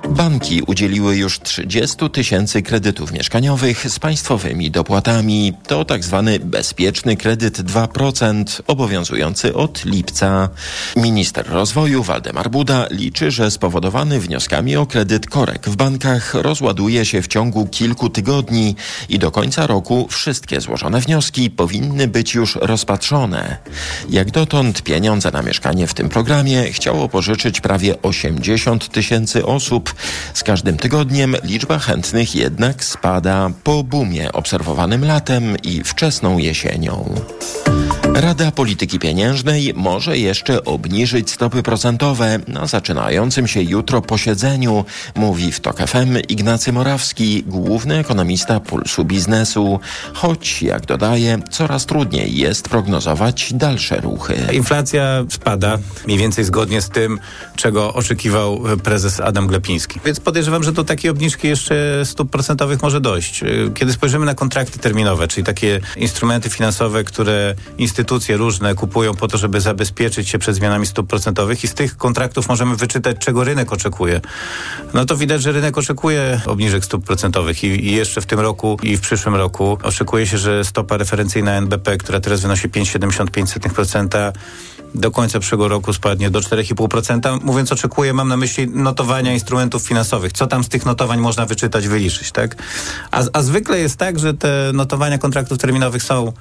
Banki 0.08 0.62
udzieliły 0.62 1.16
już 1.16 1.40
30 1.40 2.10
tysięcy 2.10 2.62
kredytów 2.62 3.12
mieszkaniowych 3.12 3.90
z 3.90 3.98
państwowymi 3.98 4.70
dopłatami. 4.70 5.52
To 5.66 5.84
tak 5.84 6.04
zwany 6.04 6.38
bezpieczny 6.38 7.16
kredyt 7.16 7.58
2%, 7.58 8.62
obowiązujący 8.66 9.54
od 9.54 9.84
lipca. 9.84 10.48
Minister 10.96 11.48
rozwoju 11.48 12.02
Waldemar 12.02 12.50
Buda 12.50 12.86
liczy, 12.90 13.30
że 13.30 13.50
spowodowany 13.50 14.20
wnioskami 14.20 14.76
o 14.76 14.86
kredyt 14.86 15.26
korek 15.26 15.68
w 15.68 15.76
bankach 15.76 16.34
rozładuje 16.34 17.04
się 17.04 17.22
w 17.22 17.28
ciągu 17.28 17.66
kilku 17.66 18.10
tygodni 18.10 18.76
i 19.08 19.18
do 19.18 19.30
końca 19.30 19.66
roku 19.66 20.08
wszystkie 20.10 20.60
złożone 20.60 21.00
wnioski 21.00 21.50
powinny 21.50 22.08
być 22.08 22.34
już 22.34 22.56
rozpatrzone. 22.56 23.56
Jak 24.10 24.30
dotąd 24.30 24.82
pieniądze 24.82 25.30
na 25.30 25.42
mieszkanie 25.42 25.86
w 25.86 25.94
tym 25.94 26.08
programie 26.08 26.72
chciało 26.72 27.08
pożyczyć 27.08 27.60
prawie 27.60 28.02
80 28.02 28.88
tysięcy 28.88 29.46
osób. 29.46 29.51
Z 30.34 30.42
każdym 30.42 30.76
tygodniem 30.76 31.36
liczba 31.44 31.78
chętnych 31.78 32.34
jednak 32.34 32.84
spada 32.84 33.50
po 33.64 33.84
boomie 33.84 34.32
obserwowanym 34.32 35.04
latem 35.04 35.56
i 35.62 35.84
wczesną 35.84 36.38
jesienią. 36.38 37.14
Rada 38.14 38.50
Polityki 38.50 38.98
Pieniężnej 38.98 39.72
może 39.76 40.18
jeszcze 40.18 40.64
obniżyć 40.64 41.30
stopy 41.30 41.62
procentowe 41.62 42.38
na 42.48 42.66
zaczynającym 42.66 43.46
się 43.46 43.62
jutro 43.62 44.02
posiedzeniu, 44.02 44.84
mówi 45.14 45.52
w 45.52 45.60
TOK 45.60 45.78
FM 45.78 46.18
Ignacy 46.28 46.72
Morawski, 46.72 47.44
główny 47.46 47.98
ekonomista 47.98 48.60
Pulsu 48.60 49.04
Biznesu. 49.04 49.80
Choć, 50.12 50.62
jak 50.62 50.86
dodaje, 50.86 51.38
coraz 51.50 51.86
trudniej 51.86 52.36
jest 52.36 52.68
prognozować 52.68 53.52
dalsze 53.52 54.00
ruchy. 54.00 54.34
Inflacja 54.52 55.24
spada 55.28 55.78
mniej 56.06 56.18
więcej 56.18 56.44
zgodnie 56.44 56.82
z 56.82 56.88
tym, 56.88 57.20
czego 57.56 57.94
oczekiwał 57.94 58.60
prezes 58.84 59.20
Adam 59.20 59.41
Glepiński. 59.46 60.00
Więc 60.04 60.20
podejrzewam, 60.20 60.62
że 60.62 60.72
do 60.72 60.84
takiej 60.84 61.10
obniżki 61.10 61.48
jeszcze 61.48 62.02
stóp 62.04 62.30
procentowych 62.30 62.82
może 62.82 63.00
dojść. 63.00 63.44
Kiedy 63.74 63.92
spojrzymy 63.92 64.26
na 64.26 64.34
kontrakty 64.34 64.78
terminowe, 64.78 65.28
czyli 65.28 65.44
takie 65.44 65.80
instrumenty 65.96 66.50
finansowe, 66.50 67.04
które 67.04 67.54
instytucje 67.78 68.36
różne 68.36 68.74
kupują 68.74 69.14
po 69.14 69.28
to, 69.28 69.38
żeby 69.38 69.60
zabezpieczyć 69.60 70.28
się 70.28 70.38
przed 70.38 70.56
zmianami 70.56 70.86
stóp 70.86 71.08
procentowych 71.08 71.64
i 71.64 71.68
z 71.68 71.74
tych 71.74 71.96
kontraktów 71.96 72.48
możemy 72.48 72.76
wyczytać, 72.76 73.16
czego 73.18 73.44
rynek 73.44 73.72
oczekuje. 73.72 74.20
No 74.94 75.04
to 75.04 75.16
widać, 75.16 75.42
że 75.42 75.52
rynek 75.52 75.78
oczekuje 75.78 76.40
obniżek 76.46 76.84
stóp 76.84 77.04
procentowych 77.04 77.64
i, 77.64 77.66
i 77.66 77.92
jeszcze 77.92 78.20
w 78.20 78.26
tym 78.26 78.40
roku 78.40 78.78
i 78.82 78.96
w 78.96 79.00
przyszłym 79.00 79.34
roku 79.34 79.78
oczekuje 79.82 80.26
się, 80.26 80.38
że 80.38 80.64
stopa 80.64 80.96
referencyjna 80.96 81.52
NBP, 81.52 81.96
która 81.96 82.20
teraz 82.20 82.40
wynosi 82.40 82.68
5,75%, 82.68 84.32
do 84.94 85.10
końca 85.10 85.40
przyszłego 85.40 85.68
roku 85.68 85.92
spadnie 85.92 86.30
do 86.30 86.40
4,5%. 86.40 87.38
Mówiąc 87.42 87.72
oczekuję, 87.72 88.12
mam 88.12 88.28
na 88.28 88.36
myśli 88.36 88.68
notowania 88.68 89.31
instrumentów 89.32 89.82
finansowych. 89.82 90.32
Co 90.32 90.46
tam 90.46 90.64
z 90.64 90.68
tych 90.68 90.86
notowań 90.86 91.20
można 91.20 91.46
wyczytać, 91.46 91.88
wyliczyć, 91.88 92.32
tak? 92.32 92.56
A, 93.10 93.22
a 93.32 93.42
zwykle 93.42 93.78
jest 93.78 93.96
tak, 93.96 94.18
że 94.18 94.34
te 94.34 94.70
notowania 94.74 95.18
kontraktów 95.18 95.58
terminowych 95.58 96.02
są 96.02 96.32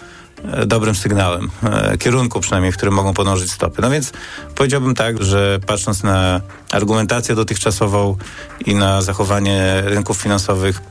e, 0.43 0.65
dobrym 0.65 0.95
sygnałem, 0.95 1.49
e, 1.63 1.97
kierunku 1.97 2.39
przynajmniej, 2.39 2.71
w 2.71 2.77
którym 2.77 2.93
mogą 2.93 3.13
podążyć 3.13 3.51
stopy. 3.51 3.81
No 3.81 3.89
więc 3.89 4.11
powiedziałbym 4.55 4.95
tak, 4.95 5.23
że 5.23 5.59
patrząc 5.67 6.03
na 6.03 6.41
argumentację 6.71 7.35
dotychczasową 7.35 8.17
i 8.65 8.75
na 8.75 9.01
zachowanie 9.01 9.81
rynków 9.85 10.17
finansowych, 10.17 10.81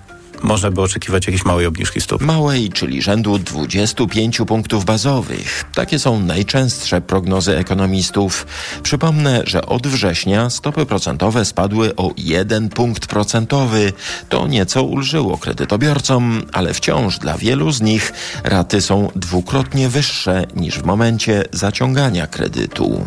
można 0.42 0.70
by 0.70 0.82
oczekiwać 0.82 1.26
jakiejś 1.26 1.44
małej 1.44 1.66
obniżki 1.66 2.00
stóp. 2.00 2.22
Małej, 2.22 2.70
czyli 2.70 3.02
rzędu 3.02 3.38
25 3.38 4.38
punktów 4.46 4.84
bazowych. 4.84 5.64
Takie 5.74 5.98
są 5.98 6.20
najczęstsze 6.20 7.00
prognozy 7.00 7.56
ekonomistów. 7.56 8.46
Przypomnę, 8.82 9.42
że 9.44 9.66
od 9.66 9.86
września 9.86 10.50
stopy 10.50 10.86
procentowe 10.86 11.44
spadły 11.44 11.96
o 11.96 12.10
1 12.16 12.68
punkt 12.68 13.06
procentowy. 13.06 13.92
To 14.28 14.46
nieco 14.46 14.82
ulżyło 14.82 15.38
kredytobiorcom, 15.38 16.42
ale 16.52 16.74
wciąż 16.74 17.18
dla 17.18 17.38
wielu 17.38 17.72
z 17.72 17.80
nich 17.80 18.12
raty 18.44 18.80
są 18.80 19.10
dwukrotnie 19.16 19.88
wyższe 19.88 20.46
niż 20.56 20.78
w 20.78 20.84
momencie 20.84 21.44
zaciągania 21.52 22.26
kredytu. 22.26 23.06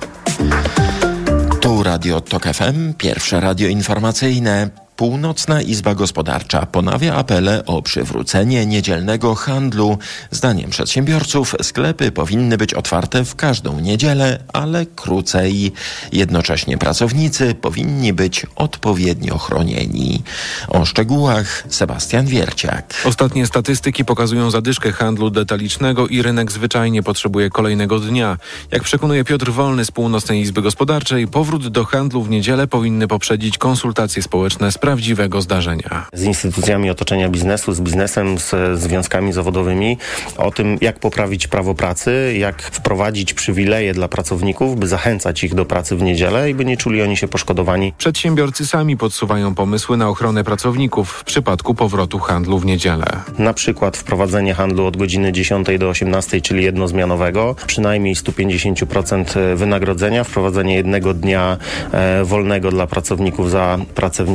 Tu 1.61 1.83
Radio 1.83 2.21
Tok 2.21 2.43
FM, 2.43 2.93
pierwsze 2.93 3.39
radio 3.39 3.67
informacyjne. 3.67 4.82
Północna 4.95 5.61
Izba 5.61 5.95
Gospodarcza 5.95 6.65
ponawia 6.65 7.15
apele 7.15 7.65
o 7.65 7.81
przywrócenie 7.81 8.65
niedzielnego 8.65 9.35
handlu. 9.35 9.97
Zdaniem 10.31 10.69
przedsiębiorców 10.69 11.55
sklepy 11.61 12.11
powinny 12.11 12.57
być 12.57 12.73
otwarte 12.73 13.25
w 13.25 13.35
każdą 13.35 13.79
niedzielę, 13.79 14.39
ale 14.53 14.85
krócej. 14.85 15.71
Jednocześnie 16.11 16.77
pracownicy 16.77 17.55
powinni 17.55 18.13
być 18.13 18.45
odpowiednio 18.55 19.37
chronieni. 19.37 20.23
O 20.67 20.85
szczegółach 20.85 21.63
Sebastian 21.69 22.25
Wierciak. 22.25 22.93
Ostatnie 23.05 23.47
statystyki 23.47 24.05
pokazują 24.05 24.51
zadyszkę 24.51 24.91
handlu 24.91 25.29
detalicznego 25.29 26.07
i 26.07 26.21
rynek 26.21 26.51
zwyczajnie 26.51 27.03
potrzebuje 27.03 27.49
kolejnego 27.49 27.99
dnia. 27.99 28.37
Jak 28.71 28.83
przekonuje 28.83 29.23
Piotr 29.23 29.51
Wolny 29.51 29.85
z 29.85 29.91
Północnej 29.91 30.41
Izby 30.41 30.61
Gospodarczej, 30.61 31.27
powrót 31.27 31.67
do 31.67 31.85
handlu 31.85 32.23
w 32.23 32.29
niedzielę 32.29 32.67
powinny 32.67 33.07
poprzedzić 33.07 33.57
konsultacje 33.57 34.23
społeczne 34.23 34.71
z 34.71 34.77
prawdziwego 34.83 35.41
zdarzenia. 35.41 36.05
Z 36.13 36.23
instytucjami 36.23 36.89
otoczenia 36.89 37.29
biznesu, 37.29 37.73
z 37.73 37.81
biznesem, 37.81 38.37
z 38.37 38.79
związkami 38.79 39.33
zawodowymi 39.33 39.97
o 40.37 40.51
tym, 40.51 40.77
jak 40.81 40.99
poprawić 40.99 41.47
prawo 41.47 41.75
pracy, 41.75 42.33
jak 42.37 42.61
wprowadzić 42.61 43.33
przywileje 43.33 43.93
dla 43.93 44.07
pracowników, 44.07 44.79
by 44.79 44.87
zachęcać 44.87 45.43
ich 45.43 45.55
do 45.55 45.65
pracy 45.65 45.95
w 45.95 46.01
niedzielę 46.01 46.49
i 46.49 46.55
by 46.55 46.65
nie 46.65 46.77
czuli 46.77 47.01
oni 47.01 47.17
się 47.17 47.27
poszkodowani. 47.27 47.93
Przedsiębiorcy 47.97 48.65
sami 48.65 48.97
podsuwają 48.97 49.55
pomysły 49.55 49.97
na 49.97 50.09
ochronę 50.09 50.43
pracowników 50.43 51.11
w 51.11 51.23
przypadku 51.23 51.75
powrotu 51.75 52.19
handlu 52.19 52.59
w 52.59 52.65
niedzielę. 52.65 53.05
Na 53.37 53.53
przykład 53.53 53.97
wprowadzenie 53.97 54.53
handlu 54.53 54.85
od 54.85 54.97
godziny 54.97 55.31
10 55.31 55.67
do 55.79 55.89
18, 55.89 56.41
czyli 56.41 56.63
jednozmianowego, 56.63 57.55
przynajmniej 57.67 58.15
150% 58.15 59.55
wynagrodzenia, 59.55 60.23
wprowadzenie 60.23 60.75
jednego 60.75 61.13
dnia 61.13 61.57
e, 61.91 62.23
wolnego 62.23 62.71
dla 62.71 62.87
pracowników 62.87 63.51
za 63.51 63.77
pracę 63.95 64.23
w 64.23 64.29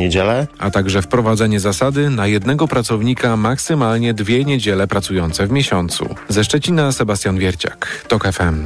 a 0.59 0.71
także 0.71 1.03
wprowadzenie 1.03 1.61
zasady 1.61 2.11
na 2.11 2.27
jednego 2.27 2.69
pracownika 2.69 3.37
maksymalnie 3.37 4.15
dwie 4.15 4.45
niedziele 4.45 4.87
pracujące 4.87 5.47
w 5.47 5.51
miesiącu. 5.51 6.15
Ze 6.29 6.45
Szczecina 6.45 6.93
Sebastian 6.93 7.39
Wierciak, 7.39 8.05
TOK 8.09 8.33
FM. 8.33 8.65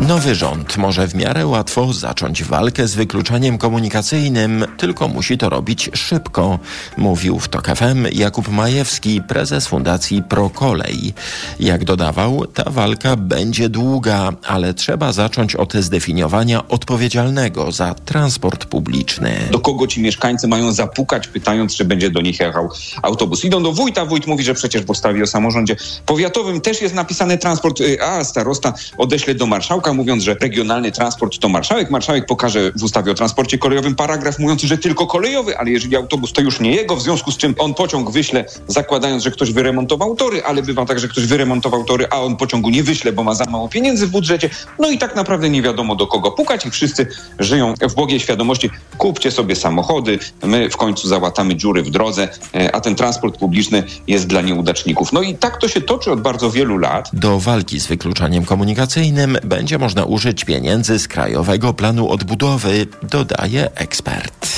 Nowy 0.00 0.34
rząd 0.34 0.76
może 0.76 1.08
w 1.08 1.14
miarę 1.14 1.46
łatwo 1.46 1.92
zacząć 1.92 2.44
walkę 2.44 2.88
z 2.88 2.94
wykluczeniem 2.94 3.58
komunikacyjnym, 3.58 4.64
tylko 4.76 5.08
musi 5.08 5.38
to 5.38 5.48
robić 5.48 5.90
szybko, 5.94 6.58
mówił 6.96 7.38
w 7.38 7.48
TOK 7.48 7.66
FM 7.66 8.06
Jakub 8.12 8.48
Majewski, 8.48 9.22
prezes 9.22 9.66
Fundacji 9.66 10.22
ProKolej. 10.22 11.14
Jak 11.60 11.84
dodawał, 11.84 12.46
ta 12.46 12.70
walka 12.70 13.16
będzie 13.16 13.68
długa, 13.68 14.32
ale 14.46 14.74
trzeba 14.74 15.12
zacząć 15.12 15.56
od 15.56 15.74
zdefiniowania 15.74 16.68
odpowiedzialnego 16.68 17.72
za 17.72 17.94
transport 17.94 18.64
publiczny. 18.64 19.48
Do 19.50 19.60
kogo 19.60 19.86
ci 19.86 20.00
mieszkańcy 20.00 20.48
mają 20.48 20.72
zapukać, 20.72 21.28
pytając, 21.28 21.76
czy 21.76 21.84
będzie 21.84 22.10
do 22.10 22.20
nich 22.20 22.40
jechał 22.40 22.68
autobus? 23.02 23.44
Idą 23.44 23.62
do 23.62 23.72
wójta, 23.72 24.06
wójt 24.06 24.26
mówi, 24.26 24.44
że 24.44 24.54
przecież 24.54 24.82
w 24.82 24.90
ustawie 24.90 25.22
o 25.22 25.26
samorządzie 25.26 25.76
powiatowym 26.06 26.60
też 26.60 26.82
jest 26.82 26.94
napisany 26.94 27.38
transport, 27.38 27.78
a 28.02 28.24
starosta 28.24 28.72
odeśle 28.98 29.34
do 29.34 29.46
marszałka, 29.46 29.87
mówiąc, 29.92 30.24
że 30.24 30.34
regionalny 30.34 30.92
transport 30.92 31.38
to 31.38 31.48
marszałek. 31.48 31.90
Marszałek 31.90 32.26
pokaże 32.26 32.72
w 32.76 32.82
ustawie 32.82 33.12
o 33.12 33.14
transporcie 33.14 33.58
kolejowym 33.58 33.94
paragraf 33.94 34.38
mówiący, 34.38 34.66
że 34.66 34.78
tylko 34.78 35.06
kolejowy, 35.06 35.58
ale 35.58 35.70
jeżeli 35.70 35.96
autobus 35.96 36.32
to 36.32 36.40
już 36.40 36.60
nie 36.60 36.72
jego, 36.72 36.96
w 36.96 37.02
związku 37.02 37.32
z 37.32 37.36
czym 37.36 37.54
on 37.58 37.74
pociąg 37.74 38.10
wyśle, 38.10 38.44
zakładając, 38.68 39.22
że 39.22 39.30
ktoś 39.30 39.52
wyremontował 39.52 40.16
tory, 40.16 40.42
ale 40.44 40.62
bywa 40.62 40.86
tak, 40.86 40.98
że 40.98 41.08
ktoś 41.08 41.26
wyremontował 41.26 41.84
tory, 41.84 42.06
a 42.10 42.20
on 42.20 42.36
pociągu 42.36 42.70
nie 42.70 42.82
wyśle, 42.82 43.12
bo 43.12 43.24
ma 43.24 43.34
za 43.34 43.44
mało 43.44 43.68
pieniędzy 43.68 44.06
w 44.06 44.10
budżecie. 44.10 44.50
No 44.78 44.90
i 44.90 44.98
tak 44.98 45.16
naprawdę 45.16 45.50
nie 45.50 45.62
wiadomo 45.62 45.96
do 45.96 46.06
kogo 46.06 46.30
pukać 46.30 46.66
i 46.66 46.70
wszyscy 46.70 47.06
żyją 47.38 47.74
w 47.80 47.94
błogiej 47.94 48.20
świadomości. 48.20 48.70
Kupcie 48.98 49.30
sobie 49.30 49.56
samochody, 49.56 50.18
my 50.42 50.70
w 50.70 50.76
końcu 50.76 51.08
załatamy 51.08 51.56
dziury 51.56 51.82
w 51.82 51.90
drodze, 51.90 52.28
a 52.72 52.80
ten 52.80 52.94
transport 52.94 53.38
publiczny 53.38 53.82
jest 54.06 54.26
dla 54.26 54.40
nieudaczników. 54.40 55.12
No 55.12 55.22
i 55.22 55.34
tak 55.34 55.60
to 55.60 55.68
się 55.68 55.80
toczy 55.80 56.12
od 56.12 56.20
bardzo 56.20 56.50
wielu 56.50 56.78
lat. 56.78 57.10
Do 57.12 57.38
walki 57.40 57.80
z 57.80 57.86
wykluczeniem 57.86 58.44
komunikacyjnym 58.44 59.38
będzie 59.44 59.77
można 59.78 60.04
użyć 60.04 60.44
pieniędzy 60.44 60.98
z 60.98 61.08
Krajowego 61.08 61.74
Planu 61.74 62.08
Odbudowy, 62.08 62.86
dodaje 63.02 63.70
ekspert. 63.74 64.48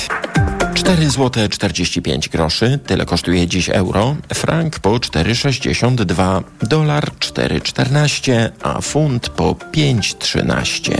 4 0.73 1.09
zł 1.09 1.47
45 1.49 2.29
groszy, 2.29 2.79
tyle 2.85 3.05
kosztuje 3.05 3.47
dziś 3.47 3.69
euro, 3.69 4.15
frank 4.33 4.79
po 4.79 4.89
4,62, 4.89 6.43
dolar 6.61 7.11
4,14, 7.19 8.49
a 8.61 8.81
funt 8.81 9.29
po 9.29 9.51
5,13. 9.53 10.91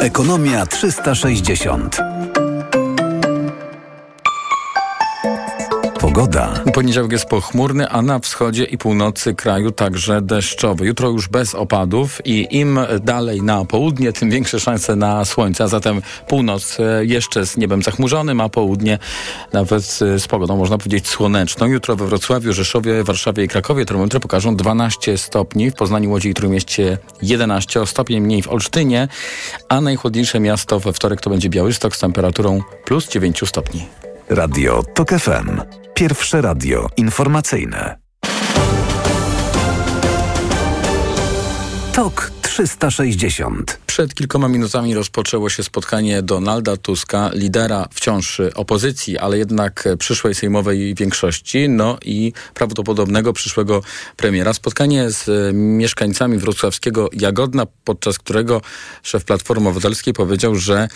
Ekonomia 0.00 0.66
360. 0.66 2.19
Pogoda. 6.00 6.64
Poniedziałek 6.74 7.12
jest 7.12 7.24
pochmurny, 7.24 7.88
a 7.88 8.02
na 8.02 8.18
wschodzie 8.18 8.64
i 8.64 8.78
północy 8.78 9.34
kraju 9.34 9.70
także 9.70 10.22
deszczowy. 10.22 10.86
Jutro 10.86 11.08
już 11.08 11.28
bez 11.28 11.54
opadów 11.54 12.26
i 12.26 12.46
im 12.50 12.78
dalej 13.02 13.42
na 13.42 13.64
południe, 13.64 14.12
tym 14.12 14.30
większe 14.30 14.60
szanse 14.60 14.96
na 14.96 15.24
słońce. 15.24 15.64
A 15.64 15.68
zatem 15.68 16.02
północ 16.28 16.78
jeszcze 17.00 17.46
z 17.46 17.56
niebem 17.56 17.82
zachmurzonym, 17.82 18.40
a 18.40 18.48
południe 18.48 18.98
nawet 19.52 19.84
z 20.18 20.28
pogodą, 20.28 20.56
można 20.56 20.78
powiedzieć, 20.78 21.08
słoneczną. 21.08 21.66
Jutro 21.66 21.96
we 21.96 22.06
Wrocławiu, 22.06 22.52
Rzeszowie, 22.52 23.04
Warszawie 23.04 23.44
i 23.44 23.48
Krakowie 23.48 23.84
termometry 23.84 24.20
pokażą 24.20 24.56
12 24.56 25.18
stopni, 25.18 25.70
w 25.70 25.74
Poznaniu, 25.74 26.10
Łodzi 26.10 26.28
i 26.28 26.34
Trójmieście 26.34 26.98
11, 27.22 27.80
o 27.80 27.86
stopień 27.86 28.20
mniej 28.20 28.42
w 28.42 28.48
Olsztynie, 28.48 29.08
a 29.68 29.80
najchłodniejsze 29.80 30.40
miasto 30.40 30.80
we 30.80 30.92
wtorek 30.92 31.20
to 31.20 31.30
będzie 31.30 31.48
Białystok 31.48 31.96
z 31.96 31.98
temperaturą 31.98 32.62
plus 32.84 33.08
9 33.08 33.42
stopni. 33.46 33.99
Radio 34.30 34.82
TOK 34.94 35.10
FM. 35.10 35.60
Pierwsze 35.94 36.40
radio 36.40 36.86
informacyjne. 36.96 37.98
TOK 41.92 42.32
360. 42.66 43.78
Przed 43.86 44.14
kilkoma 44.14 44.48
minutami 44.48 44.94
rozpoczęło 44.94 45.50
się 45.50 45.62
spotkanie 45.62 46.22
Donalda 46.22 46.76
Tuska, 46.76 47.30
lidera 47.32 47.88
wciąż 47.92 48.40
opozycji, 48.54 49.18
ale 49.18 49.38
jednak 49.38 49.88
przyszłej 49.98 50.34
sejmowej 50.34 50.94
większości, 50.94 51.68
no 51.68 51.98
i 52.04 52.32
prawdopodobnego 52.54 53.32
przyszłego 53.32 53.82
premiera. 54.16 54.52
Spotkanie 54.54 55.10
z 55.10 55.54
mieszkańcami 55.54 56.38
wrocławskiego 56.38 57.10
Jagodna, 57.12 57.66
podczas 57.84 58.18
którego 58.18 58.60
szef 59.02 59.24
Platformy 59.24 59.68
Obywatelskiej 59.68 60.14
powiedział, 60.14 60.54
że 60.54 60.88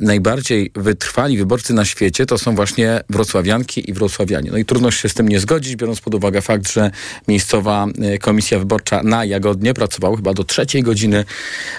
najbardziej 0.00 0.70
wytrwali 0.74 1.38
wyborcy 1.38 1.74
na 1.74 1.84
świecie 1.84 2.26
to 2.26 2.38
są 2.38 2.54
właśnie 2.54 3.00
wrocławianki 3.10 3.90
i 3.90 3.92
wrocławianie. 3.92 4.50
No 4.50 4.58
i 4.58 4.64
trudno 4.64 4.90
się 4.90 5.08
z 5.08 5.14
tym 5.14 5.28
nie 5.28 5.40
zgodzić, 5.40 5.76
biorąc 5.76 6.00
pod 6.00 6.14
uwagę 6.14 6.42
fakt, 6.42 6.72
że 6.72 6.90
miejscowa 7.28 7.86
komisja 8.20 8.58
wyborcza 8.58 9.02
na 9.02 9.24
Jagodnie 9.24 9.74
pracowała 9.74 10.16
chyba 10.16 10.34
do 10.34 10.44
trzeciej 10.44 10.82
godziny 10.82 10.97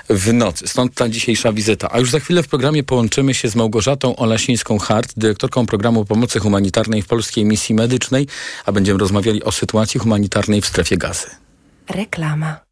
w 0.09 0.33
nocy. 0.33 0.67
Stąd 0.67 0.93
ta 0.93 1.09
dzisiejsza 1.09 1.53
wizyta. 1.53 1.89
A 1.91 1.99
już 1.99 2.11
za 2.11 2.19
chwilę 2.19 2.43
w 2.43 2.47
programie 2.47 2.83
połączymy 2.83 3.33
się 3.33 3.49
z 3.49 3.55
Małgorzatą 3.55 4.15
Olasińską-Hart, 4.15 5.13
dyrektorką 5.17 5.65
programu 5.65 6.05
pomocy 6.05 6.39
humanitarnej 6.39 7.01
w 7.01 7.07
Polskiej 7.07 7.45
Misji 7.45 7.75
Medycznej, 7.75 8.27
a 8.65 8.71
będziemy 8.71 8.99
rozmawiali 8.99 9.43
o 9.43 9.51
sytuacji 9.51 9.99
humanitarnej 9.99 10.61
w 10.61 10.65
strefie 10.65 10.97
gazy. 10.97 11.27
Reklama. 11.89 12.69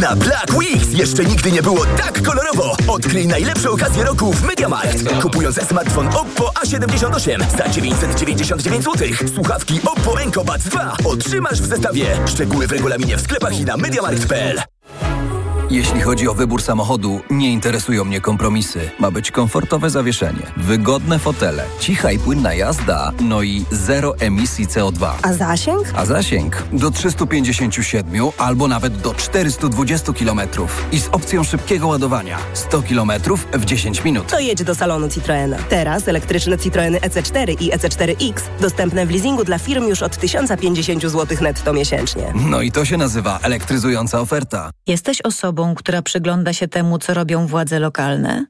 Na 0.00 0.16
Black 0.16 0.54
Weeks 0.54 0.92
jeszcze 0.92 1.24
nigdy 1.24 1.52
nie 1.52 1.62
było 1.62 1.86
tak 1.86 2.22
kolorowo. 2.22 2.76
Odkryj 2.88 3.26
najlepsze 3.26 3.70
okazje 3.70 4.04
roku 4.04 4.32
w 4.32 4.42
MediaMarkt. 4.42 5.22
Kupując 5.22 5.68
smartfon 5.68 6.08
Oppo 6.08 6.52
A78 6.64 7.56
za 7.58 7.68
999 7.68 8.84
zł, 8.84 9.08
słuchawki 9.34 9.80
Oppo 9.86 10.20
Enco 10.20 10.44
Buds 10.44 10.64
2 10.64 10.96
otrzymasz 11.04 11.62
w 11.62 11.66
zestawie. 11.66 12.06
Szczegóły 12.26 12.66
w 12.66 12.72
regulaminie 12.72 13.16
w 13.16 13.20
sklepach 13.20 13.60
i 13.60 13.64
na 13.64 13.76
MediaMarkt.pl. 13.76 14.62
Jeśli 15.70 16.00
chodzi 16.00 16.28
o 16.28 16.34
wybór 16.34 16.62
samochodu, 16.62 17.20
nie 17.30 17.52
interesują 17.52 18.04
mnie 18.04 18.20
kompromisy. 18.20 18.90
Ma 18.98 19.10
być 19.10 19.30
komfortowe 19.30 19.90
zawieszenie, 19.90 20.42
wygodne 20.56 21.18
fotele, 21.18 21.64
cicha 21.80 22.12
i 22.12 22.18
płynna 22.18 22.54
jazda, 22.54 23.12
no 23.20 23.42
i 23.42 23.64
zero 23.70 24.14
emisji 24.18 24.66
CO2. 24.66 25.10
A 25.22 25.32
zasięg? 25.32 25.92
A 25.96 26.06
zasięg 26.06 26.62
do 26.72 26.90
357 26.90 28.28
albo 28.38 28.68
nawet 28.68 28.96
do 29.00 29.14
420 29.14 30.12
km 30.12 30.40
i 30.92 31.00
z 31.00 31.08
opcją 31.08 31.44
szybkiego 31.44 31.86
ładowania 31.88 32.38
100 32.54 32.82
km 32.82 33.12
w 33.52 33.64
10 33.64 34.04
minut. 34.04 34.26
To 34.26 34.38
jedź 34.38 34.64
do 34.64 34.74
salonu 34.74 35.08
Citroena. 35.08 35.56
Teraz 35.68 36.08
elektryczne 36.08 36.58
Citroeny 36.58 36.98
EC4 36.98 37.56
i 37.62 37.72
EC4X 37.72 38.32
dostępne 38.60 39.06
w 39.06 39.10
leasingu 39.10 39.44
dla 39.44 39.58
firm 39.58 39.88
już 39.88 40.02
od 40.02 40.16
1050 40.16 41.02
zł 41.02 41.38
netto 41.40 41.72
miesięcznie. 41.72 42.32
No 42.34 42.62
i 42.62 42.72
to 42.72 42.84
się 42.84 42.96
nazywa 42.96 43.38
elektryzująca 43.42 44.20
oferta. 44.20 44.70
Jesteś 44.86 45.22
osobą, 45.22 45.59
która 45.76 46.02
przygląda 46.02 46.52
się 46.52 46.68
temu, 46.68 46.98
co 46.98 47.14
robią 47.14 47.46
władze 47.46 47.78
lokalne? 47.78 48.46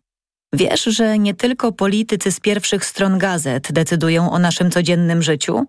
Wiesz, 0.55 0.85
że 0.85 1.19
nie 1.19 1.35
tylko 1.35 1.73
politycy 1.73 2.33
z 2.33 2.41
pierwszych 2.41 2.85
stron 2.85 3.19
gazet 3.19 3.73
decydują 3.73 4.31
o 4.31 4.39
naszym 4.39 4.71
codziennym 4.71 5.23
życiu? 5.23 5.67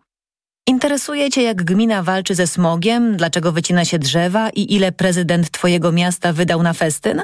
Interesuje 0.68 1.30
Cię, 1.30 1.42
jak 1.42 1.64
gmina 1.64 2.04
walczy 2.04 2.36
ze 2.36 2.48
smogiem, 2.48 3.18
dlaczego 3.18 3.52
wycina 3.52 3.86
się 3.86 4.00
drzewa 4.00 4.50
i 4.50 4.76
ile 4.76 4.92
prezydent 4.92 5.52
Twojego 5.52 5.92
miasta 5.92 6.34
wydał 6.34 6.64
na 6.64 6.74
festyn? 6.74 7.22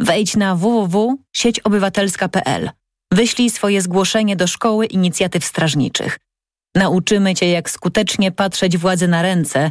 Wejdź 0.00 0.36
na 0.36 0.56
www.sieciobywatelska.pl. 0.56 2.70
Wyślij 3.12 3.50
swoje 3.50 3.82
zgłoszenie 3.82 4.36
do 4.36 4.46
Szkoły 4.46 4.86
Inicjatyw 4.86 5.44
Strażniczych. 5.44 6.18
Nauczymy 6.74 7.34
Cię, 7.34 7.48
jak 7.48 7.70
skutecznie 7.70 8.32
patrzeć 8.32 8.78
władzy 8.78 9.08
na 9.08 9.22
ręce 9.22 9.70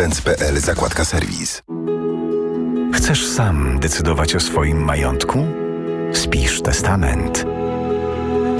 benz.pl 0.00 0.60
zakładka 0.60 1.04
serwis. 1.04 1.62
Chcesz 2.94 3.26
sam 3.26 3.78
decydować 3.80 4.34
o 4.34 4.40
swoim 4.40 4.84
majątku? 4.84 5.46
Spisz 6.12 6.62
testament. 6.62 7.44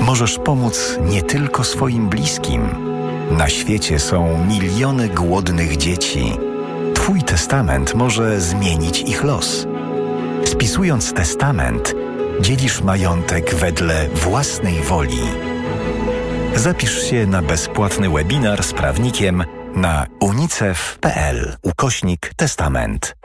Możesz 0.00 0.38
pomóc 0.38 0.98
nie 1.10 1.22
tylko 1.22 1.64
swoim 1.64 2.08
bliskim. 2.08 2.68
Na 3.30 3.48
świecie 3.48 3.98
są 3.98 4.46
miliony 4.46 5.08
głodnych 5.08 5.76
dzieci. 5.76 6.32
Twój 6.94 7.22
testament 7.22 7.94
może 7.94 8.40
zmienić 8.40 9.00
ich 9.00 9.24
los. 9.24 9.66
Spisując 10.44 11.12
testament, 11.12 11.94
dzielisz 12.40 12.82
majątek 12.82 13.54
wedle 13.54 14.08
własnej 14.08 14.82
woli. 14.82 15.22
Zapisz 16.54 17.02
się 17.02 17.26
na 17.26 17.42
bezpłatny 17.42 18.10
webinar 18.10 18.62
z 18.62 18.72
prawnikiem 18.72 19.44
na 19.74 20.06
unicef.pl 20.20 21.56
ukośnik 21.62 22.32
testament. 22.36 23.19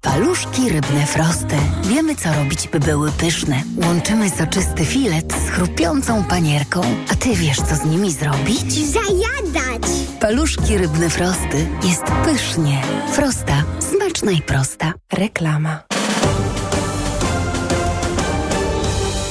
Paluszki 0.00 0.68
rybne 0.68 1.06
frosty. 1.06 1.56
Wiemy, 1.84 2.16
co 2.16 2.32
robić, 2.32 2.68
by 2.68 2.80
były 2.80 3.12
pyszne. 3.12 3.62
Łączymy 3.86 4.30
soczysty 4.30 4.84
filet 4.84 5.32
z 5.46 5.50
chrupiącą 5.50 6.24
panierką. 6.24 6.80
A 7.12 7.14
ty 7.14 7.34
wiesz, 7.34 7.56
co 7.56 7.76
z 7.76 7.84
nimi 7.84 8.12
zrobić? 8.12 8.74
Zajadać! 8.74 9.82
Paluszki 10.20 10.78
rybne 10.78 11.10
frosty. 11.10 11.66
Jest 11.84 12.04
pysznie. 12.24 12.82
Frosta. 13.12 13.62
Smaczna 13.80 14.30
i 14.30 14.42
prosta. 14.42 14.92
Reklama. 15.12 15.80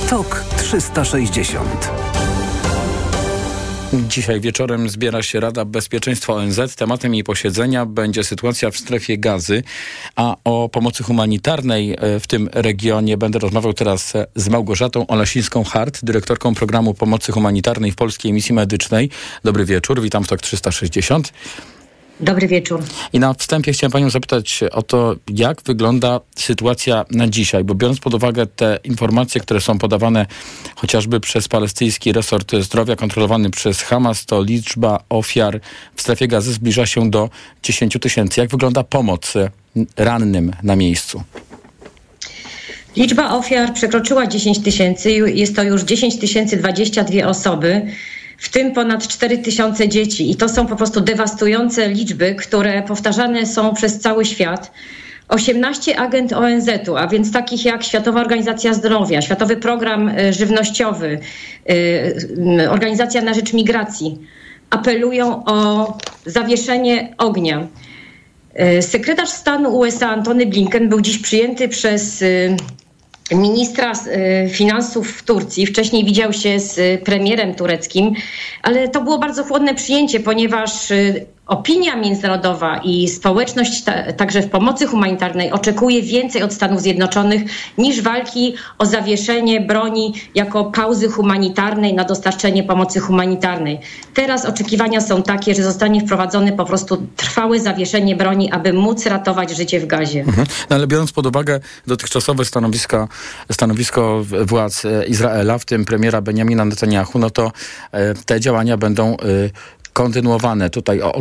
TOK 0.10 0.44
360 0.58 2.03
Dzisiaj 3.94 4.42
wieczorem 4.42 4.90
zbiera 4.90 5.24
się 5.24 5.40
Rada 5.40 5.66
Bezpieczeństwa 5.66 6.34
ONZ. 6.34 6.76
Tematem 6.76 7.14
jej 7.14 7.24
posiedzenia 7.24 7.86
będzie 7.86 8.24
sytuacja 8.24 8.72
w 8.72 8.78
strefie 8.78 9.18
gazy, 9.18 9.64
a 10.16 10.36
o 10.44 10.70
pomocy 10.70 11.04
humanitarnej 11.04 11.98
w 12.20 12.28
tym 12.28 12.50
regionie 12.54 13.18
będę 13.18 13.40
rozmawiał 13.40 13.74
teraz 13.74 14.14
z 14.36 14.50
Małgorzatą 14.50 15.08
Olasińską-Hart, 15.08 16.00
dyrektorką 16.04 16.56
programu 16.56 16.94
pomocy 16.94 17.32
humanitarnej 17.32 17.92
w 17.92 17.96
Polskiej 17.96 18.34
Misji 18.34 18.56
Medycznej. 18.56 19.10
Dobry 19.44 19.66
wieczór, 19.66 20.02
witam 20.02 20.24
w 20.24 20.28
TOK 20.28 20.42
360. 20.42 21.34
Dobry 22.20 22.48
wieczór. 22.48 22.84
I 23.14 23.20
na 23.20 23.34
wstępie 23.34 23.74
chciałem 23.74 23.92
Panią 23.92 24.10
zapytać 24.10 24.64
o 24.72 24.84
to, 24.84 25.16
jak 25.34 25.62
wygląda 25.62 26.20
sytuacja 26.36 27.06
na 27.12 27.28
dzisiaj, 27.28 27.64
bo 27.64 27.76
biorąc 27.76 28.00
pod 28.00 28.14
uwagę 28.14 28.48
te 28.48 28.80
informacje, 28.84 29.42
które 29.42 29.62
są 29.62 29.78
podawane 29.80 30.26
chociażby 30.76 31.20
przez 31.20 31.48
palestyński 31.48 32.12
resort 32.12 32.52
zdrowia 32.62 32.96
kontrolowany 32.96 33.50
przez 33.50 33.82
Hamas, 33.82 34.26
to 34.26 34.44
liczba 34.44 35.04
ofiar 35.10 35.60
w 35.96 36.02
strefie 36.02 36.28
gazy 36.28 36.54
zbliża 36.54 36.86
się 36.86 37.10
do 37.10 37.30
10 37.64 37.98
tysięcy. 38.02 38.42
Jak 38.42 38.50
wygląda 38.50 38.84
pomoc 38.84 39.34
rannym 39.98 40.52
na 40.64 40.76
miejscu? 40.76 41.24
Liczba 42.96 43.34
ofiar 43.34 43.74
przekroczyła 43.74 44.28
10 44.28 44.60
tysięcy. 44.60 45.12
Jest 45.12 45.56
to 45.56 45.64
już 45.64 45.82
10 45.84 46.20
tysięcy 46.20 46.58
22 46.58 47.28
osoby 47.28 47.88
w 48.38 48.50
tym 48.50 48.72
ponad 48.72 49.08
4 49.08 49.38
tysiące 49.38 49.90
dzieci. 49.90 50.32
I 50.32 50.36
to 50.36 50.50
są 50.50 50.68
po 50.68 50.76
prostu 50.76 51.02
dewastujące 51.02 51.90
liczby, 51.90 52.36
które 52.36 52.82
powtarzane 52.82 53.46
są 53.46 53.74
przez 53.74 54.00
cały 54.00 54.26
świat. 54.26 54.72
18 55.28 56.00
agent 56.00 56.34
ONZ-u, 56.34 56.96
a 56.96 57.08
więc 57.08 57.32
takich 57.32 57.66
jak 57.66 57.84
Światowa 57.84 58.22
Organizacja 58.22 58.74
Zdrowia, 58.74 59.22
Światowy 59.22 59.58
Program 59.58 60.12
Żywnościowy, 60.32 61.20
Organizacja 62.70 63.22
na 63.22 63.34
Rzecz 63.34 63.54
Migracji, 63.54 64.20
apelują 64.70 65.46
o 65.46 65.98
zawieszenie 66.26 67.16
ognia. 67.18 67.68
Sekretarz 68.82 69.30
stanu 69.30 69.78
USA 69.78 70.10
Antony 70.10 70.46
Blinken 70.46 70.90
był 70.90 71.02
dziś 71.02 71.18
przyjęty 71.18 71.70
przez 71.70 72.24
ministra 73.32 73.94
finansów 74.50 75.12
w 75.12 75.24
Turcji. 75.24 75.66
Wcześniej 75.66 76.06
widział 76.06 76.34
się 76.34 76.60
z 76.60 77.02
premierem 77.04 77.56
tureckim, 77.56 78.14
ale 78.62 78.88
to 78.88 79.02
było 79.02 79.20
bardzo 79.20 79.44
chłodne 79.44 79.76
przyjęcie, 79.76 80.20
ponieważ 80.20 80.72
opinia 81.48 81.96
międzynarodowa 81.96 82.78
i 82.84 83.08
społeczność 83.08 83.84
ta, 83.84 84.14
także 84.14 84.42
w 84.42 84.50
pomocy 84.50 84.88
humanitarnej 84.88 85.52
oczekuje 85.52 86.02
więcej 86.02 86.44
od 86.44 86.54
Stanów 86.54 86.82
Zjednoczonych 86.82 87.42
niż 87.78 88.02
walki 88.02 88.56
o 88.78 88.86
zawieszenie 88.86 89.62
broni 89.62 90.14
jako 90.36 90.66
pauzy 90.66 91.10
humanitarnej 91.10 91.94
na 91.94 92.04
dostarczenie 92.04 92.64
pomocy 92.64 93.00
humanitarnej. 93.00 93.80
Teraz 94.14 94.46
oczekiwania 94.46 95.02
są 95.02 95.24
takie, 95.24 95.56
że 95.56 95.64
zostanie 95.64 96.02
wprowadzone 96.02 96.52
po 96.52 96.66
prostu 96.66 97.08
trwałe 97.16 97.60
zawieszenie 97.60 98.16
broni, 98.16 98.52
aby 98.52 98.74
móc 98.74 99.06
ratować 99.06 99.58
życie 99.58 99.80
w 99.80 99.86
gazie. 99.86 100.20
Mhm. 100.20 100.48
No 100.70 100.76
ale 100.76 100.88
biorąc 100.88 101.12
pod 101.12 101.26
uwagę 101.26 101.60
dotychczasowe 101.88 102.46
stanowisko, 102.46 103.08
stanowisko 103.52 104.24
władz 104.46 104.86
e, 104.86 105.06
Izraela, 105.06 105.58
w 105.58 105.66
tym 105.66 105.86
premiera 105.86 106.22
Benjamina 106.22 106.66
Netanyahu, 106.66 107.20
no 107.20 107.30
to 107.30 107.52
e, 107.92 108.14
te 108.14 108.40
działania 108.40 108.78
będą 108.78 109.18
e, 109.18 109.18
kontynuowane. 109.94 110.70
Tutaj 110.70 111.02
o 111.02 111.14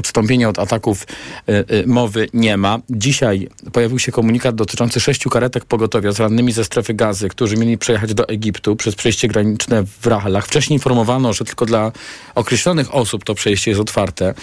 od 0.48 0.58
ataków 0.58 1.06
y, 1.48 1.64
y, 1.74 1.86
mowy 1.86 2.28
nie 2.34 2.56
ma. 2.56 2.78
Dzisiaj 2.90 3.48
pojawił 3.72 3.98
się 3.98 4.12
komunikat 4.12 4.54
dotyczący 4.54 5.00
sześciu 5.00 5.30
karetek 5.30 5.64
pogotowia 5.64 6.12
z 6.12 6.20
rannymi 6.20 6.52
ze 6.52 6.64
strefy 6.64 6.94
gazy, 6.94 7.28
którzy 7.28 7.56
mieli 7.56 7.78
przejechać 7.78 8.14
do 8.14 8.28
Egiptu 8.28 8.76
przez 8.76 8.94
przejście 8.94 9.28
graniczne 9.28 9.84
w 10.00 10.06
Rachelach. 10.06 10.46
Wcześniej 10.46 10.76
informowano, 10.76 11.32
że 11.32 11.44
tylko 11.44 11.66
dla 11.66 11.92
określonych 12.34 12.94
osób 12.94 13.24
to 13.24 13.34
przejście 13.34 13.70
jest 13.70 13.80
otwarte. 13.80 14.34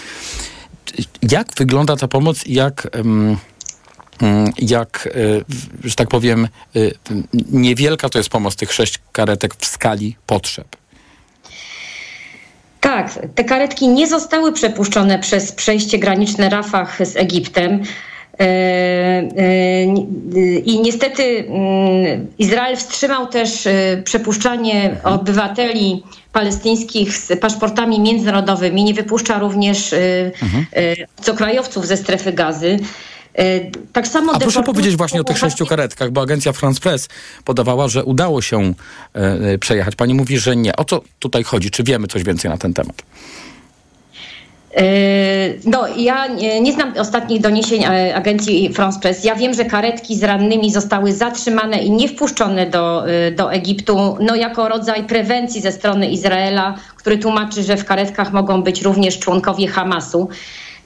Jak 1.22 1.46
wygląda 1.56 1.96
ta 1.96 2.08
pomoc 2.08 2.46
i 2.46 2.54
jak... 2.54 2.88
Um, 2.96 3.36
jak, 4.58 5.08
że 5.84 5.94
tak 5.94 6.08
powiem, 6.08 6.48
niewielka 7.52 8.08
to 8.08 8.18
jest 8.18 8.30
pomoc 8.30 8.56
tych 8.56 8.72
sześć 8.72 8.98
karetek 9.12 9.54
w 9.54 9.66
skali 9.66 10.16
potrzeb. 10.26 10.79
Tak, 12.90 13.18
te 13.34 13.44
karetki 13.44 13.88
nie 13.88 14.06
zostały 14.06 14.52
przepuszczone 14.52 15.18
przez 15.18 15.52
przejście 15.52 15.98
graniczne 15.98 16.48
Rafah 16.48 16.98
z 17.06 17.16
Egiptem. 17.16 17.82
E, 18.40 18.44
e, 18.44 19.84
I 20.64 20.80
niestety 20.80 21.22
mm, 21.22 22.26
Izrael 22.38 22.76
wstrzymał 22.76 23.26
też 23.26 23.66
e, 23.66 24.02
przepuszczanie 24.04 24.96
obywateli 25.04 26.02
palestyńskich 26.32 27.16
z 27.16 27.40
paszportami 27.40 28.00
międzynarodowymi. 28.00 28.84
Nie 28.84 28.94
wypuszcza 28.94 29.38
również 29.38 29.94
mhm. 30.42 30.66
obcokrajowców 31.18 31.86
ze 31.86 31.96
strefy 31.96 32.32
gazy. 32.32 32.76
E, 33.34 33.70
tak 33.92 34.08
samo 34.08 34.32
A 34.32 34.38
proszę 34.38 34.62
powiedzieć 34.62 34.96
właśnie 34.96 35.20
o 35.20 35.24
tych 35.24 35.38
sześciu 35.38 35.66
karetkach, 35.66 36.10
bo 36.10 36.20
agencja 36.20 36.52
France 36.52 36.80
Press 36.80 37.08
podawała, 37.44 37.88
że 37.88 38.04
udało 38.04 38.42
się 38.42 38.62
e, 38.62 38.72
e, 39.52 39.58
przejechać. 39.58 39.96
Pani 39.96 40.14
mówi, 40.14 40.38
że 40.38 40.56
nie. 40.56 40.76
O 40.76 40.84
co 40.84 41.02
tutaj 41.18 41.42
chodzi? 41.44 41.70
Czy 41.70 41.82
wiemy 41.82 42.06
coś 42.06 42.22
więcej 42.22 42.50
na 42.50 42.58
ten 42.58 42.74
temat? 42.74 43.02
No, 45.64 45.86
ja 45.96 46.26
nie, 46.26 46.60
nie, 46.60 46.72
znam 46.72 46.92
ostatnich 46.98 47.40
doniesień 47.40 47.84
agencji 48.14 48.74
France 48.74 49.00
Press. 49.00 49.24
Ja 49.24 49.34
wiem, 49.34 49.54
że 49.54 49.64
karetki 49.64 50.16
z 50.16 50.22
rannymi 50.22 50.72
zostały 50.72 51.12
zatrzymane 51.12 51.78
i 51.78 51.90
nie 51.90 52.08
wpuszczone 52.08 52.66
do, 52.66 53.04
do 53.36 53.52
Egiptu, 53.52 54.16
no 54.20 54.34
jako 54.34 54.68
rodzaj 54.68 55.04
prewencji 55.04 55.60
ze 55.60 55.72
strony 55.72 56.10
Izraela, 56.10 56.74
który 56.96 57.18
tłumaczy, 57.18 57.62
że 57.62 57.76
w 57.76 57.84
karetkach 57.84 58.32
mogą 58.32 58.62
być 58.62 58.82
również 58.82 59.18
członkowie 59.18 59.68
Hamasu. 59.68 60.28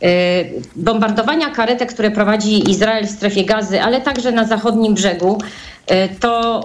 E, 0.05 0.45
bombardowania 0.77 1.51
karetek, 1.51 1.93
które 1.93 2.11
prowadzi 2.11 2.71
Izrael 2.71 3.07
w 3.07 3.11
strefie 3.11 3.45
gazy, 3.45 3.83
ale 3.83 4.01
także 4.01 4.33
na 4.33 4.45
zachodnim 4.45 4.95
brzegu, 4.95 5.39
e, 5.87 6.09
to, 6.09 6.65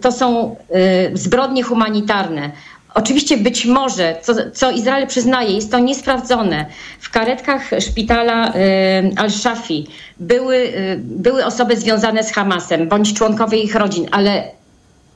to 0.00 0.12
są 0.12 0.56
e, 0.70 1.16
zbrodnie 1.16 1.62
humanitarne. 1.62 2.50
Oczywiście 2.94 3.36
być 3.36 3.66
może, 3.66 4.16
co, 4.22 4.34
co, 4.52 4.70
Izrael 4.70 5.06
przyznaje, 5.06 5.54
jest 5.54 5.70
to 5.70 5.78
niesprawdzone. 5.78 6.66
W 7.00 7.10
karetkach 7.10 7.70
szpitala 7.80 8.52
Al-Shafi 9.16 9.86
były, 10.20 10.72
były 10.98 11.44
osoby 11.44 11.76
związane 11.76 12.24
z 12.24 12.32
Hamasem 12.32 12.88
bądź 12.88 13.14
członkowie 13.14 13.58
ich 13.58 13.74
rodzin, 13.74 14.08
ale 14.10 14.42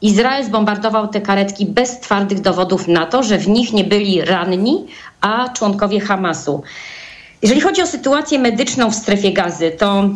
Izrael 0.02 0.44
zbombardował 0.44 1.08
te 1.08 1.20
karetki 1.20 1.66
bez 1.66 2.00
twardych 2.00 2.40
dowodów 2.40 2.88
na 2.88 3.06
to, 3.06 3.22
że 3.22 3.38
w 3.38 3.48
nich 3.48 3.72
nie 3.72 3.84
byli 3.84 4.22
ranni, 4.22 4.86
a 5.20 5.48
członkowie 5.48 6.00
Hamasu. 6.00 6.62
Jeżeli 7.44 7.60
chodzi 7.60 7.82
o 7.82 7.86
sytuację 7.86 8.38
medyczną 8.38 8.90
w 8.90 8.94
strefie 8.94 9.32
gazy, 9.32 9.70
to 9.70 10.08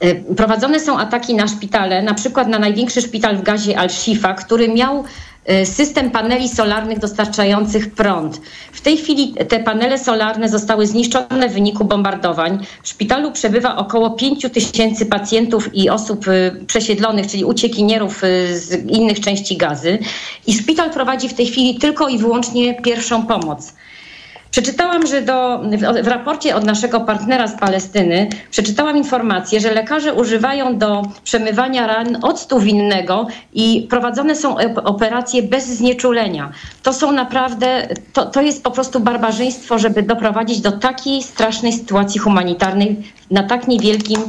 e, 0.00 0.14
prowadzone 0.14 0.80
są 0.80 0.98
ataki 0.98 1.34
na 1.34 1.48
szpitale, 1.48 2.02
na 2.02 2.14
przykład 2.14 2.48
na 2.48 2.58
największy 2.58 3.02
szpital 3.02 3.36
w 3.36 3.42
gazie 3.42 3.78
Al-Shifa, 3.78 4.34
który 4.34 4.68
miał 4.68 5.04
e, 5.44 5.66
system 5.66 6.10
paneli 6.10 6.48
solarnych 6.48 6.98
dostarczających 6.98 7.94
prąd. 7.94 8.40
W 8.72 8.80
tej 8.80 8.96
chwili 8.96 9.34
te 9.48 9.60
panele 9.60 9.98
solarne 9.98 10.48
zostały 10.48 10.86
zniszczone 10.86 11.48
w 11.48 11.52
wyniku 11.52 11.84
bombardowań. 11.84 12.66
W 12.82 12.88
szpitalu 12.88 13.32
przebywa 13.32 13.76
około 13.76 14.10
5 14.10 14.46
tysięcy 14.52 15.06
pacjentów 15.06 15.74
i 15.74 15.90
osób 15.90 16.28
e, 16.28 16.64
przesiedlonych, 16.66 17.26
czyli 17.26 17.44
uciekinierów 17.44 18.22
z 18.52 18.90
innych 18.90 19.20
części 19.20 19.56
gazy. 19.56 19.98
I 20.46 20.54
szpital 20.54 20.90
prowadzi 20.90 21.28
w 21.28 21.34
tej 21.34 21.46
chwili 21.46 21.78
tylko 21.78 22.08
i 22.08 22.18
wyłącznie 22.18 22.82
pierwszą 22.82 23.26
pomoc. 23.26 23.72
Przeczytałam, 24.50 25.06
że 25.06 25.22
do, 25.22 25.58
w, 25.58 26.02
w, 26.04 26.06
raporcie 26.06 26.56
od 26.56 26.64
naszego 26.64 27.00
partnera 27.00 27.48
z 27.48 27.58
Palestyny 27.60 28.28
przeczytałam 28.50 28.96
informację, 28.96 29.60
że 29.60 29.74
lekarze 29.74 30.14
używają 30.14 30.78
do 30.78 31.02
przemywania 31.24 31.86
ran 31.86 32.18
octu 32.22 32.60
winnego 32.60 33.26
i 33.52 33.86
prowadzone 33.90 34.36
są 34.36 34.56
operacje 34.84 35.42
bez 35.42 35.66
znieczulenia. 35.66 36.52
To 36.82 36.92
są 36.92 37.12
naprawdę, 37.12 37.88
to, 38.12 38.26
to 38.26 38.42
jest 38.42 38.62
po 38.62 38.70
prostu 38.70 39.00
barbarzyństwo, 39.00 39.78
żeby 39.78 40.02
doprowadzić 40.02 40.60
do 40.60 40.72
takiej 40.72 41.22
strasznej 41.22 41.72
sytuacji 41.72 42.20
humanitarnej 42.20 42.96
na 43.30 43.42
tak 43.42 43.68
niewielkim 43.68 44.20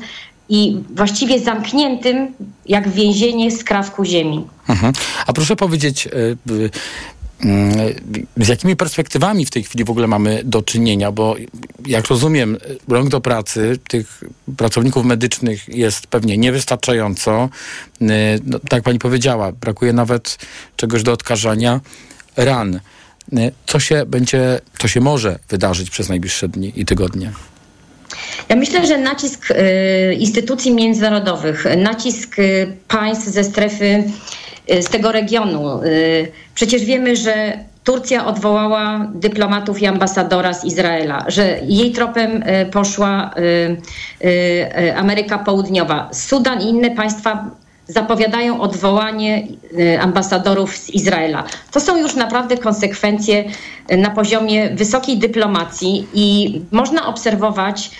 i 0.50 0.78
właściwie 0.96 1.40
zamkniętym 1.40 2.34
jak 2.66 2.90
więzienie 2.90 3.52
skrawku 3.52 4.06
ziemi. 4.06 4.48
Mhm. 4.70 4.94
A 5.28 5.34
proszę 5.34 5.56
powiedzieć, 5.56 6.08
Mm, 6.48 6.70
z 8.38 8.48
jakimi 8.48 8.76
perspektywami 8.76 9.46
w 9.46 9.50
tej 9.50 9.64
chwili 9.64 9.84
w 9.84 9.90
ogóle 9.90 10.08
mamy 10.08 10.42
do 10.44 10.62
czynienia? 10.62 11.12
Bo 11.12 11.36
jak 11.86 12.08
rozumiem, 12.08 12.58
rąk 12.88 13.10
do 13.10 13.22
pracy 13.22 13.80
tych 13.88 14.24
pracowników 14.58 15.06
medycznych 15.06 15.68
jest 15.68 16.08
pewnie 16.08 16.38
niewystarczająco. 16.38 17.50
Y, 18.02 18.06
no, 18.46 18.60
tak 18.60 18.72
jak 18.74 18.84
pani 18.84 19.00
powiedziała, 19.00 19.52
brakuje 19.52 19.94
nawet 19.94 20.38
czegoś 20.76 21.04
do 21.04 21.12
odkażania 21.12 21.82
ran. 22.38 22.80
Y, 23.34 23.52
co 23.66 23.80
się 23.80 24.06
będzie, 24.06 24.60
co 24.80 24.88
się 24.88 25.02
może 25.02 25.40
wydarzyć 25.50 25.90
przez 25.90 26.10
najbliższe 26.10 26.48
dni 26.48 26.74
i 26.76 26.86
tygodnie? 26.86 27.32
Ja 28.50 28.56
myślę, 28.56 28.88
że 28.88 28.98
nacisk 28.98 29.52
y, 29.52 30.14
instytucji 30.14 30.74
międzynarodowych, 30.74 31.66
nacisk 31.78 32.40
y, 32.40 32.78
państw 32.88 33.28
ze 33.28 33.44
strefy 33.44 34.04
z 34.82 34.90
tego 34.90 35.12
regionu. 35.12 35.84
Y, 35.84 36.32
przecież 36.56 36.86
wiemy, 36.86 37.16
że 37.16 37.58
Turcja 37.84 38.26
odwołała 38.26 39.08
dyplomatów 39.14 39.82
i 39.82 39.86
ambasadora 39.86 40.54
z 40.54 40.66
Izraela, 40.66 41.26
że 41.28 41.60
jej 41.64 41.92
tropem 41.92 42.44
y, 42.44 42.66
poszła 42.72 43.34
Ameryka 44.96 45.38
Południowa. 45.38 46.10
Sudan 46.14 46.62
i 46.62 46.66
inne 46.66 46.92
państwa 46.92 47.46
zapowiadają 47.88 48.62
odwołanie 48.62 49.48
ambasadorów 50.00 50.78
z 50.78 50.90
Izraela. 50.90 51.44
To 51.72 51.80
są 51.80 51.98
już 51.98 52.16
naprawdę 52.16 52.58
konsekwencje 52.58 53.44
na 53.98 54.10
poziomie 54.10 54.70
wysokiej 54.70 55.18
dyplomacji 55.18 56.08
i 56.14 56.62
można 56.72 57.08
obserwować 57.08 57.92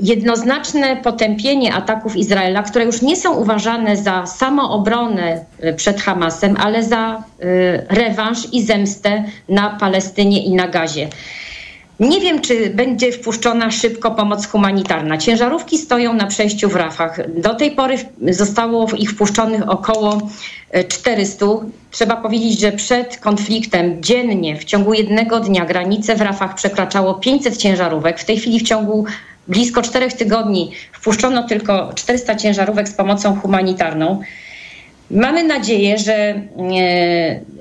jednoznaczne 0.00 0.96
potępienie 0.96 1.74
ataków 1.74 2.16
Izraela, 2.16 2.62
które 2.62 2.84
już 2.84 3.02
nie 3.02 3.16
są 3.16 3.34
uważane 3.34 3.96
za 3.96 4.26
samoobronę 4.26 5.44
e, 5.60 5.72
przed 5.72 6.00
Hamasem, 6.00 6.56
ale 6.60 6.84
za 6.84 7.22
e, 7.40 7.94
rewanż 7.94 8.38
i 8.52 8.62
zemstę 8.62 9.24
na 9.48 9.70
Palestynie 9.70 10.44
i 10.44 10.54
na 10.54 10.68
Gazie. 10.68 11.08
Nie 12.00 12.20
wiem, 12.20 12.40
czy 12.40 12.70
będzie 12.70 13.12
wpuszczona 13.12 13.70
szybko 13.70 14.10
pomoc 14.10 14.46
humanitarna. 14.46 15.18
Ciężarówki 15.18 15.78
stoją 15.78 16.12
na 16.12 16.26
przejściu 16.26 16.68
w 16.68 16.76
Rafach. 16.76 17.40
Do 17.40 17.54
tej 17.54 17.70
pory 17.70 17.96
zostało 18.30 18.86
ich 18.98 19.10
wpuszczonych 19.10 19.68
około 19.68 20.28
400. 20.88 21.46
Trzeba 21.90 22.16
powiedzieć, 22.16 22.60
że 22.60 22.72
przed 22.72 23.18
konfliktem 23.18 24.02
dziennie 24.02 24.56
w 24.56 24.64
ciągu 24.64 24.94
jednego 24.94 25.40
dnia 25.40 25.64
granice 25.64 26.16
w 26.16 26.20
Rafach 26.20 26.54
przekraczało 26.54 27.14
500 27.14 27.56
ciężarówek. 27.56 28.20
W 28.20 28.24
tej 28.24 28.36
chwili 28.36 28.60
w 28.60 28.68
ciągu 28.68 29.04
blisko 29.48 29.82
czterech 29.82 30.12
tygodni 30.12 30.70
wpuszczono 30.92 31.42
tylko 31.48 31.92
400 31.94 32.34
ciężarówek 32.34 32.88
z 32.88 32.94
pomocą 32.94 33.40
humanitarną. 33.40 34.20
Mamy 35.10 35.44
nadzieję, 35.44 35.98
że, 35.98 36.12
e, 36.12 36.40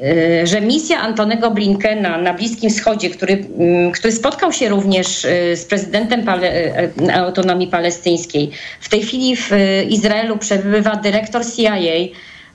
e, 0.03 0.47
że 0.47 0.61
misja 0.61 0.99
Antonego 0.99 1.51
Blinkena 1.51 2.17
na 2.17 2.33
Bliskim 2.33 2.69
Wschodzie, 2.69 3.09
który, 3.09 3.33
m, 3.33 3.91
który 3.91 4.13
spotkał 4.13 4.53
się 4.53 4.69
również 4.69 5.25
e, 5.25 5.55
z 5.55 5.65
prezydentem 5.65 6.23
Pale, 6.23 6.73
autonomii 7.13 7.67
palestyńskiej, 7.67 8.51
w 8.79 8.89
tej 8.89 9.01
chwili 9.01 9.35
w 9.35 9.49
Izraelu 9.89 10.37
przebywa 10.37 10.95
dyrektor 10.95 11.41
CIA, 11.55 11.75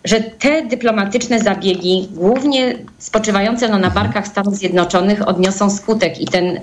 że 0.04 0.20
te 0.20 0.66
dyplomatyczne 0.66 1.40
zabiegi, 1.40 2.08
głównie 2.10 2.78
spoczywające 2.98 3.68
no, 3.68 3.78
na 3.78 3.90
barkach 3.90 4.28
Stanów 4.28 4.56
Zjednoczonych, 4.56 5.28
odniosą 5.28 5.70
skutek 5.70 6.20
i 6.20 6.26
ten, 6.26 6.44
y, 6.46 6.60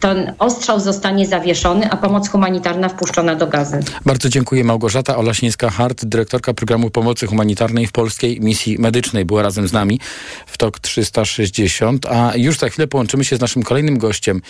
ten 0.00 0.32
ostrzał 0.38 0.80
zostanie 0.80 1.26
zawieszony, 1.26 1.90
a 1.90 1.96
pomoc 1.96 2.28
humanitarna 2.28 2.88
wpuszczona 2.88 3.34
do 3.34 3.46
gazy. 3.46 3.80
Bardzo 4.06 4.28
dziękuję. 4.28 4.64
Małgorzata 4.64 5.16
Olasińska-Hart, 5.16 6.04
dyrektorka 6.04 6.54
programu 6.54 6.90
pomocy 6.90 7.26
humanitarnej 7.26 7.86
w 7.86 7.92
Polskiej 7.92 8.40
Misji 8.40 8.78
Medycznej, 8.78 9.24
była 9.24 9.42
razem 9.42 9.68
z 9.68 9.72
nami 9.72 10.00
w 10.46 10.58
TOK 10.58 10.78
360, 10.78 12.06
a 12.06 12.32
już 12.36 12.58
za 12.58 12.68
chwilę 12.68 12.86
połączymy 12.86 13.24
się 13.24 13.36
z 13.36 13.40
naszym 13.40 13.62
kolejnym 13.62 13.98
gościem. 13.98 14.42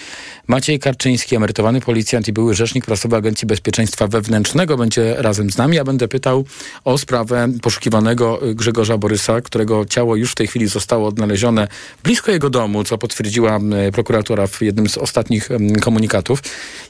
Maciej 0.46 0.78
Karczyński, 0.78 1.36
emerytowany 1.36 1.80
policjant 1.80 2.28
i 2.28 2.32
były 2.32 2.54
rzecznik 2.54 2.86
prasowy 2.86 3.16
Agencji 3.16 3.46
Bezpieczeństwa 3.46 4.08
Wewnętrznego 4.08 4.76
będzie 4.76 5.14
razem 5.18 5.50
z 5.50 5.58
nami. 5.58 5.76
Ja 5.76 5.84
będę 5.84 6.08
pytał 6.08 6.44
o 6.84 6.98
sprawę 6.98 7.48
poszukiwanego 7.94 8.40
Grzegorza 8.54 8.98
Borysa, 8.98 9.40
którego 9.40 9.84
ciało 9.84 10.16
już 10.16 10.32
w 10.32 10.34
tej 10.34 10.46
chwili 10.46 10.66
zostało 10.68 11.08
odnalezione 11.08 11.68
blisko 12.02 12.32
jego 12.32 12.50
domu, 12.50 12.84
co 12.84 12.98
potwierdziła 12.98 13.60
prokuratura 13.92 14.46
w 14.46 14.62
jednym 14.62 14.88
z 14.88 14.98
ostatnich 14.98 15.48
komunikatów. 15.80 16.42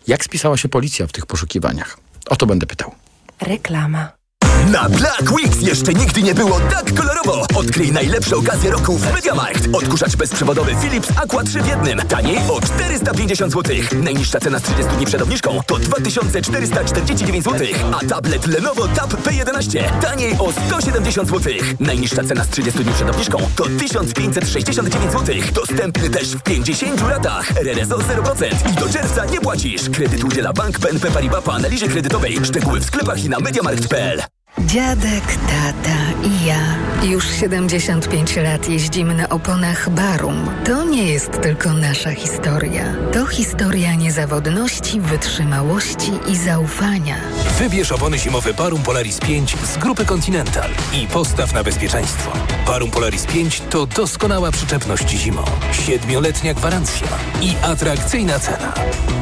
Jak 0.06 0.24
spisała 0.24 0.56
się 0.56 0.68
policja 0.68 1.06
w 1.06 1.12
tych 1.12 1.26
poszukiwaniach? 1.26 1.98
O 2.30 2.36
to 2.36 2.46
będę 2.46 2.66
pytał. 2.66 2.94
Reklama. 3.40 4.23
Na 4.72 4.88
Black 4.88 5.32
Weeks 5.32 5.60
jeszcze 5.60 5.92
nigdy 5.94 6.22
nie 6.22 6.34
było 6.34 6.60
tak 6.60 6.94
kolorowo. 6.94 7.46
Odkryj 7.54 7.92
najlepsze 7.92 8.36
okazje 8.36 8.70
roku 8.70 8.98
w 8.98 9.14
MediaMarkt. 9.14 9.68
Odkurzacz 9.72 10.16
bezprzewodowy 10.16 10.74
Philips 10.82 11.08
Aqua 11.16 11.44
3 11.44 11.62
w 11.62 11.66
jednym. 11.66 11.98
Taniej 11.98 12.38
o 12.48 12.60
450 12.60 13.52
zł. 13.52 13.76
Najniższa 14.02 14.40
cena 14.40 14.58
z 14.58 14.62
30 14.62 14.92
dni 14.96 15.06
przed 15.06 15.22
obniżką 15.22 15.60
to 15.66 15.78
2449 15.78 17.44
zł. 17.44 17.66
A 17.92 18.06
tablet 18.06 18.46
Lenovo 18.46 18.88
Tab 18.88 19.12
P11 19.12 20.00
taniej 20.00 20.36
o 20.38 20.52
170 20.66 21.28
zł. 21.28 21.52
Najniższa 21.80 22.24
cena 22.24 22.44
z 22.44 22.48
30 22.48 22.84
dni 22.84 22.92
przed 22.92 23.10
obniżką 23.10 23.38
to 23.56 23.64
1569 23.78 25.12
zł. 25.12 25.34
Dostępny 25.54 26.10
też 26.10 26.36
w 26.36 26.42
50 26.42 27.08
latach. 27.08 27.50
RRSO 27.56 27.98
0% 27.98 28.70
i 28.72 28.74
do 28.74 28.88
czerwca 28.88 29.24
nie 29.24 29.40
płacisz. 29.40 29.90
Kredyt 29.90 30.24
udziela 30.24 30.52
Bank 30.52 30.78
BNP 30.78 31.10
Paribas 31.10 31.44
po 31.44 31.54
analizie 31.54 31.88
kredytowej. 31.88 32.38
Szczegóły 32.44 32.80
w 32.80 32.84
sklepach 32.84 33.24
i 33.24 33.28
na 33.28 33.40
MediaMarkt.pl. 33.40 34.22
Dziadek, 34.66 35.24
tata 35.26 36.28
i 36.28 36.46
ja 36.46 36.58
już 37.02 37.30
75 37.30 38.36
lat 38.36 38.68
jeździmy 38.68 39.14
na 39.14 39.28
oponach 39.28 39.90
Barum. 39.90 40.50
To 40.64 40.84
nie 40.84 41.12
jest 41.12 41.40
tylko 41.42 41.72
nasza 41.72 42.10
historia. 42.10 42.84
To 43.12 43.26
historia 43.26 43.94
niezawodności, 43.94 45.00
wytrzymałości 45.00 46.12
i 46.28 46.36
zaufania. 46.36 47.16
Wybierz 47.58 47.92
opony 47.92 48.18
zimowe 48.18 48.54
Barum 48.54 48.82
Polaris 48.82 49.18
5 49.20 49.56
z 49.74 49.78
grupy 49.78 50.04
Continental 50.04 50.70
i 51.02 51.06
postaw 51.06 51.54
na 51.54 51.64
bezpieczeństwo. 51.64 52.32
Barum 52.66 52.90
Polaris 52.90 53.26
5 53.26 53.62
to 53.70 53.86
doskonała 53.86 54.50
przyczepność 54.52 55.10
zimą, 55.10 55.44
siedmioletnia 55.72 56.54
gwarancja 56.54 57.06
i 57.42 57.54
atrakcyjna 57.62 58.38
cena. 58.38 58.74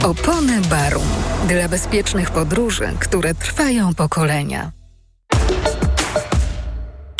Opony 0.05 0.61
Barum 0.61 1.09
dla 1.49 1.68
bezpiecznych 1.68 2.30
podróży, 2.30 2.93
które 2.99 3.34
trwają 3.34 3.95
pokolenia. 3.95 4.82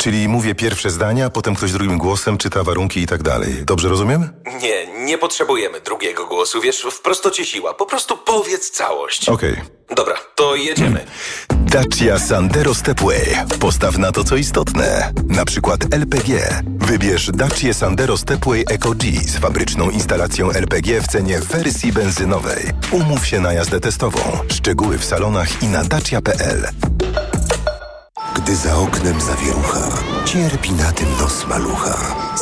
Czyli 0.03 0.27
mówię 0.27 0.55
pierwsze 0.55 0.89
zdania, 0.89 1.29
potem 1.29 1.55
ktoś 1.55 1.71
drugim 1.71 1.97
głosem 1.97 2.37
czyta 2.37 2.63
warunki 2.63 2.99
i 2.99 3.07
tak 3.07 3.23
dalej. 3.23 3.53
Dobrze 3.65 3.89
rozumiem? 3.89 4.29
Nie, 4.61 5.05
nie 5.05 5.17
potrzebujemy 5.17 5.81
drugiego 5.81 6.27
głosu, 6.27 6.61
wiesz, 6.61 6.87
w 6.91 7.01
prostocie 7.01 7.45
siła. 7.45 7.73
Po 7.73 7.85
prostu 7.85 8.17
powiedz 8.17 8.71
całość. 8.71 9.29
Okej. 9.29 9.55
Dobra, 9.95 10.15
to 10.35 10.55
jedziemy. 10.55 11.05
Dacia 11.49 12.19
Sandero 12.19 12.73
Stepway. 12.73 13.35
Postaw 13.59 13.97
na 13.97 14.11
to, 14.11 14.23
co 14.23 14.35
istotne. 14.35 15.13
Na 15.27 15.45
przykład 15.45 15.93
LPG. 15.93 16.61
Wybierz 16.65 17.31
Dacia 17.33 17.73
Sandero 17.73 18.17
Stepway 18.17 18.65
Eco 18.69 18.91
G 18.91 19.11
z 19.11 19.37
fabryczną 19.37 19.89
instalacją 19.89 20.51
LPG 20.51 21.01
w 21.01 21.07
cenie 21.07 21.39
wersji 21.39 21.93
benzynowej. 21.93 22.63
Umów 22.91 23.27
się 23.27 23.39
na 23.39 23.53
jazdę 23.53 23.79
testową. 23.79 24.19
Szczegóły 24.51 24.97
w 24.97 25.05
salonach 25.05 25.63
i 25.63 25.67
na 25.67 25.83
dacia.pl. 25.83 26.67
Gdy 28.35 28.55
za 28.55 28.77
oknem 28.77 29.21
zawierucha, 29.21 29.79
cierpi 30.25 30.71
na 30.71 30.91
tym 30.91 31.07
nos 31.21 31.47
malucha. 31.47 31.97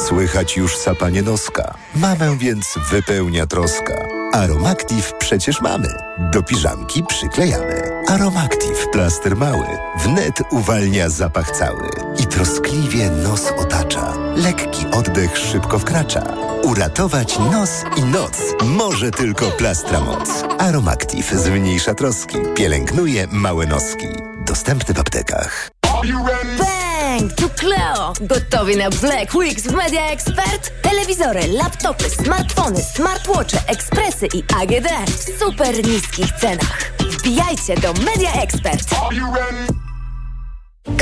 Słychać 0.07 0.57
już 0.57 0.77
sapanie 0.77 1.21
noska. 1.21 1.73
Mamę 1.95 2.37
więc 2.37 2.65
wypełnia 2.91 3.47
troska. 3.47 3.93
Aromactive 4.33 5.13
przecież 5.19 5.61
mamy. 5.61 5.87
Do 6.33 6.43
piżamki 6.43 7.03
przyklejamy. 7.03 7.81
Aromactive 8.07 8.87
plaster 8.91 9.35
mały. 9.37 9.67
Wnet 10.03 10.41
uwalnia 10.51 11.09
zapach 11.09 11.51
cały. 11.51 11.89
I 12.19 12.27
troskliwie 12.27 13.09
nos 13.09 13.45
otacza. 13.57 14.13
Lekki 14.35 14.85
oddech 14.91 15.37
szybko 15.37 15.79
wkracza. 15.79 16.23
Uratować 16.63 17.39
nos 17.39 17.69
i 17.97 18.03
noc 18.03 18.37
może 18.63 19.11
tylko 19.11 19.51
plastra 19.51 19.99
moc. 19.99 20.29
Aromactive 20.59 21.31
zmniejsza 21.33 21.93
troski. 21.93 22.37
Pielęgnuje 22.55 23.27
małe 23.31 23.65
noski. 23.65 24.07
Dostępny 24.45 24.93
w 24.93 24.99
aptekach. 24.99 25.80
Bang! 26.01 27.29
Tu 27.35 27.49
Cleo! 27.49 28.13
Gotowi 28.21 28.77
na 28.77 28.89
Black 28.89 29.35
Weeks 29.35 29.63
w 29.63 29.75
Media 29.75 30.11
Expert? 30.11 30.71
Telewizory, 30.81 31.47
laptopy, 31.47 32.09
smartfony, 32.09 32.81
smartwatche, 32.81 33.57
ekspresy 33.67 34.27
i 34.33 34.43
AGD 34.55 34.87
w 35.07 35.39
super 35.39 35.87
niskich 35.87 36.31
cenach. 36.31 36.91
Wbijajcie 36.99 37.75
do 37.75 37.93
Media 37.93 38.33
Expert! 38.33 38.85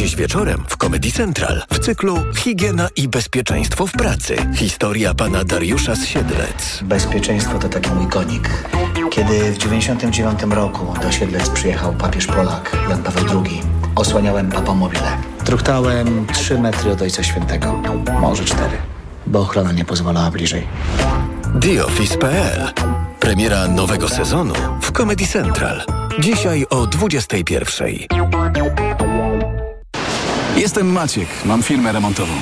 Dziś 0.00 0.16
wieczorem 0.16 0.64
w 0.68 0.76
Comedy 0.76 1.12
Central 1.12 1.62
w 1.70 1.78
cyklu 1.78 2.18
Higiena 2.36 2.88
i 2.96 3.08
bezpieczeństwo 3.08 3.86
w 3.86 3.92
pracy. 3.92 4.36
Historia 4.54 5.14
pana 5.14 5.44
Dariusza 5.44 5.96
z 5.96 6.06
Siedlec. 6.06 6.80
Bezpieczeństwo 6.82 7.58
to 7.58 7.68
taki 7.68 7.90
mój 7.90 8.06
konik. 8.06 8.48
Kiedy 9.10 9.52
w 9.52 9.58
99 9.58 10.42
roku 10.42 10.94
do 11.02 11.12
Siedlec 11.12 11.50
przyjechał 11.50 11.92
papież 11.92 12.26
Polak 12.26 12.76
Jan 12.90 13.02
Paweł 13.02 13.44
II, 13.44 13.62
osłaniałem 13.94 14.50
papomobile. 14.50 15.16
Truchtałem 15.44 16.26
3 16.32 16.58
metry 16.58 16.90
od 16.90 17.02
Ojca 17.02 17.22
Świętego, 17.22 17.82
może 18.20 18.44
4, 18.44 18.70
bo 19.26 19.40
ochrona 19.40 19.72
nie 19.72 19.84
pozwalała 19.84 20.30
bliżej. 20.30 20.66
TheOffice.pl 21.60 22.72
Premiera 23.20 23.68
nowego 23.68 24.08
sezonu 24.08 24.54
w 24.82 24.92
Comedy 24.92 25.26
Central. 25.26 25.82
Dzisiaj 26.20 26.66
o 26.70 26.86
21.00. 26.86 29.09
Jestem 30.56 30.92
Maciek, 30.92 31.28
mam 31.44 31.62
firmę 31.62 31.92
remontową. 31.92 32.32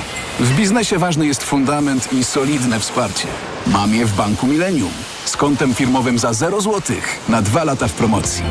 W 0.41 0.57
biznesie 0.57 0.99
ważny 0.99 1.27
jest 1.27 1.43
fundament 1.43 2.13
i 2.13 2.25
solidne 2.25 2.81
wsparcie. 2.81 3.29
Mam 3.67 3.95
je 3.95 4.07
w 4.07 4.17
Banku 4.17 4.47
Millennium 4.47 4.91
z 5.25 5.37
kontem 5.37 5.75
firmowym 5.75 6.19
za 6.19 6.33
0 6.33 6.61
zł 6.61 6.97
na 7.29 7.43
dwa 7.43 7.65
lata 7.65 7.89
w 7.89 7.93
promocji. 7.93 8.45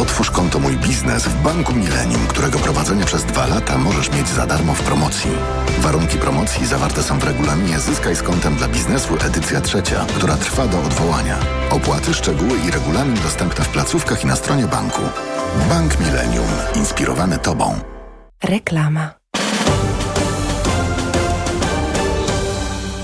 Otwórz 0.00 0.30
konto 0.30 0.58
Mój 0.58 0.76
Biznes 0.76 1.24
w 1.24 1.42
Banku 1.42 1.74
Millennium, 1.74 2.26
którego 2.26 2.58
prowadzenie 2.58 3.04
przez 3.04 3.24
dwa 3.24 3.46
lata 3.46 3.78
możesz 3.78 4.12
mieć 4.12 4.28
za 4.28 4.46
darmo 4.46 4.74
w 4.74 4.82
promocji. 4.82 5.30
Warunki 5.78 6.18
promocji 6.18 6.66
zawarte 6.66 7.02
są 7.02 7.18
w 7.18 7.24
regulaminie 7.24 7.78
Zyskaj 7.78 8.16
z 8.16 8.22
kontem 8.22 8.56
dla 8.56 8.68
biznesu 8.68 9.14
edycja 9.26 9.60
trzecia, 9.60 10.06
która 10.16 10.36
trwa 10.36 10.66
do 10.66 10.82
odwołania. 10.82 11.38
Opłaty, 11.70 12.14
szczegóły 12.14 12.58
i 12.68 12.70
regulamin 12.70 13.16
dostępne 13.22 13.64
w 13.64 13.68
placówkach 13.68 14.24
i 14.24 14.26
na 14.26 14.36
stronie 14.36 14.66
banku. 14.66 15.02
Bank 15.68 16.00
Millennium. 16.00 16.48
Inspirowany 16.74 17.38
Tobą. 17.38 17.99
Reklama. 18.42 19.20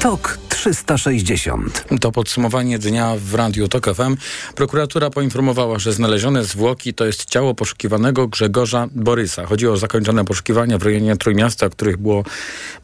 TOK 0.00 0.38
3 0.38 0.45
360. 0.66 1.84
To 2.00 2.12
podsumowanie 2.12 2.78
dnia 2.78 3.14
w 3.18 3.34
Radiu 3.34 3.68
TOK 3.68 3.94
FM. 3.94 4.16
Prokuratura 4.54 5.10
poinformowała, 5.10 5.78
że 5.78 5.92
znalezione 5.92 6.44
zwłoki 6.44 6.94
to 6.94 7.06
jest 7.06 7.24
ciało 7.24 7.54
poszukiwanego 7.54 8.28
Grzegorza 8.28 8.88
Borysa. 8.92 9.46
Chodzi 9.46 9.68
o 9.68 9.76
zakończone 9.76 10.24
poszukiwania 10.24 10.78
w 10.78 10.82
rejonie 10.82 11.16
Trójmiasta, 11.16 11.66
o 11.66 11.70
których 11.70 11.96
było 11.96 12.24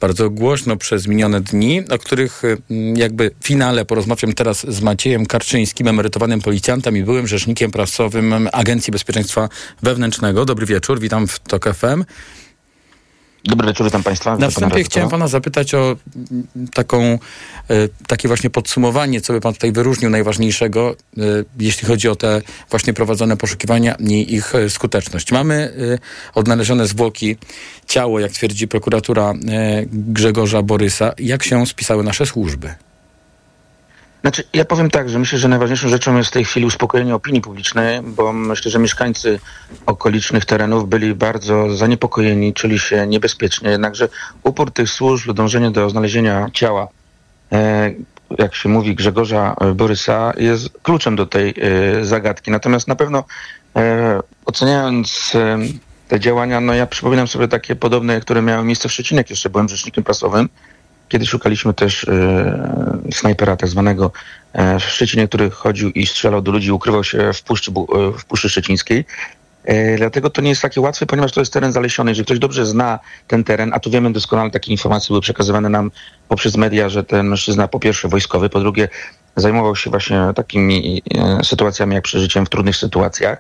bardzo 0.00 0.30
głośno 0.30 0.76
przez 0.76 1.06
minione 1.06 1.40
dni, 1.40 1.82
o 1.90 1.98
których 1.98 2.42
mm, 2.44 2.96
jakby 2.96 3.30
finale 3.44 3.84
porozmawiam 3.84 4.32
teraz 4.32 4.66
z 4.68 4.80
Maciejem 4.80 5.26
Karczyńskim, 5.26 5.88
emerytowanym 5.88 6.40
policjantem 6.40 6.96
i 6.96 7.02
byłym 7.02 7.26
rzecznikiem 7.26 7.70
prasowym 7.70 8.48
Agencji 8.52 8.90
Bezpieczeństwa 8.90 9.48
Wewnętrznego. 9.82 10.44
Dobry 10.44 10.66
wieczór, 10.66 11.00
witam 11.00 11.28
w 11.28 11.38
TOK 11.38 11.74
FM. 11.74 12.04
Dobry 13.44 13.66
wieczór, 13.66 13.86
witam 13.86 14.02
Państwa. 14.02 14.36
Na 14.36 14.50
wstępie 14.50 14.84
chciałem 14.84 15.10
Pana 15.10 15.28
zapytać 15.28 15.74
o 15.74 15.96
mm, 16.16 16.46
taką, 16.74 17.02
e, 17.02 17.18
takie 18.06 18.28
właśnie 18.28 18.50
podsumowanie, 18.50 19.20
co 19.20 19.32
by 19.32 19.40
Pan 19.40 19.54
tutaj 19.54 19.72
wyróżnił 19.72 20.10
najważniejszego, 20.10 20.94
e, 21.18 21.22
jeśli 21.60 21.88
chodzi 21.88 22.08
o 22.08 22.16
te 22.16 22.42
właśnie 22.70 22.92
prowadzone 22.94 23.36
poszukiwania 23.36 23.94
i 23.94 24.34
ich 24.34 24.54
e, 24.54 24.70
skuteczność. 24.70 25.32
Mamy 25.32 25.72
odnalezione 26.34 26.86
zwłoki, 26.86 27.36
ciało, 27.86 28.20
jak 28.20 28.32
twierdzi 28.32 28.68
prokuratura 28.68 29.34
Grzegorza 29.92 30.62
Borysa. 30.62 31.12
Jak 31.18 31.42
się 31.42 31.66
spisały 31.66 32.04
nasze 32.04 32.26
służby? 32.26 32.74
Znaczy, 34.22 34.44
ja 34.52 34.64
powiem 34.64 34.90
tak, 34.90 35.08
że 35.08 35.18
myślę, 35.18 35.38
że 35.38 35.48
najważniejszą 35.48 35.88
rzeczą 35.88 36.16
jest 36.16 36.30
w 36.30 36.32
tej 36.32 36.44
chwili 36.44 36.66
uspokojenie 36.66 37.14
opinii 37.14 37.40
publicznej, 37.40 38.02
bo 38.02 38.32
myślę, 38.32 38.70
że 38.70 38.78
mieszkańcy 38.78 39.40
okolicznych 39.86 40.44
terenów 40.44 40.88
byli 40.88 41.14
bardzo 41.14 41.76
zaniepokojeni, 41.76 42.54
czuli 42.54 42.78
się 42.78 43.06
niebezpiecznie, 43.06 43.70
jednakże 43.70 44.08
upór 44.42 44.70
tych 44.70 44.90
służb, 44.90 45.32
dążenie 45.32 45.70
do 45.70 45.90
znalezienia 45.90 46.50
ciała, 46.52 46.88
e, 47.52 47.92
jak 48.38 48.54
się 48.54 48.68
mówi, 48.68 48.94
Grzegorza 48.94 49.56
Borysa 49.74 50.32
jest 50.36 50.68
kluczem 50.82 51.16
do 51.16 51.26
tej 51.26 51.54
e, 51.60 52.04
zagadki. 52.04 52.50
Natomiast 52.50 52.88
na 52.88 52.96
pewno 52.96 53.24
e, 53.76 54.20
oceniając 54.46 55.32
te 56.08 56.20
działania, 56.20 56.60
no 56.60 56.74
ja 56.74 56.86
przypominam 56.86 57.28
sobie 57.28 57.48
takie 57.48 57.76
podobne, 57.76 58.20
które 58.20 58.42
miały 58.42 58.64
miejsce 58.64 58.88
w 58.88 58.92
Szczecinie, 58.92 59.18
jak 59.20 59.30
jeszcze 59.30 59.50
byłem 59.50 59.68
rzecznikiem 59.68 60.04
prasowym, 60.04 60.48
kiedy 61.12 61.26
szukaliśmy 61.26 61.74
też 61.74 62.04
e, 62.04 63.08
snajpera 63.12 63.56
tak 63.56 63.68
zwanego 63.68 64.12
e, 64.52 64.78
w 64.78 64.84
Szczecinie, 64.84 65.28
który 65.28 65.50
chodził 65.50 65.90
i 65.90 66.06
strzelał 66.06 66.42
do 66.42 66.52
ludzi, 66.52 66.72
ukrywał 66.72 67.04
się 67.04 67.32
w 67.32 67.42
Puszczy, 67.42 67.70
e, 67.70 68.18
w 68.18 68.24
Puszczy 68.24 68.48
Szczecińskiej. 68.48 69.04
Dlatego 69.96 70.30
to 70.30 70.42
nie 70.42 70.48
jest 70.48 70.62
takie 70.62 70.80
łatwe, 70.80 71.06
ponieważ 71.06 71.32
to 71.32 71.40
jest 71.40 71.52
teren 71.52 71.72
zalesiony. 71.72 72.10
Jeżeli 72.10 72.24
ktoś 72.24 72.38
dobrze 72.38 72.66
zna 72.66 72.98
ten 73.28 73.44
teren, 73.44 73.70
a 73.74 73.80
tu 73.80 73.90
wiemy 73.90 74.12
doskonale, 74.12 74.50
takie 74.50 74.72
informacje 74.72 75.08
były 75.08 75.20
przekazywane 75.20 75.68
nam 75.68 75.90
poprzez 76.28 76.56
media, 76.56 76.88
że 76.88 77.04
ten 77.04 77.26
mężczyzna 77.26 77.68
po 77.68 77.80
pierwsze 77.80 78.08
wojskowy, 78.08 78.48
po 78.48 78.60
drugie 78.60 78.88
zajmował 79.36 79.76
się 79.76 79.90
właśnie 79.90 80.20
takimi 80.34 81.02
sytuacjami 81.42 81.94
jak 81.94 82.04
przeżyciem 82.04 82.46
w 82.46 82.48
trudnych 82.48 82.76
sytuacjach. 82.76 83.38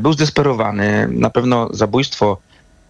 Był 0.00 0.12
zdesperowany. 0.12 1.08
Na 1.10 1.30
pewno 1.30 1.68
zabójstwo 1.72 2.38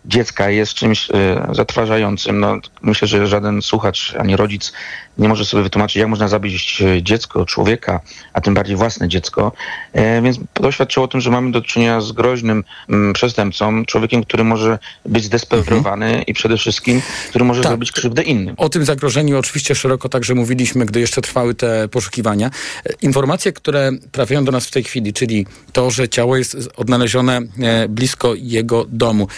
dziecka 0.06 0.50
jest 0.50 0.74
czymś 0.74 1.10
y, 1.10 1.14
zatrważającym. 1.52 2.40
No, 2.40 2.58
myślę, 2.82 3.08
że 3.08 3.26
żaden 3.26 3.62
słuchacz 3.62 4.14
ani 4.18 4.36
rodzic 4.36 4.72
nie 5.18 5.28
może 5.28 5.44
sobie 5.44 5.62
wytłumaczyć, 5.62 5.96
jak 5.96 6.08
można 6.08 6.28
zabić 6.28 6.82
e, 6.82 7.02
dziecko, 7.02 7.46
człowieka, 7.46 8.00
a 8.32 8.40
tym 8.40 8.54
bardziej 8.54 8.76
własne 8.76 9.08
dziecko. 9.08 9.52
E, 9.92 10.22
więc 10.22 10.38
to 10.52 10.72
świadczyło 10.72 11.04
o 11.04 11.08
tym, 11.08 11.20
że 11.20 11.30
mamy 11.30 11.52
do 11.52 11.62
czynienia 11.62 12.00
z 12.00 12.12
groźnym 12.12 12.64
mm, 12.88 13.12
przestępcą, 13.12 13.84
człowiekiem, 13.84 14.24
który 14.24 14.44
może 14.44 14.78
być 15.06 15.24
zdesperowany 15.24 16.06
mhm. 16.06 16.26
i 16.26 16.34
przede 16.34 16.56
wszystkim, 16.56 17.02
który 17.28 17.44
może 17.44 17.62
tak. 17.62 17.70
zrobić 17.70 17.92
krzywdę 17.92 18.22
innym. 18.22 18.54
O 18.58 18.68
tym 18.68 18.84
zagrożeniu 18.84 19.38
oczywiście 19.38 19.74
szeroko 19.74 20.08
także 20.08 20.34
mówiliśmy, 20.34 20.86
gdy 20.86 21.00
jeszcze 21.00 21.22
trwały 21.22 21.54
te 21.54 21.88
poszukiwania. 21.88 22.50
E, 22.86 22.92
informacje, 23.02 23.52
które 23.52 23.90
trafiają 24.12 24.44
do 24.44 24.52
nas 24.52 24.66
w 24.66 24.70
tej 24.70 24.84
chwili, 24.84 25.12
czyli 25.12 25.46
to, 25.72 25.90
że 25.90 26.08
ciało 26.08 26.36
jest 26.36 26.56
odnalezione 26.76 27.40
blisko 27.88 28.34
jego 28.34 28.84
domu. 28.88 29.28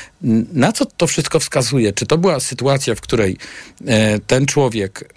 Na 0.53 0.73
co 0.73 0.87
to 0.87 1.07
wszystko 1.07 1.41
wskazuje? 1.41 1.93
Czy 1.93 2.07
to 2.07 2.19
była 2.19 2.41
sytuacja, 2.41 2.95
w 2.95 3.01
której 3.01 3.37
ten 4.27 4.47
człowiek 4.47 5.15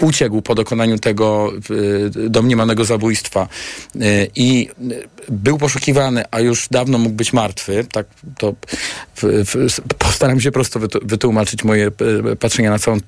uciekł 0.00 0.42
po 0.42 0.54
dokonaniu 0.54 0.98
tego 0.98 1.52
domniemanego 2.28 2.84
zabójstwa 2.84 3.48
i 4.36 4.68
był 5.28 5.58
poszukiwany, 5.58 6.24
a 6.30 6.40
już 6.40 6.68
dawno 6.70 6.98
mógł 6.98 7.14
być 7.14 7.32
martwy, 7.32 7.86
tak 7.92 8.06
to 8.38 8.54
postaram 9.98 10.40
się 10.40 10.52
prosto 10.52 10.80
wytłumaczyć 11.02 11.64
moje 11.64 11.90
patrzenie 12.40 12.70
na 12.70 12.78
całą 12.78 12.98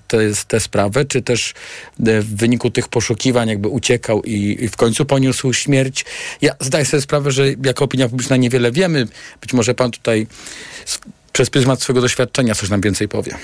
tę 0.49 0.61
sprawę, 0.61 1.05
czy 1.05 1.23
też 1.23 1.55
w 1.99 2.37
wyniku 2.37 2.71
tych 2.71 2.89
poszukiwań 2.89 3.49
jakby 3.49 3.69
uciekał 3.69 4.23
i, 4.23 4.59
i 4.61 4.69
w 4.69 4.77
końcu 4.77 5.05
poniósł 5.05 5.53
śmierć. 5.53 6.05
Ja 6.41 6.53
zdaję 6.61 6.85
sobie 6.85 7.01
sprawę, 7.01 7.31
że 7.31 7.47
jako 7.65 7.85
opinia 7.85 8.09
publiczna 8.09 8.37
niewiele 8.37 8.73
wiemy. 8.73 9.07
Być 9.41 9.53
może 9.53 9.75
pan 9.75 9.91
tutaj 9.91 10.27
przez 11.33 11.51
pryzmat 11.51 11.83
swojego 11.83 12.01
doświadczenia 12.01 12.55
coś 12.55 12.71
nam 12.71 12.81
więcej 12.81 13.09
powie. 13.09 13.37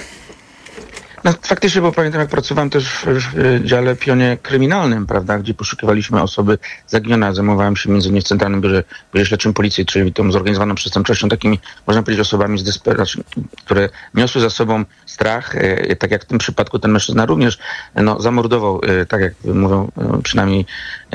No, 1.25 1.33
faktycznie, 1.43 1.83
bo 1.83 1.93
pamiętam, 1.93 2.21
jak 2.21 2.31
pracowałem 2.31 2.71
też 2.71 2.89
w, 2.89 3.07
w 3.07 3.65
dziale 3.65 3.97
pionie 3.97 4.39
kryminalnym, 4.43 5.07
prawda, 5.07 5.39
gdzie 5.39 5.55
poszukiwaliśmy 5.55 6.23
osoby 6.23 6.59
zaginione. 6.87 7.35
Zajmowałem 7.35 7.77
się 7.77 7.91
między 7.91 8.09
innymi 8.09 8.23
w 8.23 8.25
Centralnym 8.25 8.61
Biurze, 8.61 8.85
Biurze 9.15 9.27
Śledczym 9.27 9.55
Policji, 9.55 9.87
czyli 9.87 10.13
tą 10.13 10.33
zorganizowaną 10.33 10.75
przestępczością, 10.75 11.29
takimi, 11.29 11.61
można 11.87 12.03
powiedzieć, 12.03 12.21
osobami, 12.21 12.59
z 12.59 12.65
desper- 12.65 13.23
które 13.65 13.89
niosły 14.15 14.41
za 14.41 14.51
sobą 14.51 14.85
strach, 15.07 15.57
e, 15.57 15.97
tak 15.97 16.11
jak 16.11 16.23
w 16.23 16.27
tym 16.27 16.39
przypadku 16.39 16.79
ten 16.79 16.91
mężczyzna 16.91 17.27
również 17.27 17.59
no, 17.95 18.21
zamordował, 18.21 18.81
e, 18.83 19.07
tak 19.07 19.21
jak 19.21 19.33
mówią 19.45 19.93
e, 19.97 20.23
przynajmniej 20.23 20.67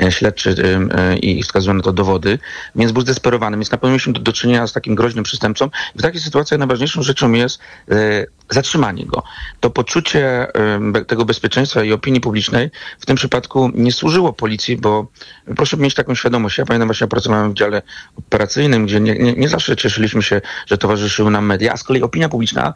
e, 0.02 0.12
śledczy 0.12 0.50
e, 0.50 0.98
e, 0.98 1.16
i 1.16 1.42
wskazują 1.42 1.74
na 1.74 1.82
to 1.82 1.92
dowody, 1.92 2.38
więc 2.76 2.92
był 2.92 3.02
zdesperowany. 3.02 3.56
Więc 3.56 3.70
na 3.70 3.78
pewno 3.78 3.90
mieliśmy 3.90 4.12
do, 4.12 4.20
do 4.20 4.32
czynienia 4.32 4.66
z 4.66 4.72
takim 4.72 4.94
groźnym 4.94 5.24
przestępcą. 5.24 5.70
I 5.94 5.98
w 5.98 6.02
takich 6.02 6.20
sytuacjach 6.20 6.58
najważniejszą 6.58 7.02
rzeczą 7.02 7.32
jest 7.32 7.60
zatrzymanie 8.50 9.06
go. 9.06 9.22
To 9.60 9.70
poczucie 9.70 10.46
tego 11.06 11.24
bezpieczeństwa 11.24 11.84
i 11.84 11.92
opinii 11.92 12.20
publicznej 12.20 12.70
w 13.00 13.06
tym 13.06 13.16
przypadku 13.16 13.70
nie 13.74 13.92
służyło 13.92 14.32
policji, 14.32 14.76
bo 14.76 15.06
proszę 15.56 15.76
mieć 15.76 15.94
taką 15.94 16.14
świadomość. 16.14 16.58
Ja 16.58 16.66
pamiętam 16.66 16.88
właśnie, 16.88 17.06
pracowałem 17.06 17.52
w 17.52 17.54
dziale 17.54 17.82
operacyjnym, 18.18 18.86
gdzie 18.86 19.00
nie, 19.00 19.14
nie, 19.14 19.32
nie 19.32 19.48
zawsze 19.48 19.76
cieszyliśmy 19.76 20.22
się, 20.22 20.40
że 20.66 20.78
towarzyszyły 20.78 21.30
nam 21.30 21.46
media, 21.46 21.72
a 21.72 21.76
z 21.76 21.84
kolei 21.84 22.02
opinia 22.02 22.28
publiczna 22.28 22.74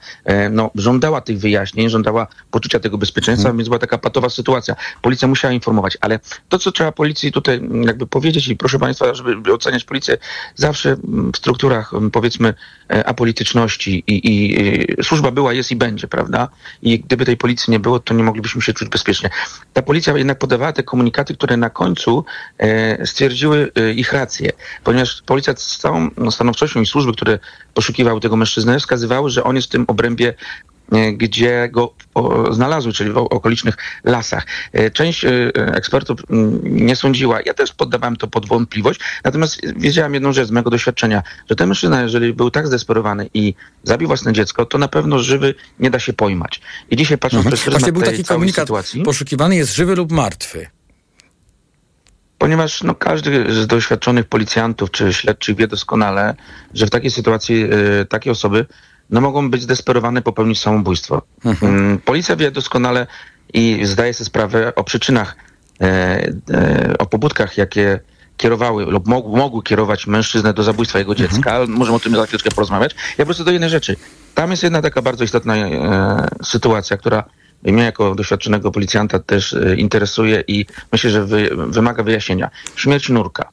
no, 0.50 0.70
żądała 0.74 1.20
tych 1.20 1.38
wyjaśnień, 1.38 1.88
żądała 1.88 2.26
poczucia 2.50 2.80
tego 2.80 2.98
bezpieczeństwa, 2.98 3.48
hmm. 3.48 3.58
więc 3.58 3.68
była 3.68 3.78
taka 3.78 3.98
patowa 3.98 4.28
sytuacja. 4.28 4.76
Policja 5.02 5.28
musiała 5.28 5.54
informować, 5.54 5.98
ale 6.00 6.20
to, 6.48 6.58
co 6.58 6.72
trzeba 6.72 6.92
policji 6.92 7.32
tutaj 7.32 7.60
jakby 7.86 8.06
powiedzieć 8.06 8.48
i 8.48 8.56
proszę 8.56 8.78
Państwa, 8.78 9.14
żeby 9.14 9.52
oceniać 9.52 9.84
policję 9.84 10.18
zawsze 10.54 10.96
w 11.34 11.36
strukturach 11.36 11.92
powiedzmy 12.12 12.54
e, 12.90 13.08
apolityczności 13.08 14.04
i, 14.06 14.20
i 14.24 15.02
służba 15.02 15.30
była, 15.30 15.52
jest 15.58 15.70
i 15.70 15.76
będzie, 15.76 16.08
prawda? 16.08 16.48
I 16.82 17.00
gdyby 17.00 17.24
tej 17.24 17.36
policji 17.36 17.70
nie 17.70 17.80
było, 17.80 18.00
to 18.00 18.14
nie 18.14 18.22
moglibyśmy 18.22 18.62
się 18.62 18.72
czuć 18.72 18.88
bezpiecznie. 18.88 19.30
Ta 19.72 19.82
policja 19.82 20.18
jednak 20.18 20.38
podawała 20.38 20.72
te 20.72 20.82
komunikaty, 20.82 21.34
które 21.34 21.56
na 21.56 21.70
końcu 21.70 22.24
e, 22.58 23.06
stwierdziły 23.06 23.72
e, 23.74 23.92
ich 23.92 24.12
rację, 24.12 24.52
ponieważ 24.84 25.22
policja 25.22 25.54
z 25.56 25.78
całą 25.78 26.10
no, 26.16 26.30
stanowczością 26.30 26.80
i 26.80 26.86
służby, 26.86 27.12
które 27.12 27.38
poszukiwały 27.74 28.20
tego 28.20 28.36
mężczyznę, 28.36 28.78
wskazywały, 28.78 29.30
że 29.30 29.44
on 29.44 29.56
jest 29.56 29.68
w 29.68 29.70
tym 29.70 29.84
obrębie 29.88 30.34
gdzie 31.12 31.68
go 31.72 31.94
znalazły, 32.50 32.92
czyli 32.92 33.10
w 33.10 33.16
okolicznych 33.16 33.76
lasach. 34.04 34.46
E, 34.72 34.90
część 34.90 35.24
e, 35.24 35.30
ekspertów 35.54 36.20
nie 36.62 36.96
sądziła, 36.96 37.40
ja 37.46 37.54
też 37.54 37.72
poddawałem 37.72 38.16
to 38.16 38.28
pod 38.28 38.46
wątpliwość, 38.46 39.00
natomiast 39.24 39.60
wiedziałem 39.76 40.14
jedną 40.14 40.32
rzecz 40.32 40.48
z 40.48 40.50
mojego 40.50 40.70
doświadczenia, 40.70 41.22
że 41.50 41.56
ten 41.56 41.68
mężczyzna, 41.68 42.02
jeżeli 42.02 42.32
był 42.32 42.50
tak 42.50 42.66
zdesperowany 42.66 43.30
i 43.34 43.54
zabił 43.82 44.08
własne 44.08 44.32
dziecko, 44.32 44.66
to 44.66 44.78
na 44.78 44.88
pewno 44.88 45.18
żywy 45.18 45.54
nie 45.80 45.90
da 45.90 45.98
się 45.98 46.12
pojmać. 46.12 46.60
I 46.90 46.96
dzisiaj 46.96 47.18
patrząc 47.18 47.46
mhm. 47.46 47.56
przez 47.56 47.72
Właśnie 47.72 47.92
był 47.92 48.02
taki 48.02 48.24
komunikat, 48.24 48.64
sytuacji, 48.64 49.02
poszukiwany 49.02 49.56
jest 49.56 49.74
żywy 49.74 49.94
lub 49.94 50.12
martwy 50.12 50.66
ponieważ 52.38 52.82
no, 52.82 52.94
każdy 52.94 53.52
z 53.52 53.66
doświadczonych 53.66 54.26
policjantów 54.26 54.90
czy 54.90 55.12
śledczych 55.12 55.56
wie 55.56 55.66
doskonale, 55.66 56.34
że 56.74 56.86
w 56.86 56.90
takiej 56.90 57.10
sytuacji 57.10 57.64
y, 58.00 58.06
takie 58.06 58.30
osoby 58.30 58.66
no 59.10 59.20
mogą 59.20 59.50
być 59.50 59.62
zdesperowane, 59.62 60.22
popełnić 60.22 60.60
samobójstwo. 60.60 61.22
Mhm. 61.44 61.74
Mm, 61.74 61.98
policja 61.98 62.36
wie 62.36 62.50
doskonale 62.50 63.06
i 63.54 63.80
zdaje 63.82 64.14
sobie 64.14 64.26
sprawę 64.26 64.74
o 64.74 64.84
przyczynach, 64.84 65.36
e, 65.80 65.84
e, 66.50 66.94
o 66.98 67.06
pobudkach, 67.06 67.56
jakie 67.56 68.00
kierowały 68.36 68.84
lub 68.86 69.06
mog, 69.06 69.26
mogły 69.26 69.62
kierować 69.62 70.06
mężczyznę 70.06 70.54
do 70.54 70.62
zabójstwa 70.62 70.98
jego 70.98 71.12
mhm. 71.12 71.30
dziecka. 71.30 71.58
Możemy 71.68 71.96
o 71.96 72.00
tym 72.00 72.16
za 72.16 72.26
chwileczkę 72.26 72.50
porozmawiać. 72.50 72.94
Ja 72.94 73.24
po 73.24 73.24
prostu 73.24 73.44
do 73.44 73.50
jednej 73.50 73.70
rzeczy. 73.70 73.96
Tam 74.34 74.50
jest 74.50 74.62
jedna 74.62 74.82
taka 74.82 75.02
bardzo 75.02 75.24
istotna 75.24 75.56
e, 75.56 76.28
sytuacja, 76.44 76.96
która 76.96 77.24
mnie 77.62 77.82
jako 77.82 78.14
doświadczonego 78.14 78.70
policjanta 78.70 79.18
też 79.18 79.52
e, 79.52 79.76
interesuje 79.76 80.44
i 80.46 80.66
myślę, 80.92 81.10
że 81.10 81.26
wy, 81.26 81.50
wymaga 81.56 82.02
wyjaśnienia. 82.02 82.50
Śmierć 82.76 83.08
Nurka. 83.08 83.48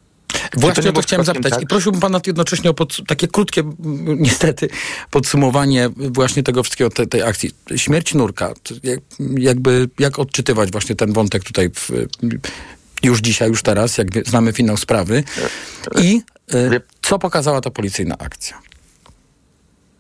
Właśnie 0.56 0.90
o 0.90 0.94
to 0.94 1.02
chciałem 1.02 1.26
zapytać 1.26 1.54
tak? 1.54 1.62
i 1.62 1.68
prosiłbym 1.68 2.02
pana 2.02 2.22
jednocześnie 2.28 2.70
o 2.70 2.74
pod, 2.74 3.08
takie 3.08 3.28
krótkie, 3.28 3.64
niestety, 4.06 4.70
podsumowanie 5.12 5.90
właśnie 5.98 6.44
tego 6.44 6.64
wszystkiego, 6.64 6.90
te, 6.90 7.08
tej 7.08 7.22
akcji. 7.22 7.52
Śmierć 7.76 8.14
Nurka, 8.14 8.54
jak, 8.84 9.00
jakby, 9.38 9.90
jak 10.00 10.20
odczytywać 10.20 10.72
właśnie 10.72 10.96
ten 10.96 11.14
wątek 11.14 11.44
tutaj 11.44 11.70
w, 11.70 11.92
już 13.04 13.20
dzisiaj, 13.20 13.50
już 13.50 13.64
teraz, 13.64 13.98
jak 13.98 14.28
znamy 14.28 14.54
finał 14.54 14.78
sprawy 14.78 15.24
i 16.02 16.22
y, 16.54 16.82
co 17.02 17.20
pokazała 17.20 17.62
ta 17.62 17.70
policyjna 17.70 18.18
akcja? 18.18 18.62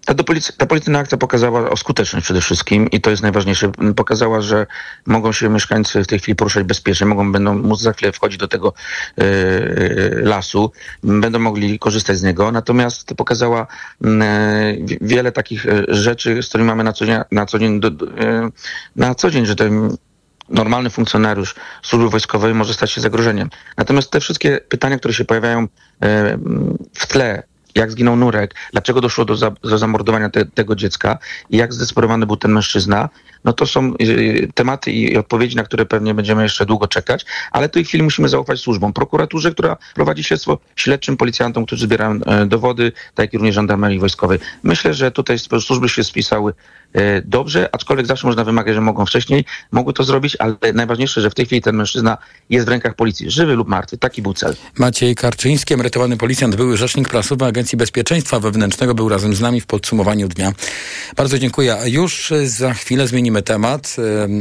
Ta, 0.06 0.24
policy, 0.24 0.53
ta 0.58 0.66
policyjna 0.66 0.99
akcja 0.99 1.18
pokazała 1.18 1.70
o 1.70 1.78
skuteczność 1.78 2.26
przede 2.26 2.41
wszystkim 2.41 2.89
i 2.89 3.01
to 3.01 3.10
jest 3.10 3.24
najważniejsze. 3.24 3.72
Pokazała, 3.95 4.41
że 4.41 4.68
mogą 5.06 5.32
się 5.32 5.49
mieszkańcy 5.49 6.03
w 6.03 6.08
tej 6.08 6.20
chwili 6.20 6.36
poruszać 6.36 6.64
bezpiecznie, 6.64 7.08
mogą, 7.08 7.32
będą 7.32 7.58
móc 7.58 7.82
za 7.82 7.93
chwilę 7.93 8.12
wchodzić 8.12 8.39
do 8.39 8.47
tego 8.47 8.74
y, 9.20 10.22
lasu, 10.24 10.72
będą 11.03 11.39
mogli 11.39 11.80
korzystać 11.80 12.18
z 12.18 12.24
niego. 12.24 12.51
Natomiast 12.51 13.14
pokazała 13.14 13.68
y, 14.06 14.08
wiele 15.01 15.32
takich 15.32 15.66
rzeczy, 15.88 16.43
z 16.43 16.49
którymi 16.49 16.68
mamy 16.68 16.84
na 16.84 16.93
co 16.93 17.06
dzień, 17.06 17.18
na 17.32 17.45
co 17.45 17.60
dzień, 17.60 17.80
do, 17.80 17.91
na 18.95 19.16
co 19.16 19.32
dzień 19.32 19.45
że 19.45 19.56
ten 19.56 19.97
normalny 20.49 20.89
funkcjonariusz 20.89 21.56
służby 21.84 22.10
wojskowej 22.10 22.53
może 22.53 22.74
stać 22.74 22.91
się 22.91 23.01
zagrożeniem. 23.01 23.49
Natomiast 23.78 24.12
te 24.12 24.20
wszystkie 24.20 24.60
pytania, 24.70 24.97
które 24.97 25.14
się 25.14 25.26
pojawiają 25.26 25.68
w 26.93 27.08
tle, 27.08 27.43
jak 27.76 27.92
zginął 27.92 28.16
Nurek, 28.16 28.56
dlaczego 28.72 29.02
doszło 29.02 29.26
do, 29.26 29.36
za, 29.36 29.52
do 29.52 29.78
zamordowania 29.78 30.30
te, 30.30 30.46
tego 30.46 30.76
dziecka 30.76 31.18
i 31.50 31.58
jak 31.58 31.74
zdesperowany 31.74 32.26
był 32.26 32.38
ten 32.38 32.52
mężczyzna, 32.52 33.10
no 33.44 33.54
to 33.54 33.66
są 33.66 33.94
y, 34.02 34.50
tematy 34.54 34.92
i 34.92 35.18
odpowiedzi, 35.18 35.56
na 35.56 35.64
które 35.64 35.86
pewnie 35.86 36.14
będziemy 36.14 36.44
jeszcze 36.44 36.66
długo 36.66 36.88
czekać, 36.88 37.26
ale 37.52 37.70
tej 37.70 37.86
chwili 37.86 38.04
musimy 38.04 38.30
zaufać 38.30 38.60
służbom. 38.60 38.94
Prokuraturze, 38.94 39.52
która 39.52 39.78
prowadzi 39.96 40.24
śledztwo, 40.24 40.58
śledczym 40.76 41.18
policjantom, 41.18 41.66
którzy 41.66 41.86
zbierają 41.86 42.12
e, 42.12 42.46
dowody, 42.46 42.92
tak 43.16 43.24
jak 43.24 43.34
również 43.34 43.56
żandarmerii 43.56 44.00
wojskowej. 44.00 44.40
Myślę, 44.64 44.94
że 44.94 45.12
tutaj 45.12 45.38
służby 45.40 45.90
się 45.90 46.04
spisały 46.04 46.54
dobrze, 47.26 47.70
aczkolwiek 47.72 48.08
zawsze 48.08 48.28
można 48.28 48.43
wymagać, 48.43 48.76
że 48.76 48.82
mogą 48.82 49.06
wcześniej, 49.06 49.46
mogły 49.72 49.93
to 49.93 50.04
zrobić, 50.04 50.38
ale 50.39 50.56
najważniejsze, 50.74 51.22
że 51.22 51.30
w 51.30 51.36
tej 51.36 51.46
chwili 51.46 51.62
ten 51.62 51.76
mężczyzna 51.76 52.18
jest 52.50 52.66
w 52.66 52.70
rękach 52.70 52.96
policji, 52.96 53.32
żywy 53.32 53.56
lub 53.56 53.68
martwy. 53.68 53.98
Taki 53.98 54.22
był 54.22 54.34
cel. 54.34 54.56
Maciej 54.78 55.16
Karczyński, 55.16 55.74
emerytowany 55.74 56.18
policjant, 56.18 56.56
były 56.56 56.78
rzecznik 56.78 57.10
prasowy 57.10 57.46
Agencji 57.46 57.78
Bezpieczeństwa 57.78 58.39
Wewnętrznego, 58.39 58.96
był 58.96 59.10
razem 59.10 59.36
z 59.36 59.41
nami 59.41 59.62
w 59.62 59.66
podsumowaniu 59.66 60.28
dnia. 60.28 60.54
Bardzo 61.16 61.39
dziękuję. 61.39 61.78
Już 61.86 62.34
za 62.46 62.74
chwilę 62.74 63.08
zmienimy 63.08 63.41
temat 63.41 63.96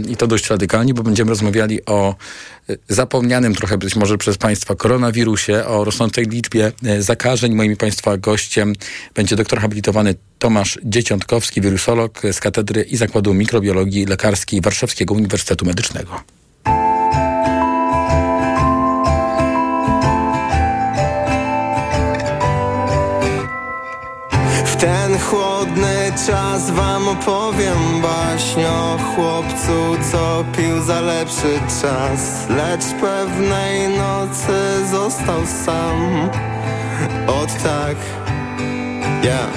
i 0.08 0.16
to 0.16 0.26
dość 0.26 0.50
radykalnie, 0.50 0.94
bo 0.94 1.02
będziemy 1.02 1.30
rozmawiali 1.30 1.84
o 1.86 2.14
e, 2.63 2.63
zapomnianym 2.88 3.54
trochę 3.54 3.78
być 3.78 3.96
może 3.96 4.18
przez 4.18 4.38
Państwa 4.38 4.74
koronawirusie, 4.74 5.64
o 5.64 5.84
rosnącej 5.84 6.24
liczbie 6.24 6.72
e, 6.84 7.02
zakażeń. 7.02 7.54
Moim 7.54 7.76
Państwa 7.76 8.16
gościem 8.16 8.72
będzie 9.14 9.36
doktor 9.36 9.60
habilitowany 9.60 10.14
Tomasz 10.38 10.78
Dzieciątkowski, 10.84 11.60
wirusolog 11.60 12.22
z 12.32 12.40
Katedry 12.40 12.82
i 12.82 12.96
Zakładu 12.96 13.34
Mikrobiologii 13.34 14.06
Lekarskiej 14.06 14.60
Warszawskiego 14.60 15.14
Uniwersytetu 15.14 15.66
Medycznego. 15.66 16.20
Czas 26.26 26.70
wam 26.70 27.08
opowiem 27.08 28.02
baśń 28.02 28.60
o 28.64 28.98
chłopcu, 28.98 29.96
co 30.12 30.44
pił 30.56 30.82
za 30.82 31.00
lepszy 31.00 31.60
czas. 31.82 32.48
Lecz 32.48 32.84
pewnej 33.00 33.88
nocy 33.88 34.86
został 34.90 35.46
sam. 35.64 36.30
Od 37.26 37.62
tak 37.62 37.96
yeah. 39.22 39.48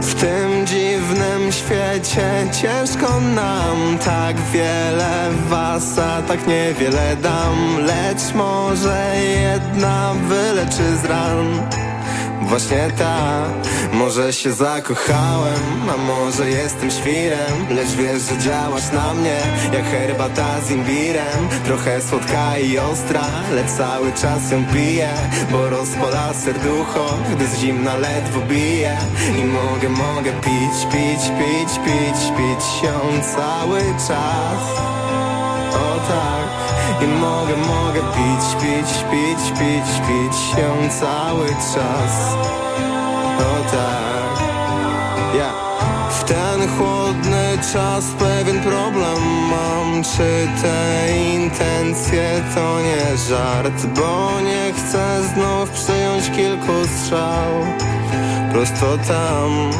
W 0.00 0.14
tym 0.14 0.66
dziwnym 0.66 1.52
świecie 1.52 2.30
ciężko 2.62 3.20
nam. 3.20 3.98
Tak 4.04 4.36
wiele 4.52 5.30
was, 5.48 5.98
a 5.98 6.22
tak 6.22 6.46
niewiele 6.46 7.16
dam. 7.16 7.78
Lecz 7.86 8.34
może 8.34 9.16
jedna 9.42 10.14
wyleczy 10.28 10.96
z 11.02 11.04
ran 11.04 11.46
Właśnie 12.46 12.88
ta 12.98 13.44
Może 13.92 14.32
się 14.32 14.52
zakochałem, 14.52 15.60
a 15.94 15.96
może 15.96 16.50
jestem 16.50 16.90
świrem 16.90 17.66
Lecz 17.70 17.88
wiesz, 17.88 18.22
że 18.22 18.38
działasz 18.38 18.92
na 18.92 19.14
mnie 19.14 19.40
Jak 19.72 19.84
herbata 19.84 20.60
z 20.60 20.70
imbirem. 20.70 21.48
Trochę 21.64 22.02
słodka 22.02 22.58
i 22.58 22.78
ostra 22.78 23.24
Lecz 23.54 23.70
cały 23.70 24.12
czas 24.12 24.50
ją 24.50 24.64
piję 24.74 25.10
Bo 25.52 25.70
rozpala 25.70 26.34
serducho 26.34 27.18
Gdy 27.34 27.46
z 27.46 27.58
zimna 27.58 27.96
ledwo 27.96 28.40
bije. 28.40 28.96
I 29.38 29.44
mogę, 29.44 29.88
mogę 29.88 30.32
pić, 30.32 30.92
pić, 30.92 31.20
pić, 31.38 31.78
pić 31.84 32.20
Pić 32.36 32.82
ją 32.82 33.22
cały 33.34 33.80
czas 34.08 34.85
O 35.76 35.98
tak. 36.08 36.46
I 37.02 37.06
mogę, 37.06 37.56
mogę 37.56 38.00
pić, 38.00 38.62
pić, 38.62 39.04
pić, 39.10 39.58
pić, 39.58 39.88
pić 40.06 40.36
się 40.36 40.88
cały 41.00 41.48
czas. 41.48 42.34
O 43.38 43.70
tak. 43.70 44.46
Ja. 45.38 45.52
W 46.10 46.24
ten 46.24 46.68
chłodny 46.78 47.58
czas 47.72 48.04
pewien 48.18 48.60
problem 48.60 49.22
mam. 49.50 50.02
Czy 50.02 50.48
te 50.62 51.18
intencje 51.34 52.42
to 52.54 52.80
nie 52.80 53.16
żart? 53.16 53.86
Bo 53.86 54.40
nie 54.40 54.72
chcę 54.72 55.22
znów 55.34 55.70
przyjąć 55.70 56.30
kilku 56.36 56.72
strzał. 56.96 57.52
Prosto 58.52 58.98
tam. 59.08 59.70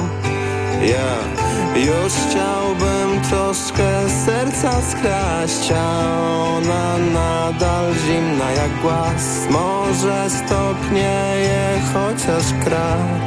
Ja. 0.83 1.37
Już 1.77 2.13
chciałbym 2.13 3.06
troszkę 3.31 4.11
serca 4.25 4.83
skraść 4.83 5.73
A 5.73 6.19
ona 6.57 6.99
nadal 6.99 7.95
zimna 7.95 8.51
jak 8.51 8.81
głaz. 8.83 9.47
Może 9.51 10.31
stopnieje 10.31 11.81
chociaż 11.93 12.65
krak 12.65 13.27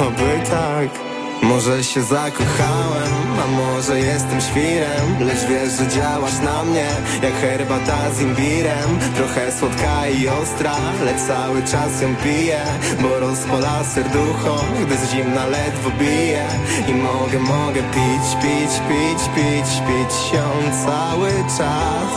Oby 0.00 0.50
tak 0.50 1.11
może 1.42 1.84
się 1.84 2.02
zakochałem, 2.02 3.12
a 3.44 3.46
może 3.46 3.98
jestem 3.98 4.40
świrem 4.40 5.26
Lecz 5.26 5.44
wiesz, 5.50 5.72
że 5.72 5.88
działasz 5.88 6.38
na 6.44 6.64
mnie 6.64 6.88
jak 7.22 7.32
herbata 7.32 8.10
z 8.10 8.20
imbirem. 8.20 8.98
Trochę 9.16 9.52
słodka 9.52 10.08
i 10.08 10.28
ostra, 10.28 10.74
lecz 11.04 11.20
cały 11.20 11.62
czas 11.62 12.02
ją 12.02 12.16
piję 12.16 12.60
Bo 13.02 13.18
rozpola 13.20 13.84
serducho, 13.84 14.64
gdy 14.86 14.96
z 14.96 15.10
zimna 15.10 15.46
ledwo 15.46 15.90
bije. 15.90 16.46
I 16.88 16.94
mogę, 16.94 17.38
mogę 17.38 17.82
pić, 17.82 18.26
pić, 18.42 18.72
pić, 18.88 19.22
pić, 19.34 19.70
pić 19.86 20.12
się 20.30 20.44
cały 20.86 21.30
czas. 21.58 22.12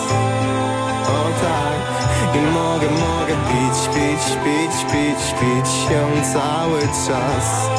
O 1.07 1.23
tak. 1.41 1.79
I 2.35 2.41
mogę, 2.53 2.87
mogę 2.89 3.35
pić, 3.49 3.95
pić, 3.95 4.37
pić, 4.43 4.91
pić, 4.91 5.21
pić 5.39 5.67
się 5.89 6.33
cały 6.33 6.81
czas 6.81 7.69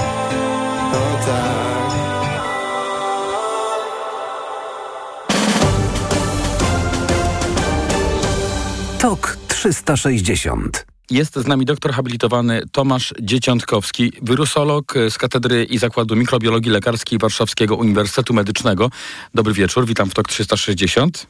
Tok 9.01 9.39
360 9.49 10.87
jest 11.11 11.35
z 11.35 11.47
nami 11.47 11.65
doktor 11.65 11.93
habilitowany 11.93 12.63
Tomasz 12.73 13.15
Dzieciątkowski, 13.21 14.13
wirusolog 14.23 14.95
z 15.11 15.19
Katedry 15.19 15.65
i 15.65 15.79
Zakładu 15.79 16.17
Mikrobiologii 16.17 16.71
Lekarskiej 16.71 17.19
Warszawskiego 17.19 17.77
Uniwersytetu 17.77 18.35
Medycznego. 18.35 18.91
Dobry 19.35 19.53
wieczór, 19.53 19.87
witam 19.87 20.11
w 20.11 20.15
TOK 20.15 20.29
360. 20.29 21.27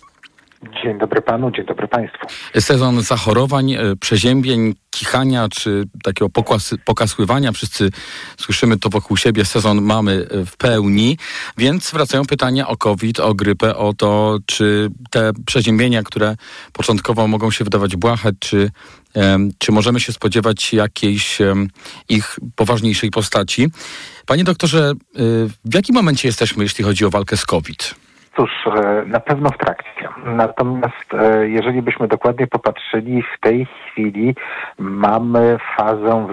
Dzień 0.82 0.98
dobry 0.98 1.22
panu, 1.22 1.50
dzień 1.50 1.66
dobry 1.66 1.88
państwu. 1.88 2.26
Sezon 2.60 3.02
zachorowań, 3.02 3.72
e, 3.72 3.96
przeziębień, 4.00 4.74
kichania 4.90 5.48
czy 5.48 5.84
takiego 6.02 6.30
pokłasy, 6.30 6.78
pokasływania. 6.84 7.52
Wszyscy 7.52 7.90
słyszymy 8.36 8.76
to 8.76 8.88
wokół 8.88 9.16
siebie. 9.16 9.44
Sezon 9.44 9.82
mamy 9.82 10.26
e, 10.30 10.46
w 10.46 10.56
pełni, 10.56 11.18
więc 11.58 11.90
wracają 11.90 12.24
pytania 12.24 12.68
o 12.68 12.76
COVID, 12.76 13.20
o 13.20 13.34
grypę, 13.34 13.76
o 13.76 13.94
to, 13.94 14.38
czy 14.46 14.90
te 15.10 15.32
przeziębienia, 15.46 16.02
które 16.02 16.36
początkowo 16.72 17.28
mogą 17.28 17.50
się 17.50 17.64
wydawać 17.64 17.96
błahe, 17.96 18.30
czy, 18.38 18.70
czy 19.58 19.72
możemy 19.72 20.00
się 20.00 20.12
spodziewać 20.12 20.72
jakiejś 20.72 21.38
ich 22.08 22.38
poważniejszej 22.56 23.10
postaci. 23.10 23.68
Panie 24.26 24.44
doktorze, 24.44 24.90
e, 24.90 24.94
w 25.64 25.74
jakim 25.74 25.94
momencie 25.94 26.28
jesteśmy, 26.28 26.64
jeśli 26.64 26.84
chodzi 26.84 27.04
o 27.04 27.10
walkę 27.10 27.36
z 27.36 27.46
COVID? 27.46 28.05
Cóż, 28.36 28.50
e, 28.66 29.04
na 29.06 29.20
pewno 29.20 29.50
w 29.50 29.58
trakcie. 29.58 30.08
Natomiast 30.24 31.14
e, 31.14 31.48
jeżeli 31.48 31.82
byśmy 31.82 32.08
dokładnie 32.08 32.46
popatrzyli, 32.46 33.22
w 33.22 33.40
tej 33.40 33.66
chwili 33.66 34.34
mamy 34.78 35.58
fazę 35.76 36.26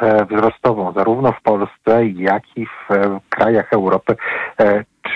e, 0.00 0.24
wzrostową, 0.24 0.92
zarówno 0.92 1.32
w 1.32 1.42
Polsce, 1.42 2.06
jak 2.06 2.42
i 2.56 2.66
w 2.66 2.88
krajach 3.28 3.72
Europy 3.72 4.16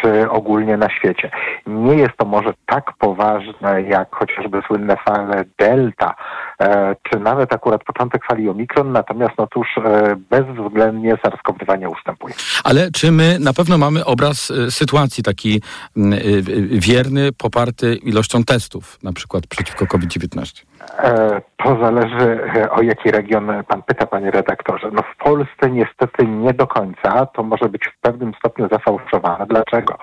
czy 0.01 0.31
ogólnie 0.31 0.77
na 0.77 0.91
świecie. 0.91 1.31
Nie 1.67 1.95
jest 1.95 2.17
to 2.17 2.27
może 2.27 2.55
tak 2.67 2.93
poważne 2.99 3.83
jak 3.83 4.17
chociażby 4.17 4.63
słynne 4.67 4.97
fale 4.97 5.45
Delta, 5.59 6.15
e, 6.61 6.97
czy 7.03 7.21
nawet 7.21 7.55
akurat 7.55 7.85
początek 7.85 8.25
fali 8.25 8.49
Omikron, 8.49 8.93
natomiast 8.93 9.33
no 9.39 9.49
cóż, 9.55 9.67
e, 9.85 10.17
bezwzględnie 10.31 11.15
SARS-CoV-2 11.15 11.79
nie 11.79 11.89
ustępuje. 11.89 12.35
Ale 12.65 12.91
czy 12.91 13.13
my 13.13 13.39
na 13.39 13.53
pewno 13.53 13.79
mamy 13.79 14.05
obraz 14.05 14.53
sytuacji 14.71 15.23
taki 15.23 15.63
y, 15.97 16.43
wierny, 16.71 17.33
poparty 17.33 17.95
ilością 17.95 18.45
testów, 18.45 18.99
na 19.03 19.13
przykład 19.13 19.47
przeciwko 19.47 19.87
COVID-19? 19.87 20.68
E, 20.99 21.41
To 21.57 21.77
zależy 21.81 22.51
e, 22.57 22.71
o 22.71 22.83
jaki 22.83 23.11
region 23.11 23.65
pan 23.69 23.83
pyta, 23.83 24.07
panie 24.07 24.31
redaktorze. 24.31 24.91
No 24.93 25.03
w 25.03 25.17
Polsce 25.17 25.71
niestety 25.71 26.27
nie 26.27 26.53
do 26.55 26.67
końca. 26.67 27.27
To 27.27 27.43
może 27.43 27.69
być 27.69 27.89
w 27.89 28.01
pewnym 28.01 28.35
stopniu 28.35 28.69
zafałszowane. 28.73 29.47
Dlaczego? 29.47 29.99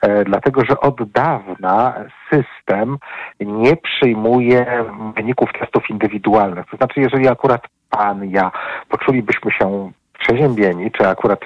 E, 0.00 0.24
Dlatego, 0.24 0.64
że 0.64 0.80
od 0.80 1.10
dawna 1.10 1.94
system 2.30 2.98
nie 3.40 3.76
przyjmuje 3.76 4.84
wyników 5.16 5.48
testów 5.60 5.90
indywidualnych. 5.90 6.66
To 6.70 6.76
znaczy, 6.76 7.00
jeżeli 7.00 7.28
akurat 7.28 7.62
pan, 7.90 8.24
ja 8.24 8.50
poczulibyśmy 8.88 9.52
się 9.52 9.90
przeziębieni, 10.20 10.90
czy 10.90 11.08
akurat 11.08 11.40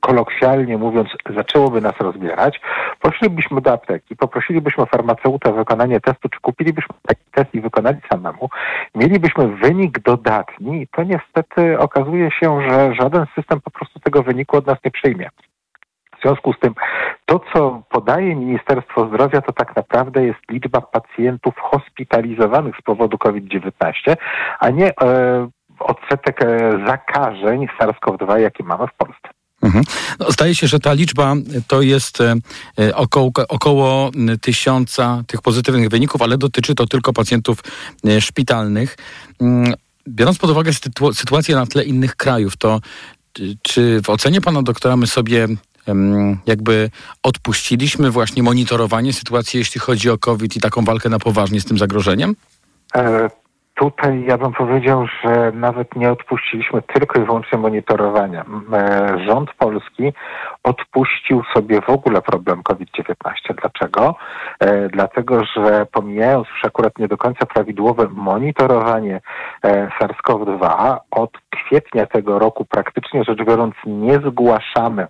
kolokwialnie 0.00 0.78
mówiąc 0.78 1.08
zaczęłoby 1.36 1.80
nas 1.80 1.94
rozbierać, 2.00 2.60
poszlibyśmy 3.00 3.60
do 3.60 3.72
apteki, 3.72 4.16
poprosilibyśmy 4.16 4.86
farmaceutę 4.86 5.50
o 5.50 5.52
wykonanie 5.52 6.00
testu, 6.00 6.28
czy 6.28 6.40
kupilibyśmy 6.40 6.94
taki 7.06 7.24
test 7.32 7.54
i 7.54 7.60
wykonali 7.60 7.98
samemu, 8.12 8.48
mielibyśmy 8.94 9.48
wynik 9.48 9.98
dodatni, 9.98 10.86
to 10.92 11.02
niestety 11.02 11.78
okazuje 11.78 12.30
się, 12.30 12.60
że 12.68 12.94
żaden 12.94 13.26
system 13.34 13.60
po 13.60 13.70
prostu 13.70 14.00
tego 14.00 14.22
wyniku 14.22 14.56
od 14.56 14.66
nas 14.66 14.78
nie 14.84 14.90
przyjmie. 14.90 15.28
W 16.18 16.22
związku 16.22 16.52
z 16.52 16.58
tym 16.58 16.74
to, 17.24 17.40
co 17.52 17.82
podaje 17.88 18.36
Ministerstwo 18.36 19.06
Zdrowia, 19.08 19.40
to 19.40 19.52
tak 19.52 19.76
naprawdę 19.76 20.24
jest 20.24 20.40
liczba 20.50 20.80
pacjentów 20.80 21.54
hospitalizowanych 21.58 22.76
z 22.76 22.82
powodu 22.82 23.18
COVID-19, 23.18 23.72
a 24.60 24.70
nie 24.70 24.86
e, 24.86 25.48
odsetek 25.80 26.42
e, 26.42 26.70
zakażeń 26.86 27.66
SARS-CoV-2, 27.80 28.36
jaki 28.36 28.62
mamy 28.64 28.86
w 28.86 28.94
Polsce. 28.94 29.28
Mhm. 29.62 29.84
No, 30.18 30.30
zdaje 30.30 30.54
się, 30.54 30.66
że 30.66 30.78
ta 30.80 30.92
liczba 30.92 31.34
to 31.66 31.82
jest 31.82 32.20
e, 32.20 32.34
e, 32.78 32.96
około, 32.96 33.30
około 33.48 34.10
tysiąca 34.40 35.22
tych 35.26 35.42
pozytywnych 35.42 35.88
wyników, 35.88 36.22
ale 36.22 36.38
dotyczy 36.38 36.74
to 36.74 36.86
tylko 36.86 37.12
pacjentów 37.12 37.58
e, 38.06 38.20
szpitalnych. 38.20 38.96
Mm, 39.40 39.74
Biorąc 40.08 40.38
pod 40.38 40.50
uwagę 40.50 40.70
sytu- 40.70 41.14
sytuację 41.14 41.54
na 41.54 41.66
tle 41.66 41.84
innych 41.84 42.16
krajów, 42.16 42.56
to 42.56 42.80
czy- 43.62 44.00
w 44.04 44.10
ocenie 44.10 44.40
pana 44.40 44.62
doktora 44.62 44.96
my 44.96 45.06
sobie 45.06 45.48
jakby 46.46 46.90
odpuściliśmy 47.22 48.10
właśnie 48.10 48.42
monitorowanie 48.42 49.12
sytuacji, 49.12 49.58
jeśli 49.58 49.80
chodzi 49.80 50.10
o 50.10 50.18
COVID 50.18 50.56
i 50.56 50.60
taką 50.60 50.84
walkę 50.84 51.08
na 51.08 51.18
poważnie 51.18 51.60
z 51.60 51.64
tym 51.64 51.78
zagrożeniem? 51.78 52.36
Tutaj 53.80 54.24
ja 54.28 54.38
bym 54.38 54.52
powiedział, 54.52 55.06
że 55.06 55.52
nawet 55.54 55.96
nie 55.96 56.12
odpuściliśmy 56.12 56.82
tylko 56.82 57.20
i 57.20 57.24
wyłącznie 57.24 57.58
monitorowania. 57.58 58.44
E, 58.72 59.18
Rząd 59.26 59.50
polski 59.54 60.12
odpuścił 60.62 61.42
sobie 61.54 61.80
w 61.80 61.90
ogóle 61.90 62.22
problem 62.22 62.62
COVID-19. 62.62 63.14
Dlaczego? 63.60 64.14
E, 64.60 64.88
Dlatego, 64.88 65.44
że 65.44 65.86
pomijając 65.92 66.48
już 66.48 66.64
akurat 66.64 66.98
nie 66.98 67.08
do 67.08 67.16
końca 67.16 67.46
prawidłowe 67.46 68.08
monitorowanie 68.10 69.20
e, 69.62 69.88
SARS-CoV-2, 70.00 70.96
od 71.10 71.30
kwietnia 71.50 72.06
tego 72.06 72.38
roku 72.38 72.64
praktycznie 72.64 73.24
rzecz 73.24 73.44
biorąc 73.44 73.74
nie 73.86 74.14
zgłaszamy 74.14 75.06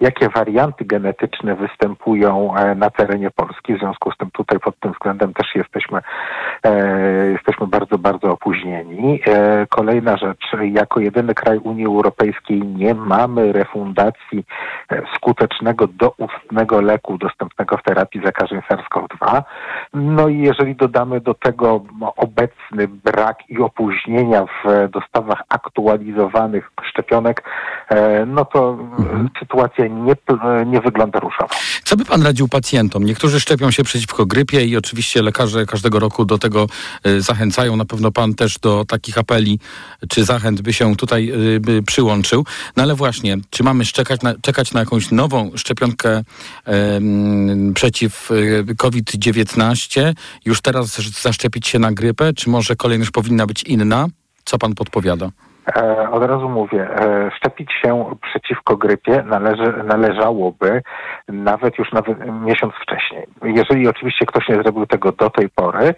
jakie 0.00 0.28
warianty 0.28 0.84
genetyczne 0.84 1.54
występują 1.54 2.56
e, 2.56 2.74
na 2.74 2.90
terenie 2.90 3.30
Polski. 3.30 3.74
W 3.74 3.78
związku 3.78 4.12
z 4.12 4.16
tym 4.16 4.30
tutaj 4.30 4.60
pod 4.60 4.80
tym 4.80 4.92
względem 4.92 5.34
też 5.34 5.54
jesteśmy, 5.54 6.00
e, 6.64 7.26
jesteśmy 7.26 7.66
bardzo, 7.66 7.98
bardzo 7.98 8.32
opóźnieni. 8.32 9.20
E, 9.26 9.66
Kolejna 9.66 10.16
rzecz, 10.16 10.46
jako 10.72 11.00
jedyny 11.00 11.34
kraj 11.34 11.58
Unii 11.58 11.86
Europejskiej 11.86 12.60
nie 12.60 12.94
mamy 12.94 13.52
refundacji 13.52 14.44
e, 14.92 15.02
skutecznego 15.16 15.86
doustnego 15.86 16.80
leku 16.80 17.18
dostępnego 17.18 17.76
w 17.76 17.82
terapii 17.82 18.22
zakażeń 18.24 18.60
SARS-CoV-2. 18.70 19.42
No 19.94 20.28
i 20.28 20.38
jeżeli 20.38 20.76
dodamy 20.76 21.20
do 21.20 21.34
tego 21.34 21.80
obecny 22.16 22.88
brak 22.88 23.38
i 23.48 23.58
opóźnienia 23.58 24.44
w 24.44 24.88
dostawach 24.90 25.42
aktualizowanych 25.48 26.70
szczepionek, 26.82 27.42
e, 27.88 28.26
no 28.26 28.44
to 28.44 28.78
e, 28.98 29.19
sytuacja 29.40 29.86
nie, 29.86 30.14
nie 30.66 30.80
wygląda 30.80 31.20
różowo. 31.20 31.54
Co 31.84 31.96
by 31.96 32.04
pan 32.04 32.22
radził 32.22 32.48
pacjentom? 32.48 33.04
Niektórzy 33.04 33.40
szczepią 33.40 33.70
się 33.70 33.84
przeciwko 33.84 34.26
grypie 34.26 34.64
i 34.64 34.76
oczywiście 34.76 35.22
lekarze 35.22 35.66
każdego 35.66 35.98
roku 35.98 36.24
do 36.24 36.38
tego 36.38 36.66
y, 37.06 37.22
zachęcają. 37.22 37.76
Na 37.76 37.84
pewno 37.84 38.12
pan 38.12 38.34
też 38.34 38.58
do 38.58 38.84
takich 38.84 39.18
apeli 39.18 39.58
czy 40.08 40.24
zachęt 40.24 40.60
by 40.60 40.72
się 40.72 40.96
tutaj 40.96 41.32
y, 41.54 41.60
by 41.60 41.82
przyłączył. 41.82 42.44
No 42.76 42.82
ale 42.82 42.94
właśnie, 42.94 43.36
czy 43.50 43.62
mamy 43.62 43.84
czekać 43.84 44.22
na, 44.22 44.34
czekać 44.42 44.72
na 44.72 44.80
jakąś 44.80 45.10
nową 45.10 45.50
szczepionkę 45.56 46.22
przeciw 47.74 48.30
y, 48.30 48.74
COVID-19? 48.76 50.14
Już 50.44 50.60
teraz 50.60 51.00
zaszczepić 51.22 51.68
się 51.68 51.78
na 51.78 51.92
grypę? 51.92 52.32
Czy 52.32 52.50
może 52.50 52.76
kolejność 52.76 53.10
powinna 53.10 53.46
być 53.46 53.62
inna? 53.62 54.06
Co 54.44 54.58
pan 54.58 54.74
podpowiada? 54.74 55.30
E, 55.76 56.10
od 56.10 56.24
razu 56.24 56.48
mówię, 56.48 56.90
e, 56.90 57.30
szczepić 57.36 57.72
się 57.82 58.16
przeciwko 58.22 58.76
grypie 58.76 59.22
należy, 59.26 59.72
należałoby 59.84 60.82
nawet 61.28 61.78
już 61.78 61.92
nawet 61.92 62.18
miesiąc 62.42 62.74
wcześniej. 62.82 63.26
Jeżeli 63.44 63.88
oczywiście 63.88 64.26
ktoś 64.26 64.48
nie 64.48 64.54
zrobił 64.54 64.86
tego 64.86 65.12
do 65.12 65.30
tej 65.30 65.48
pory, 65.48 65.94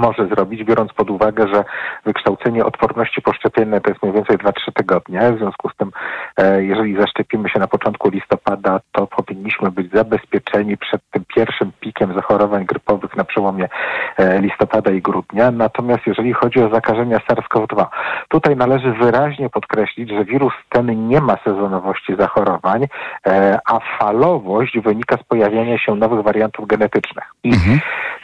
może 0.00 0.26
zrobić, 0.26 0.64
biorąc 0.64 0.92
pod 0.92 1.10
uwagę, 1.10 1.48
że 1.54 1.64
wykształcenie 2.04 2.64
odporności 2.64 3.22
poszczepienne 3.22 3.80
to 3.80 3.90
jest 3.90 4.02
mniej 4.02 4.14
więcej 4.14 4.38
2-3 4.38 4.52
tygodnie. 4.74 5.32
W 5.32 5.38
związku 5.38 5.68
z 5.68 5.76
tym, 5.76 5.90
e, 6.36 6.64
jeżeli 6.64 6.96
zaszczepimy 7.00 7.48
się 7.48 7.58
na 7.58 7.66
początku 7.66 8.10
listopada, 8.10 8.80
to 8.92 9.06
powinniśmy 9.06 9.70
być 9.70 9.92
zabezpieczeni 9.92 10.76
przed 10.76 11.00
tym 11.10 11.24
pierwszym 11.34 11.72
pikiem 11.80 12.14
zachorowań 12.14 12.64
grypowych 12.64 13.16
na 13.16 13.24
przełomie 13.24 13.68
e, 14.16 14.40
listopada 14.40 14.90
i 14.90 15.02
grudnia. 15.02 15.50
Natomiast 15.50 16.06
jeżeli 16.06 16.32
chodzi 16.32 16.60
o 16.62 16.74
zakażenia 16.74 17.18
SARS-CoV-2, 17.18 17.86
tutaj 18.28 18.56
należy 18.56 18.92
wyraźnie 18.92 19.50
podkreślić, 19.50 20.10
że 20.10 20.24
wirus 20.24 20.52
ten 20.68 21.08
nie 21.08 21.20
ma 21.20 21.36
sezonowości 21.44 22.16
zachorowań, 22.16 22.86
e, 23.26 23.58
a 23.66 23.80
falowość 23.98 24.78
wynika 24.78 25.16
z 25.16 25.22
pojawiania 25.22 25.78
się 25.78 25.94
nowych 25.94 26.22
wariantów 26.22 26.66
genetycznych. 26.66 27.24
I 27.44 27.52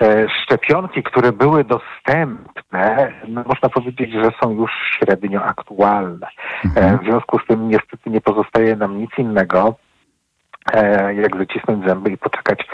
e, 0.00 0.26
szczepionki, 0.28 1.02
które 1.02 1.32
były 1.32 1.64
dostępne, 1.66 3.12
no 3.28 3.44
można 3.46 3.68
powiedzieć, 3.68 4.12
że 4.12 4.30
są 4.42 4.50
już 4.50 4.70
średnio 4.98 5.44
aktualne. 5.44 6.26
E, 6.76 6.98
w 6.98 7.04
związku 7.04 7.38
z 7.38 7.46
tym 7.46 7.68
niestety 7.68 8.10
nie 8.10 8.20
pozostaje 8.20 8.76
nam 8.76 8.98
nic 8.98 9.10
innego, 9.18 9.74
e, 10.72 11.14
jak 11.14 11.36
wycisnąć 11.36 11.86
zęby 11.86 12.10
i 12.10 12.18
poczekać 12.18 12.68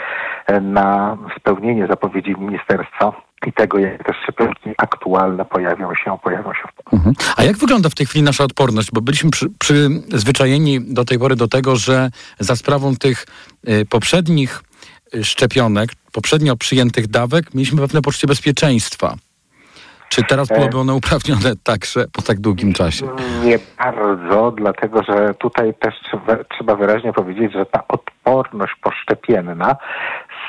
e, 0.47 0.61
na 0.61 1.17
spełnienie 1.37 1.87
zapowiedzi 1.87 2.35
ministerstwa 2.39 3.13
i 3.47 3.53
tego, 3.53 3.79
jak 3.79 4.03
te 4.03 4.13
szczepionki 4.23 4.69
aktualne 4.77 5.45
pojawią 5.45 5.95
się, 5.95 6.17
pojawią 6.23 6.53
się 6.53 6.63
w 6.67 6.93
Mhm. 6.93 7.15
A 7.37 7.43
jak 7.43 7.57
wygląda 7.57 7.89
w 7.89 7.95
tej 7.95 8.05
chwili 8.05 8.23
nasza 8.23 8.43
odporność? 8.43 8.91
Bo 8.91 9.01
byliśmy 9.01 9.31
przy, 9.31 9.49
przyzwyczajeni 9.59 10.93
do 10.93 11.05
tej 11.05 11.19
pory 11.19 11.35
do 11.35 11.47
tego, 11.47 11.75
że 11.75 12.09
za 12.39 12.55
sprawą 12.55 12.95
tych 12.95 13.25
y, 13.67 13.85
poprzednich 13.85 14.61
y, 15.15 15.23
szczepionek, 15.23 15.89
poprzednio 16.13 16.55
przyjętych 16.55 17.07
dawek, 17.07 17.53
mieliśmy 17.53 17.81
pewne 17.81 18.01
poczucie 18.01 18.27
bezpieczeństwa. 18.27 19.17
Czy 20.13 20.23
teraz 20.23 20.51
E. 20.51 20.55
byłoby 20.55 20.77
ono 20.77 20.95
uprawnione 20.95 21.55
także 21.63 22.05
po 22.13 22.21
tak 22.21 22.39
długim 22.39 22.73
czasie? 22.73 23.05
Nie 23.43 23.59
bardzo, 23.77 24.51
dlatego 24.51 25.03
że 25.03 25.33
tutaj 25.33 25.73
też 25.73 25.95
trzeba, 26.49 26.75
wyraźnie 26.75 27.13
powiedzieć, 27.13 27.53
że 27.53 27.65
ta 27.65 27.83
odporność 27.87 28.73
poszczepienna 28.81 29.75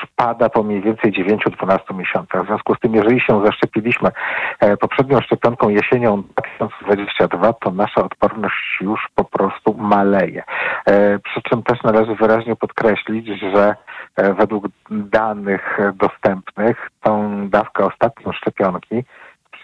spada 0.03 0.49
po 0.49 0.63
mniej 0.63 0.81
więcej 0.81 1.13
9-12 1.13 1.95
miesiącach. 1.97 2.43
W 2.43 2.47
związku 2.47 2.75
z 2.75 2.79
tym, 2.79 2.95
jeżeli 2.95 3.21
się 3.21 3.45
zaszczepiliśmy 3.45 4.09
e, 4.59 4.77
poprzednią 4.77 5.21
szczepionką 5.21 5.69
jesienią 5.69 6.21
2022, 6.21 7.53
to 7.53 7.71
nasza 7.71 8.03
odporność 8.03 8.77
już 8.81 8.99
po 9.15 9.23
prostu 9.23 9.73
maleje. 9.73 10.43
E, 10.85 11.19
przy 11.19 11.41
czym 11.41 11.63
też 11.63 11.83
należy 11.83 12.15
wyraźnie 12.15 12.55
podkreślić, 12.55 13.27
że 13.27 13.75
według 14.39 14.65
danych 14.91 15.77
dostępnych 15.93 16.89
tą 17.01 17.49
dawkę 17.49 17.85
ostatnią 17.85 18.31
szczepionki 18.31 19.03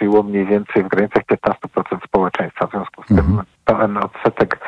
przyjęło 0.01 0.23
mniej 0.23 0.45
więcej 0.45 0.83
w 0.83 0.87
granicach 0.87 1.23
15% 1.25 2.05
społeczeństwa. 2.07 2.67
W 2.67 2.71
związku 2.71 3.03
z 3.03 3.07
tym 3.07 3.41
ten 3.65 3.97
odsetek 3.97 4.59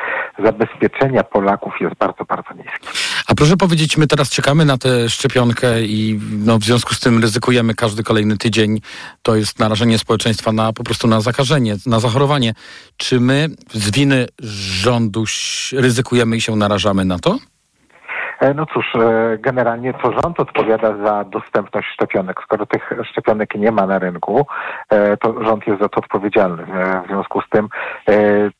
zabezpieczenia 0.44 1.24
Polaków 1.24 1.72
jest 1.80 1.94
bardzo, 1.96 2.24
bardzo 2.24 2.54
niski. 2.54 2.88
A 3.26 3.34
proszę 3.34 3.56
powiedzieć, 3.56 3.96
my 3.96 4.06
teraz 4.06 4.30
czekamy 4.30 4.64
na 4.64 4.78
tę 4.78 5.08
szczepionkę 5.08 5.82
i 5.82 6.20
no, 6.44 6.58
w 6.58 6.64
związku 6.64 6.94
z 6.94 7.00
tym 7.00 7.22
ryzykujemy 7.22 7.74
każdy 7.74 8.02
kolejny 8.02 8.36
tydzień. 8.36 8.80
To 9.22 9.36
jest 9.36 9.58
narażenie 9.58 9.98
społeczeństwa 9.98 10.52
na 10.52 10.72
po 10.72 10.84
prostu 10.84 11.08
na 11.08 11.20
zakażenie, 11.20 11.76
na 11.86 12.00
zachorowanie. 12.00 12.54
Czy 12.96 13.20
my 13.20 13.48
z 13.72 13.90
winy 13.90 14.26
rządu 14.82 15.24
ryzykujemy 15.72 16.36
i 16.36 16.40
się 16.40 16.56
narażamy 16.56 17.04
na 17.04 17.18
to? 17.18 17.38
E, 18.44 18.54
no 18.54 18.66
cóż, 18.66 18.94
e, 18.94 19.38
generalnie 19.38 19.94
to 19.94 20.12
rząd 20.12 20.40
odpowiada 20.40 20.96
za 21.04 21.24
dostępność 21.24 21.88
szczepionek. 21.88 22.40
Skoro 22.44 22.66
tych 22.66 22.90
szczepionek 23.10 23.54
nie 23.54 23.72
ma 23.72 23.86
na 23.86 23.98
rynku, 23.98 24.46
e, 24.90 25.16
to 25.16 25.44
rząd 25.44 25.66
jest 25.66 25.80
za 25.80 25.88
to 25.88 26.00
odpowiedzialny. 26.00 26.64
W 27.04 27.06
związku 27.06 27.40
z 27.40 27.48
tym 27.48 27.68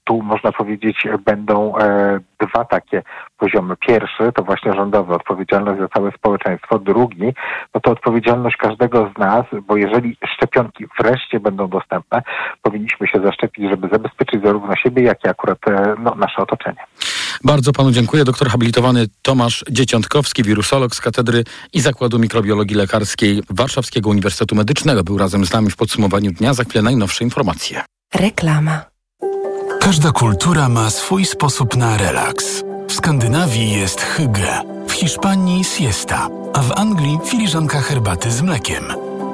tu 0.05 0.23
można 0.23 0.53
powiedzieć 0.53 1.07
będą 1.25 1.75
dwa 2.41 2.65
takie 2.65 3.03
poziomy. 3.39 3.77
Pierwszy 3.77 4.33
to 4.33 4.43
właśnie 4.43 4.73
rządowy, 4.73 5.15
odpowiedzialność 5.15 5.81
za 5.81 5.89
całe 5.89 6.13
społeczeństwo. 6.13 6.79
Drugi, 6.79 7.35
no 7.75 7.81
to 7.81 7.91
odpowiedzialność 7.91 8.57
każdego 8.57 9.11
z 9.17 9.19
nas, 9.19 9.45
bo 9.63 9.77
jeżeli 9.77 10.17
szczepionki 10.27 10.85
wreszcie 10.99 11.41
będą 11.41 11.69
dostępne, 11.69 12.23
powinniśmy 12.63 13.07
się 13.07 13.21
zaszczepić, 13.21 13.71
żeby 13.71 13.89
zabezpieczyć 13.89 14.43
zarówno 14.43 14.77
siebie, 14.77 15.03
jak 15.03 15.25
i 15.25 15.29
akurat 15.29 15.59
no, 15.99 16.15
nasze 16.15 16.43
otoczenie. 16.43 16.85
Bardzo 17.45 17.73
panu 17.73 17.93
dziękuję. 17.93 18.25
Doktor 18.25 18.49
habilitowany 18.49 19.07
Tomasz 19.23 19.65
Dzieciątkowski, 19.71 20.43
wirusolog 20.43 20.95
z 20.95 21.01
Katedry 21.01 21.45
i 21.73 21.81
Zakładu 21.81 22.19
Mikrobiologii 22.19 22.77
Lekarskiej 22.77 23.43
Warszawskiego 23.51 24.11
Uniwersytetu 24.11 24.55
Medycznego 24.55 25.05
był 25.05 25.19
razem 25.19 25.47
z 25.47 25.53
nami 25.53 25.71
w 25.71 25.77
podsumowaniu 25.77 26.33
dnia. 26.33 26.55
Za 26.55 26.65
chwilę 26.65 26.83
najnowsze 26.83 27.25
informacje. 27.25 27.83
Reklama. 28.15 28.85
Każda 29.81 30.13
kultura 30.13 30.69
ma 30.69 30.91
swój 30.91 31.25
sposób 31.25 31.77
na 31.77 31.97
relaks. 31.97 32.63
W 32.89 32.93
Skandynawii 32.93 33.71
jest 33.71 34.01
hygge, 34.01 34.61
w 34.89 34.93
Hiszpanii 34.93 35.65
siesta, 35.65 36.29
a 36.55 36.63
w 36.63 36.73
Anglii 36.73 37.19
filiżanka 37.25 37.81
herbaty 37.81 38.31
z 38.31 38.43
mlekiem. 38.43 38.85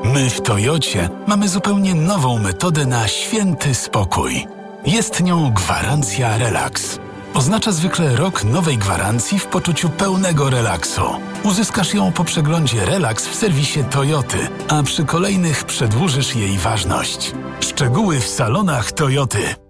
My 0.05 0.31
w 0.31 0.41
Toyocie 0.41 1.09
mamy 1.27 1.49
zupełnie 1.49 1.95
nową 1.95 2.39
metodę 2.39 2.87
na 2.87 3.09
święty 3.09 3.75
spokój. 3.75 4.47
Jest 4.87 5.21
nią 5.23 5.53
gwarancja 5.53 6.39
relaks. 6.39 6.99
Oznacza 7.35 7.72
zwykle 7.72 8.16
rok 8.16 8.45
nowej 8.45 8.78
gwarancji 8.78 9.39
w 9.39 9.47
poczuciu 9.47 9.89
pełnego 9.89 10.51
relaksu. 10.51 11.03
Uzyskasz 11.45 11.95
ją 11.95 12.12
po 12.12 12.24
przeglądzie 12.24 12.85
Relax 12.85 13.26
w 13.26 13.35
serwisie 13.35 13.85
Toyoty, 13.91 14.39
a 14.68 14.83
przy 14.83 15.05
kolejnych 15.05 15.64
przedłużysz 15.64 16.37
jej 16.37 16.59
ważność. 16.59 17.35
Szczegóły 17.61 18.20
w 18.20 18.28
salonach 18.28 18.93
Toyoty. 18.93 19.70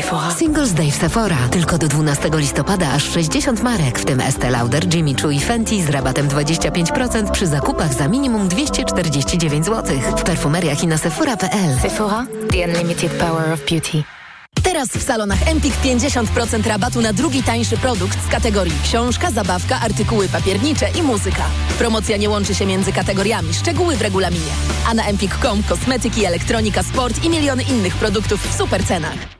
Sephora. 0.00 0.30
Singles 0.30 0.72
Day 0.72 0.90
w 0.90 0.94
Sephora. 0.94 1.48
Tylko 1.50 1.78
do 1.78 1.88
12 1.88 2.30
listopada 2.34 2.92
aż 2.92 3.12
60 3.12 3.62
marek, 3.62 3.98
w 3.98 4.04
tym 4.04 4.20
Estee 4.20 4.50
Lauder, 4.50 4.94
Jimmy 4.94 5.14
Choo 5.22 5.30
i 5.30 5.40
Fenty 5.40 5.82
z 5.82 5.88
rabatem 5.88 6.28
25% 6.28 7.30
przy 7.30 7.46
zakupach 7.46 7.94
za 7.94 8.08
minimum 8.08 8.48
249 8.48 9.66
zł. 9.66 9.96
W 10.16 10.22
perfumeriach 10.22 10.82
i 10.82 10.86
na 10.86 10.98
sephora.pl. 10.98 11.78
Sephora. 11.82 12.26
The 12.50 12.64
Unlimited 12.64 13.12
Power 13.12 13.52
of 13.52 13.60
Beauty. 13.70 14.02
Teraz 14.62 14.88
w 14.88 15.02
salonach 15.02 15.48
Empik 15.48 15.74
50% 15.74 16.66
rabatu 16.66 17.00
na 17.00 17.12
drugi 17.12 17.42
tańszy 17.42 17.76
produkt 17.76 18.26
z 18.26 18.30
kategorii 18.30 18.74
książka, 18.84 19.30
zabawka, 19.30 19.80
artykuły 19.80 20.28
papiernicze 20.28 20.86
i 20.98 21.02
muzyka. 21.02 21.44
Promocja 21.78 22.16
nie 22.16 22.30
łączy 22.30 22.54
się 22.54 22.66
między 22.66 22.92
kategoriami, 22.92 23.54
szczegóły 23.54 23.96
w 23.96 24.02
regulaminie. 24.02 24.52
A 24.88 24.94
na 24.94 25.04
empik.com 25.04 25.62
kosmetyki, 25.62 26.24
elektronika, 26.24 26.82
sport 26.82 27.24
i 27.24 27.30
miliony 27.30 27.62
innych 27.62 27.94
produktów 27.94 28.40
w 28.52 28.56
super 28.56 28.84
cenach. 28.84 29.39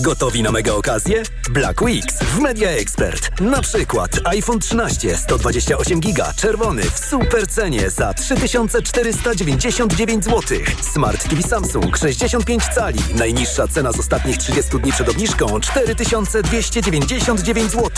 Gotowi 0.00 0.42
na 0.42 0.50
mega 0.50 0.72
okazję? 0.72 1.22
Black 1.50 1.82
Weeks 1.82 2.18
w 2.18 2.38
Media 2.38 2.70
Expert. 2.70 3.40
Na 3.40 3.62
przykład 3.62 4.10
iPhone 4.24 4.58
13 4.58 5.16
128 5.16 6.00
giga 6.00 6.32
czerwony 6.36 6.82
w 6.82 6.98
super 6.98 7.48
cenie 7.48 7.90
za 7.90 8.14
3499 8.14 10.24
zł. 10.24 10.42
Smart 10.92 11.28
TV 11.28 11.42
Samsung 11.42 11.96
65 11.96 12.64
cali. 12.74 12.98
Najniższa 13.14 13.68
cena 13.68 13.92
z 13.92 13.98
ostatnich 13.98 14.38
30 14.38 14.78
dni 14.78 14.92
przed 14.92 15.08
obniżką 15.08 15.60
4299 15.60 17.72
zł. 17.72 17.90